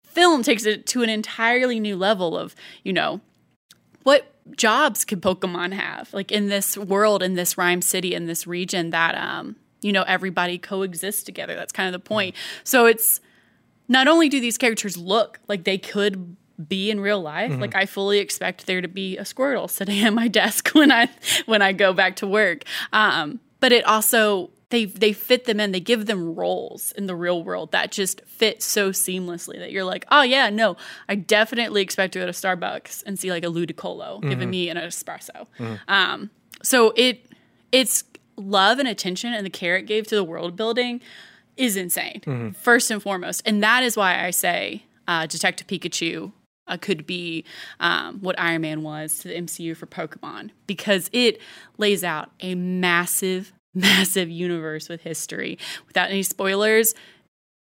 film 0.04 0.42
takes 0.42 0.66
it 0.66 0.86
to 0.88 1.02
an 1.02 1.08
entirely 1.08 1.80
new 1.80 1.96
level 1.96 2.36
of 2.36 2.54
you 2.82 2.92
know 2.92 3.20
what 4.02 4.32
jobs 4.56 5.04
could 5.04 5.22
Pokemon 5.22 5.72
have 5.72 6.12
like 6.12 6.32
in 6.32 6.48
this 6.48 6.76
world, 6.76 7.22
in 7.22 7.34
this 7.34 7.56
Ryme 7.56 7.82
City, 7.82 8.14
in 8.14 8.26
this 8.26 8.46
region 8.46 8.90
that 8.90 9.14
um 9.14 9.56
you 9.82 9.92
know 9.92 10.02
everybody 10.02 10.58
coexists 10.58 11.22
together. 11.22 11.54
That's 11.54 11.72
kind 11.72 11.86
of 11.86 11.92
the 11.92 12.06
point. 12.06 12.34
So 12.64 12.86
it's 12.86 13.20
not 13.88 14.08
only 14.08 14.28
do 14.28 14.40
these 14.40 14.58
characters 14.58 14.96
look 14.96 15.40
like 15.48 15.64
they 15.64 15.78
could 15.78 16.36
be 16.68 16.90
in 16.90 17.00
real 17.00 17.20
life, 17.20 17.58
like 17.58 17.74
I 17.74 17.86
fully 17.86 18.18
expect 18.18 18.66
there 18.66 18.80
to 18.80 18.88
be 18.88 19.16
a 19.16 19.22
Squirtle 19.22 19.68
sitting 19.78 20.00
at 20.00 20.12
my 20.12 20.28
desk 20.28 20.70
when 20.70 20.92
I 20.92 21.08
when 21.46 21.62
I 21.62 21.72
go 21.72 21.92
back 21.92 22.16
to 22.16 22.26
work. 22.26 22.64
Um, 22.92 23.40
but 23.60 23.72
it 23.72 23.84
also 23.84 24.50
they 24.70 24.86
they 24.86 25.12
fit 25.12 25.44
them 25.44 25.60
in. 25.60 25.72
They 25.72 25.80
give 25.80 26.06
them 26.06 26.34
roles 26.34 26.92
in 26.92 27.06
the 27.06 27.14
real 27.14 27.42
world 27.44 27.72
that 27.72 27.92
just 27.92 28.22
fit 28.26 28.62
so 28.62 28.90
seamlessly 28.90 29.58
that 29.58 29.70
you're 29.72 29.84
like, 29.84 30.06
oh 30.10 30.22
yeah, 30.22 30.48
no, 30.50 30.76
I 31.08 31.14
definitely 31.16 31.82
expect 31.82 32.14
to 32.14 32.20
go 32.20 32.26
to 32.26 32.32
Starbucks 32.32 33.02
and 33.04 33.18
see 33.18 33.30
like 33.30 33.44
a 33.44 33.48
Ludicolo 33.48 34.20
giving 34.28 34.50
me 34.50 34.68
an 34.68 34.76
espresso. 34.76 35.46
Um, 35.88 36.30
so 36.62 36.92
it 36.96 37.26
it's 37.72 38.04
love 38.36 38.78
and 38.78 38.88
attention 38.88 39.34
and 39.34 39.44
the 39.44 39.50
care 39.50 39.76
it 39.76 39.86
gave 39.86 40.06
to 40.06 40.14
the 40.14 40.24
world 40.24 40.56
building 40.56 41.00
is 41.56 41.76
insane, 41.76 42.54
first 42.58 42.90
and 42.90 43.02
foremost. 43.02 43.42
And 43.44 43.62
that 43.62 43.82
is 43.82 43.96
why 43.96 44.24
I 44.24 44.30
say 44.30 44.84
uh, 45.06 45.26
Detective 45.26 45.66
Pikachu 45.66 46.32
uh, 46.66 46.76
could 46.78 47.06
be 47.06 47.44
um, 47.80 48.20
what 48.20 48.38
Iron 48.38 48.62
Man 48.62 48.82
was 48.82 49.18
to 49.18 49.28
the 49.28 49.34
MCU 49.34 49.76
for 49.76 49.86
Pokemon 49.86 50.50
because 50.66 51.10
it 51.12 51.38
lays 51.76 52.02
out 52.04 52.30
a 52.40 52.54
massive, 52.54 53.52
massive 53.74 54.28
universe 54.28 54.88
with 54.88 55.02
history. 55.02 55.58
Without 55.86 56.10
any 56.10 56.22
spoilers, 56.22 56.94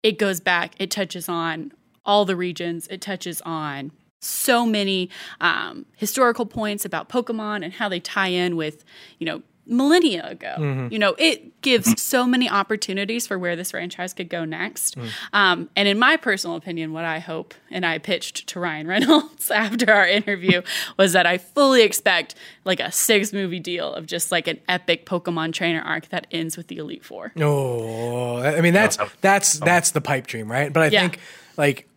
it 0.02 0.18
goes 0.18 0.40
back, 0.40 0.74
it 0.78 0.90
touches 0.90 1.28
on 1.28 1.72
all 2.04 2.24
the 2.24 2.36
regions, 2.36 2.86
it 2.88 3.00
touches 3.00 3.40
on 3.42 3.92
so 4.20 4.64
many 4.64 5.10
um, 5.40 5.86
historical 5.96 6.46
points 6.46 6.84
about 6.84 7.08
Pokemon 7.08 7.64
and 7.64 7.74
how 7.74 7.88
they 7.88 8.00
tie 8.00 8.28
in 8.28 8.56
with, 8.56 8.84
you 9.18 9.26
know, 9.26 9.42
millennia 9.66 10.24
ago. 10.28 10.86
You 10.90 10.98
know, 10.98 11.14
it 11.18 11.60
gives 11.60 12.00
so 12.00 12.26
many 12.26 12.48
opportunities 12.48 13.26
for 13.26 13.38
where 13.38 13.56
this 13.56 13.72
franchise 13.72 14.12
could 14.12 14.28
go 14.28 14.44
next. 14.44 14.96
Um, 15.32 15.68
and 15.76 15.88
in 15.88 15.98
my 15.98 16.16
personal 16.16 16.56
opinion, 16.56 16.92
what 16.92 17.04
I 17.04 17.18
hope 17.18 17.54
and 17.70 17.84
I 17.84 17.98
pitched 17.98 18.46
to 18.48 18.60
Ryan 18.60 18.86
Reynolds 18.94 19.50
after 19.50 19.92
our 19.92 20.06
interview 20.06 20.62
was 20.96 21.12
that 21.14 21.26
I 21.26 21.38
fully 21.38 21.82
expect 21.82 22.34
like 22.64 22.78
a 22.80 22.92
six 22.92 23.32
movie 23.32 23.60
deal 23.60 23.92
of 23.92 24.06
just 24.06 24.30
like 24.30 24.46
an 24.48 24.60
epic 24.68 25.04
Pokemon 25.06 25.52
trainer 25.52 25.82
arc 25.82 26.08
that 26.10 26.26
ends 26.30 26.56
with 26.56 26.68
the 26.68 26.78
Elite 26.78 27.04
Four. 27.04 27.32
Oh, 27.40 28.38
I 28.38 28.60
mean 28.60 28.74
that's 28.74 28.98
that's 29.20 29.58
that's 29.60 29.90
the 29.90 30.00
pipe 30.00 30.26
dream, 30.26 30.50
right? 30.50 30.72
But 30.72 30.82
I 30.84 30.86
Yeah. 30.88 31.00
think 31.00 31.18
like 31.56 31.88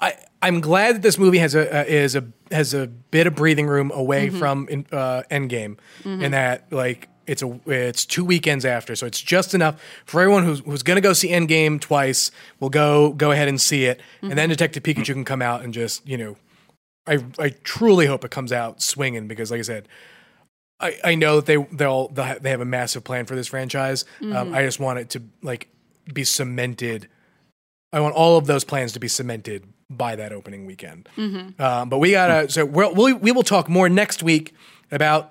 I 0.00 0.14
I'm 0.44 0.60
glad 0.60 0.96
that 0.96 1.02
this 1.02 1.16
movie 1.18 1.38
has 1.38 1.54
a 1.54 1.80
uh, 1.80 1.84
is 1.84 2.14
a 2.14 2.24
has 2.50 2.74
a 2.74 2.86
bit 2.86 3.26
of 3.26 3.34
breathing 3.34 3.66
room 3.66 3.90
away 3.94 4.28
from 4.28 4.68
in, 4.68 4.86
uh, 4.92 5.22
Endgame, 5.30 5.78
and 6.04 6.34
that 6.34 6.70
like 6.70 7.08
it's 7.26 7.42
a 7.42 7.58
it's 7.66 8.04
two 8.04 8.26
weekends 8.26 8.66
after, 8.66 8.94
so 8.94 9.06
it's 9.06 9.20
just 9.20 9.54
enough 9.54 9.80
for 10.04 10.20
everyone 10.20 10.44
who's 10.44 10.60
who's 10.60 10.82
gonna 10.82 11.00
go 11.00 11.14
see 11.14 11.30
Endgame 11.30 11.80
twice. 11.80 12.30
will 12.60 12.68
go 12.68 13.14
go 13.14 13.30
ahead 13.30 13.48
and 13.48 13.58
see 13.58 13.86
it, 13.86 14.00
and 14.20 14.36
then 14.36 14.50
Detective 14.50 14.82
Pikachu 14.82 15.14
can 15.14 15.24
come 15.24 15.40
out 15.40 15.62
and 15.64 15.72
just 15.72 16.06
you 16.06 16.18
know, 16.18 16.36
I 17.06 17.24
I 17.38 17.48
truly 17.64 18.04
hope 18.04 18.22
it 18.22 18.30
comes 18.30 18.52
out 18.52 18.82
swinging 18.82 19.26
because 19.26 19.50
like 19.50 19.60
I 19.60 19.62
said. 19.62 19.88
I, 20.80 20.98
I 21.04 21.14
know 21.14 21.36
that 21.36 21.46
they 21.46 21.56
they'll, 21.70 22.08
they 22.08 22.50
have 22.50 22.60
a 22.60 22.64
massive 22.64 23.04
plan 23.04 23.26
for 23.26 23.36
this 23.36 23.46
franchise. 23.46 24.04
Um, 24.20 24.52
I 24.52 24.62
just 24.64 24.80
want 24.80 24.98
it 24.98 25.08
to 25.10 25.22
like 25.40 25.68
be 26.12 26.24
cemented. 26.24 27.08
I 27.94 28.00
want 28.00 28.14
all 28.14 28.36
of 28.36 28.46
those 28.46 28.64
plans 28.64 28.92
to 28.92 29.00
be 29.00 29.08
cemented 29.08 29.64
by 29.88 30.16
that 30.16 30.32
opening 30.32 30.66
weekend. 30.66 31.08
Um, 31.16 31.88
but 31.88 31.98
we 31.98 32.10
gotta 32.10 32.50
so 32.50 32.64
we'll, 32.64 32.92
we 32.94 33.12
we 33.12 33.30
will 33.32 33.44
talk 33.44 33.68
more 33.68 33.88
next 33.88 34.22
week 34.22 34.52
about 34.90 35.30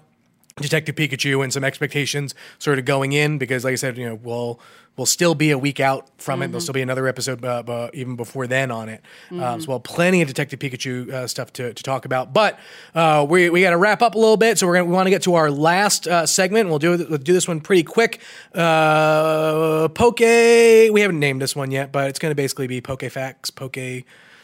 Detective 0.58 0.96
Pikachu 0.96 1.44
and 1.44 1.52
some 1.52 1.64
expectations 1.64 2.36
sort 2.60 2.80
of 2.80 2.86
going 2.86 3.12
in 3.12 3.38
because, 3.38 3.64
like 3.64 3.74
I 3.74 3.76
said, 3.76 3.98
you 3.98 4.08
know, 4.08 4.16
we'll 4.16 4.60
we'll 4.98 5.06
still 5.08 5.34
be 5.34 5.50
a 5.50 5.58
week 5.58 5.80
out 5.80 6.08
from 6.20 6.44
it. 6.44 6.48
There'll 6.48 6.62
still 6.62 6.74
be 6.74 6.82
another 6.82 7.08
episode, 7.08 7.44
uh, 7.44 7.64
uh, 7.68 7.90
even 7.94 8.16
before 8.16 8.46
then, 8.46 8.70
on 8.70 8.88
it. 8.90 9.02
Um, 9.32 9.60
so 9.60 9.70
we'll 9.70 9.78
have 9.80 9.84
plenty 9.84 10.22
of 10.22 10.28
Detective 10.28 10.60
Pikachu 10.60 11.10
uh, 11.12 11.28
stuff 11.28 11.52
to, 11.54 11.74
to 11.74 11.84
talk 11.84 12.06
about. 12.06 12.34
But 12.34 12.60
uh, 12.94 13.26
we 13.28 13.50
we 13.50 13.62
got 13.62 13.72
to 13.72 13.78
wrap 13.78 14.02
up 14.02 14.14
a 14.16 14.20
little 14.20 14.38
bit, 14.38 14.60
so 14.60 14.68
we're 14.68 14.76
gonna 14.76 14.86
we 14.86 14.94
want 14.94 15.08
to 15.08 15.12
get 15.12 15.24
to 15.24 15.36
our 15.36 15.50
last 15.50 16.08
uh, 16.08 16.26
segment. 16.26 16.70
We'll 16.70 16.80
do 16.80 16.92
we'll 17.10 17.18
do 17.18 17.34
this 17.34 17.48
one 17.48 17.60
pretty 17.60 17.84
quick. 17.84 18.22
Uh, 18.54 19.88
Poke, 19.90 20.20
we 20.20 21.02
haven't 21.02 21.20
named 21.20 21.42
this 21.42 21.56
one 21.56 21.72
yet, 21.72 21.92
but 21.92 22.10
it's 22.10 22.20
going 22.20 22.32
to 22.32 22.36
basically 22.36 22.68
be 22.68 22.80
Poke 22.80 23.10
Facts, 23.10 23.50
Poke 23.50 24.04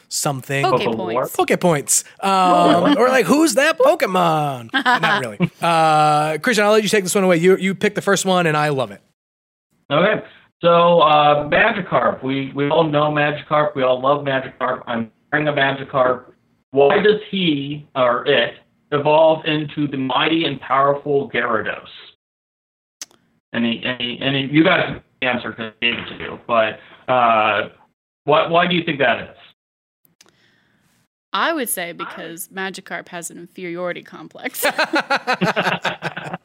something. 0.10 0.64
Poke 0.66 0.82
Poke 0.82 0.98
points. 0.98 1.36
Poke 1.36 1.60
points. 1.60 2.04
Um, 2.20 2.98
or 2.98 3.08
like, 3.08 3.26
who's 3.26 3.56
that 3.56 3.78
Pokemon? 3.78 4.74
Not 5.02 5.22
really. 5.22 5.52
Uh, 5.62 6.38
Christian, 6.40 6.66
I'll 6.66 6.72
let 6.72 6.84
you 6.84 6.90
take 6.90 7.04
this 7.04 7.16
one 7.16 7.24
away. 7.24 7.38
You 7.38 7.56
you 7.58 7.74
pick 7.74 7.96
the 7.96 8.02
first 8.02 8.26
one, 8.26 8.48
and 8.48 8.58
I 8.58 8.70
love 8.70 8.92
it. 8.92 9.02
Okay. 9.90 10.24
So 10.62 11.00
uh, 11.02 11.48
Magikarp, 11.48 12.22
we 12.22 12.52
we 12.54 12.70
all 12.70 12.84
know 12.84 13.12
Magikarp. 13.12 13.76
We 13.76 13.84
all 13.84 14.02
love 14.02 14.26
Magikarp. 14.26 14.84
I'm 14.88 15.12
wearing 15.32 15.48
a 15.48 15.54
Magikarp. 15.54 16.34
Why 16.72 17.02
does 17.02 17.22
he 17.32 17.88
or 17.96 18.28
it 18.28 18.56
evolve 18.92 19.46
into 19.46 19.88
the 19.88 19.98
mighty 19.98 20.46
and 20.46 20.60
powerful 20.60 21.30
Gyarados? 21.32 21.88
Any 23.54 23.84
any 23.84 24.20
any? 24.22 24.48
You 24.52 24.64
guys 24.64 24.84
can 24.86 25.04
answer 25.22 25.52
because 25.52 25.74
I 25.82 25.86
gave 25.86 25.94
it 25.98 26.10
to 26.10 26.24
you. 26.24 26.40
But 26.46 26.80
uh, 27.12 27.70
why 28.26 28.48
why 28.48 28.68
do 28.68 28.76
you 28.76 28.84
think 28.84 29.00
that 29.00 29.30
is? 29.30 29.38
I 31.32 31.54
would 31.54 31.70
say 31.70 31.92
because 31.92 32.48
Magikarp 32.48 33.10
has 33.10 33.30
an 33.30 33.38
inferiority 33.38 34.02
complex. 34.02 34.62
but 34.64 34.78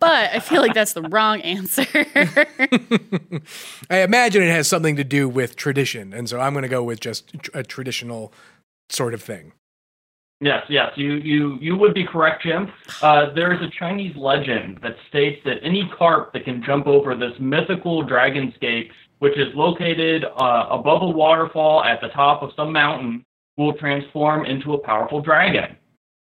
I 0.02 0.40
feel 0.40 0.60
like 0.60 0.74
that's 0.74 0.92
the 0.92 1.02
wrong 1.02 1.40
answer. 1.40 1.86
I 3.90 4.00
imagine 4.00 4.42
it 4.42 4.50
has 4.50 4.68
something 4.68 4.96
to 4.96 5.04
do 5.04 5.28
with 5.28 5.56
tradition, 5.56 6.12
and 6.12 6.28
so 6.28 6.38
I'm 6.38 6.52
going 6.52 6.64
to 6.64 6.68
go 6.68 6.82
with 6.82 7.00
just 7.00 7.32
a 7.54 7.62
traditional 7.62 8.32
sort 8.90 9.14
of 9.14 9.22
thing. 9.22 9.52
Yes, 10.40 10.64
yes, 10.68 10.90
you 10.96 11.14
you 11.14 11.56
you 11.60 11.76
would 11.76 11.94
be 11.94 12.04
correct, 12.04 12.42
Jim. 12.42 12.70
Uh, 13.00 13.32
there 13.32 13.54
is 13.54 13.60
a 13.62 13.70
Chinese 13.78 14.14
legend 14.16 14.80
that 14.82 14.96
states 15.08 15.40
that 15.46 15.58
any 15.62 15.90
carp 15.96 16.34
that 16.34 16.44
can 16.44 16.62
jump 16.62 16.86
over 16.86 17.14
this 17.14 17.32
mythical 17.38 18.02
dragon's 18.02 18.52
gate, 18.60 18.90
which 19.20 19.38
is 19.38 19.54
located 19.54 20.24
uh, 20.24 20.66
above 20.70 21.02
a 21.02 21.08
waterfall 21.08 21.82
at 21.84 22.02
the 22.02 22.08
top 22.08 22.42
of 22.42 22.50
some 22.56 22.72
mountain, 22.72 23.24
will 23.56 23.74
transform 23.74 24.46
into 24.46 24.74
a 24.74 24.78
powerful 24.78 25.20
dragon. 25.20 25.76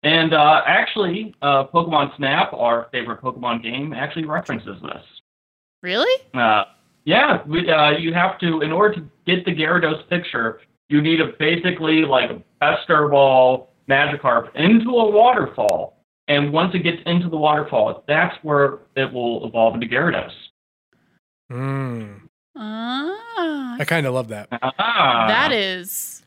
And 0.03 0.35
uh, 0.35 0.62
actually, 0.66 1.35
uh, 1.43 1.66
Pokemon 1.66 2.16
Snap, 2.16 2.53
our 2.53 2.89
favorite 2.93 3.20
Pokemon 3.20 3.62
game, 3.62 3.93
actually 3.93 4.24
references 4.24 4.81
this. 4.83 5.03
Really? 5.83 6.22
Uh, 6.35 6.64
yeah, 7.05 7.43
we, 7.47 7.68
uh, 7.70 7.91
you 7.91 8.12
have 8.14 8.39
to, 8.41 8.61
in 8.61 8.72
order 8.72 8.95
to 8.97 9.09
get 9.27 9.45
the 9.45 9.53
Gyarados 9.53 10.09
picture, 10.09 10.61
you 10.89 11.01
need 11.01 11.16
to 11.16 11.33
basically 11.39 12.03
like 12.03 12.31
Pester 12.61 13.09
Ball 13.09 13.70
Magikarp 13.89 14.55
into 14.55 14.91
a 14.91 15.11
waterfall. 15.11 15.97
And 16.29 16.53
once 16.53 16.74
it 16.74 16.81
gets 16.81 16.99
into 17.07 17.29
the 17.29 17.37
waterfall, 17.37 18.05
that's 18.09 18.37
where 18.43 18.81
it 18.97 19.12
will 19.12 19.47
evolve 19.47 19.74
into 19.74 19.87
Gyarados. 19.87 20.33
Mm. 21.51 22.22
Ah, 22.57 23.77
I 23.79 23.85
kind 23.85 24.07
of 24.07 24.14
love 24.14 24.29
that. 24.29 24.49
Ah. 24.62 25.27
that 25.29 25.53
is 25.53 26.26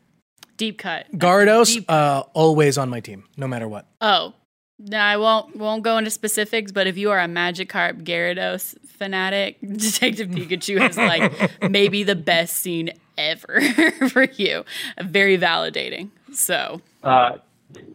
deep 0.59 0.77
cut. 0.77 1.07
Gyarados, 1.13 1.73
Deep- 1.73 1.85
uh, 1.89 2.21
always 2.35 2.77
on 2.77 2.89
my 2.89 2.99
team, 2.99 3.23
no 3.37 3.47
matter 3.47 3.67
what. 3.67 3.87
Oh, 4.01 4.33
no, 4.77 4.97
I 4.99 5.17
won't 5.17 5.55
won't 5.55 5.81
go 5.83 5.97
into 5.97 6.11
specifics. 6.11 6.71
But 6.71 6.85
if 6.85 6.95
you 6.97 7.09
are 7.09 7.19
a 7.19 7.25
Magikarp 7.27 8.03
Gyarados 8.03 8.75
fanatic, 8.87 9.57
Detective 9.67 10.29
Pikachu 10.29 10.79
has 10.79 10.95
like 10.95 11.31
maybe 11.69 12.03
the 12.03 12.15
best 12.15 12.57
scene 12.57 12.91
ever 13.17 13.59
for 14.09 14.23
you. 14.35 14.63
Very 15.01 15.37
validating. 15.37 16.11
So 16.31 16.81
Uh, 17.03 17.37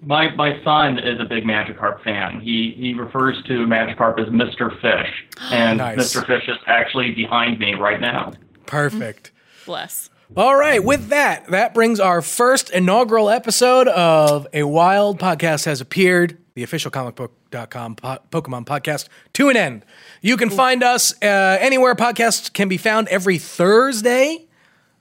my 0.03 0.35
my 0.35 0.62
son 0.62 0.99
is 0.99 1.19
a 1.21 1.25
big 1.25 1.45
Magikarp 1.45 2.03
fan. 2.05 2.41
He 2.41 2.75
he 2.77 2.93
refers 2.95 3.43
to 3.45 3.67
Magikarp 3.67 4.19
as 4.21 4.29
Mr. 4.29 4.71
Fish, 4.83 5.25
and 5.53 5.79
Nice. 5.79 5.99
Mr. 5.99 6.27
Fish 6.27 6.47
is 6.49 6.59
actually 6.67 7.12
behind 7.12 7.59
me 7.59 7.75
right 7.75 8.01
now. 8.01 8.33
Perfect. 8.67 9.31
bless. 9.67 10.11
All 10.37 10.57
right, 10.57 10.83
with 10.83 11.09
that, 11.09 11.47
that 11.49 11.75
brings 11.75 12.01
our 12.01 12.22
first 12.22 12.70
inaugural 12.70 13.29
episode 13.29 13.89
of 13.89 14.47
A 14.53 14.64
Wild 14.64 15.20
Podcast 15.20 15.66
Has 15.66 15.81
Appeared, 15.81 16.39
the 16.55 16.62
official 16.62 16.91
comicbook.com 16.91 17.97
po- 17.97 18.18
Pokemon 18.31 18.64
podcast, 18.64 19.09
to 19.35 19.49
an 19.51 19.57
end. 19.57 19.85
You 20.22 20.37
can 20.37 20.49
find 20.51 20.83
us 20.83 21.12
uh, 21.22 21.59
anywhere 21.61 21.95
podcasts 21.95 22.53
can 22.53 22.68
be 22.68 22.79
found 22.79 23.07
every 23.09 23.39
Thursday 23.39 24.47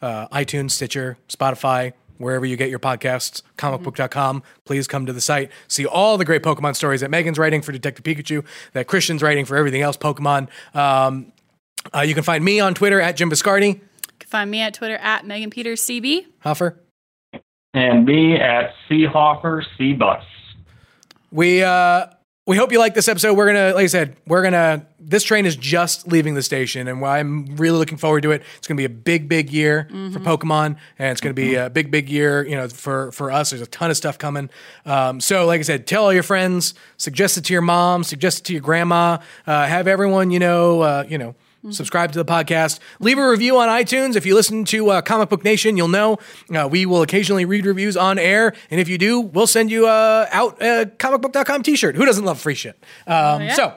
uh, 0.02 0.28
iTunes, 0.28 0.72
Stitcher, 0.72 1.18
Spotify, 1.30 1.94
wherever 2.18 2.46
you 2.46 2.58
get 2.58 2.70
your 2.70 2.80
podcasts, 2.80 3.42
comicbook.com. 3.58 4.44
Please 4.66 4.88
come 4.88 5.06
to 5.06 5.14
the 5.14 5.22
site. 5.22 5.50
See 5.70 5.86
all 5.86 6.18
the 6.18 6.26
great 6.26 6.44
Pokemon 6.44 6.76
stories 6.76 7.00
that 7.02 7.10
Megan's 7.10 7.40
writing 7.40 7.62
for 7.62 7.72
Detective 7.72 8.04
Pikachu, 8.04 8.46
that 8.74 8.88
Christian's 8.88 9.24
writing 9.24 9.46
for 9.46 9.56
everything 9.56 9.82
else 9.82 9.96
Pokemon. 9.96 10.50
Um, 10.76 11.32
uh, 11.96 12.02
you 12.02 12.14
can 12.14 12.24
find 12.24 12.44
me 12.44 12.60
on 12.60 12.74
Twitter 12.74 13.00
at 13.00 13.16
Jim 13.16 13.32
Viscardi. 13.32 13.80
You 14.24 14.28
can 14.28 14.30
find 14.30 14.52
me 14.52 14.62
at 14.62 14.74
Twitter 14.74 14.96
at 14.96 15.28
Megan 15.28 15.50
Peters 15.50 15.82
CB. 15.86 16.26
Hoffer. 16.40 16.80
And 17.74 18.06
me 18.06 18.38
at 18.40 18.74
Seahawker 18.90 19.64
Seabus. 19.78 20.24
We 21.30 21.62
uh 21.62 22.06
we 22.48 22.56
hope 22.56 22.72
you 22.72 22.80
like 22.80 22.94
this 22.94 23.10
episode. 23.10 23.34
We're 23.34 23.48
gonna, 23.48 23.74
like 23.74 23.84
I 23.84 23.88
said, 23.88 24.16
we're 24.26 24.44
gonna. 24.44 24.88
This 24.98 25.24
train 25.24 25.46
is 25.46 25.58
just 25.58 26.08
leaving 26.08 26.36
the 26.36 26.42
station, 26.42 26.88
and 26.88 27.04
I'm 27.04 27.58
really 27.58 27.78
looking 27.78 27.98
forward 27.98 28.24
to 28.24 28.32
it. 28.32 28.44
It's 28.58 28.68
gonna 28.68 28.78
be 28.78 28.86
a 28.86 28.90
big, 28.90 29.28
big 29.28 29.50
year 29.52 29.88
for 29.90 30.20
Pokemon, 30.20 30.78
and 31.00 31.12
it's 31.12 31.20
gonna 31.20 31.34
be 31.34 31.56
a 31.56 31.70
big, 31.70 31.92
big 31.92 32.10
year, 32.10 32.46
you 32.46 32.56
know, 32.56 32.70
for 32.70 33.12
for 33.12 33.30
us. 33.30 33.50
There's 33.50 33.62
a 33.62 33.66
ton 33.66 33.92
of 33.92 33.98
stuff 33.98 34.18
coming. 34.18 34.50
Um, 34.86 35.20
so, 35.20 35.46
like 35.46 35.60
I 35.60 35.64
said, 35.64 35.86
tell 35.86 36.06
all 36.06 36.14
your 36.14 36.24
friends, 36.24 36.76
suggest 36.96 37.38
it 37.38 37.46
to 37.46 37.54
your 37.54 37.62
mom, 37.62 38.06
suggest 38.06 38.40
it 38.40 38.44
to 38.46 38.54
your 38.54 38.62
grandma, 38.62 39.18
uh, 39.46 39.66
have 39.66 39.88
everyone, 39.88 40.32
you 40.32 40.40
know, 40.40 40.82
uh, 40.82 41.04
you 41.10 41.18
know. 41.18 41.36
Subscribe 41.72 42.12
to 42.12 42.18
the 42.18 42.26
podcast. 42.26 42.80
Leave 43.00 43.18
a 43.18 43.30
review 43.30 43.58
on 43.58 43.70
iTunes. 43.70 44.16
If 44.16 44.26
you 44.26 44.36
listen 44.36 44.66
to 44.66 44.90
uh, 44.90 45.02
Comic 45.02 45.30
Book 45.30 45.44
Nation, 45.44 45.78
you'll 45.78 45.88
know 45.88 46.18
uh, 46.54 46.68
we 46.70 46.86
will 46.86 47.02
occasionally 47.02 47.46
read 47.46 47.66
reviews 47.66 47.96
on 47.96 48.20
air. 48.20 48.54
And 48.70 48.80
if 48.82 48.90
you 48.90 48.98
do, 48.98 49.22
we'll 49.22 49.48
send 49.48 49.72
you 49.72 49.88
uh, 49.88 50.28
out 50.32 50.62
a 50.62 50.92
comicbook.com 50.98 51.64
t 51.64 51.76
shirt. 51.76 51.96
Who 51.96 52.06
doesn't 52.06 52.26
love 52.26 52.40
free 52.40 52.56
shit? 52.56 52.78
Um, 53.08 53.44
yeah. 53.44 53.54
So, 53.54 53.76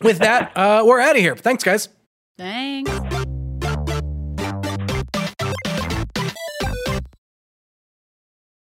with 0.00 0.18
that, 0.18 0.56
uh, 0.56 0.82
we're 0.84 1.00
out 1.00 1.14
of 1.14 1.22
here. 1.22 1.36
Thanks, 1.36 1.62
guys. 1.62 1.88
Thanks. 2.36 2.90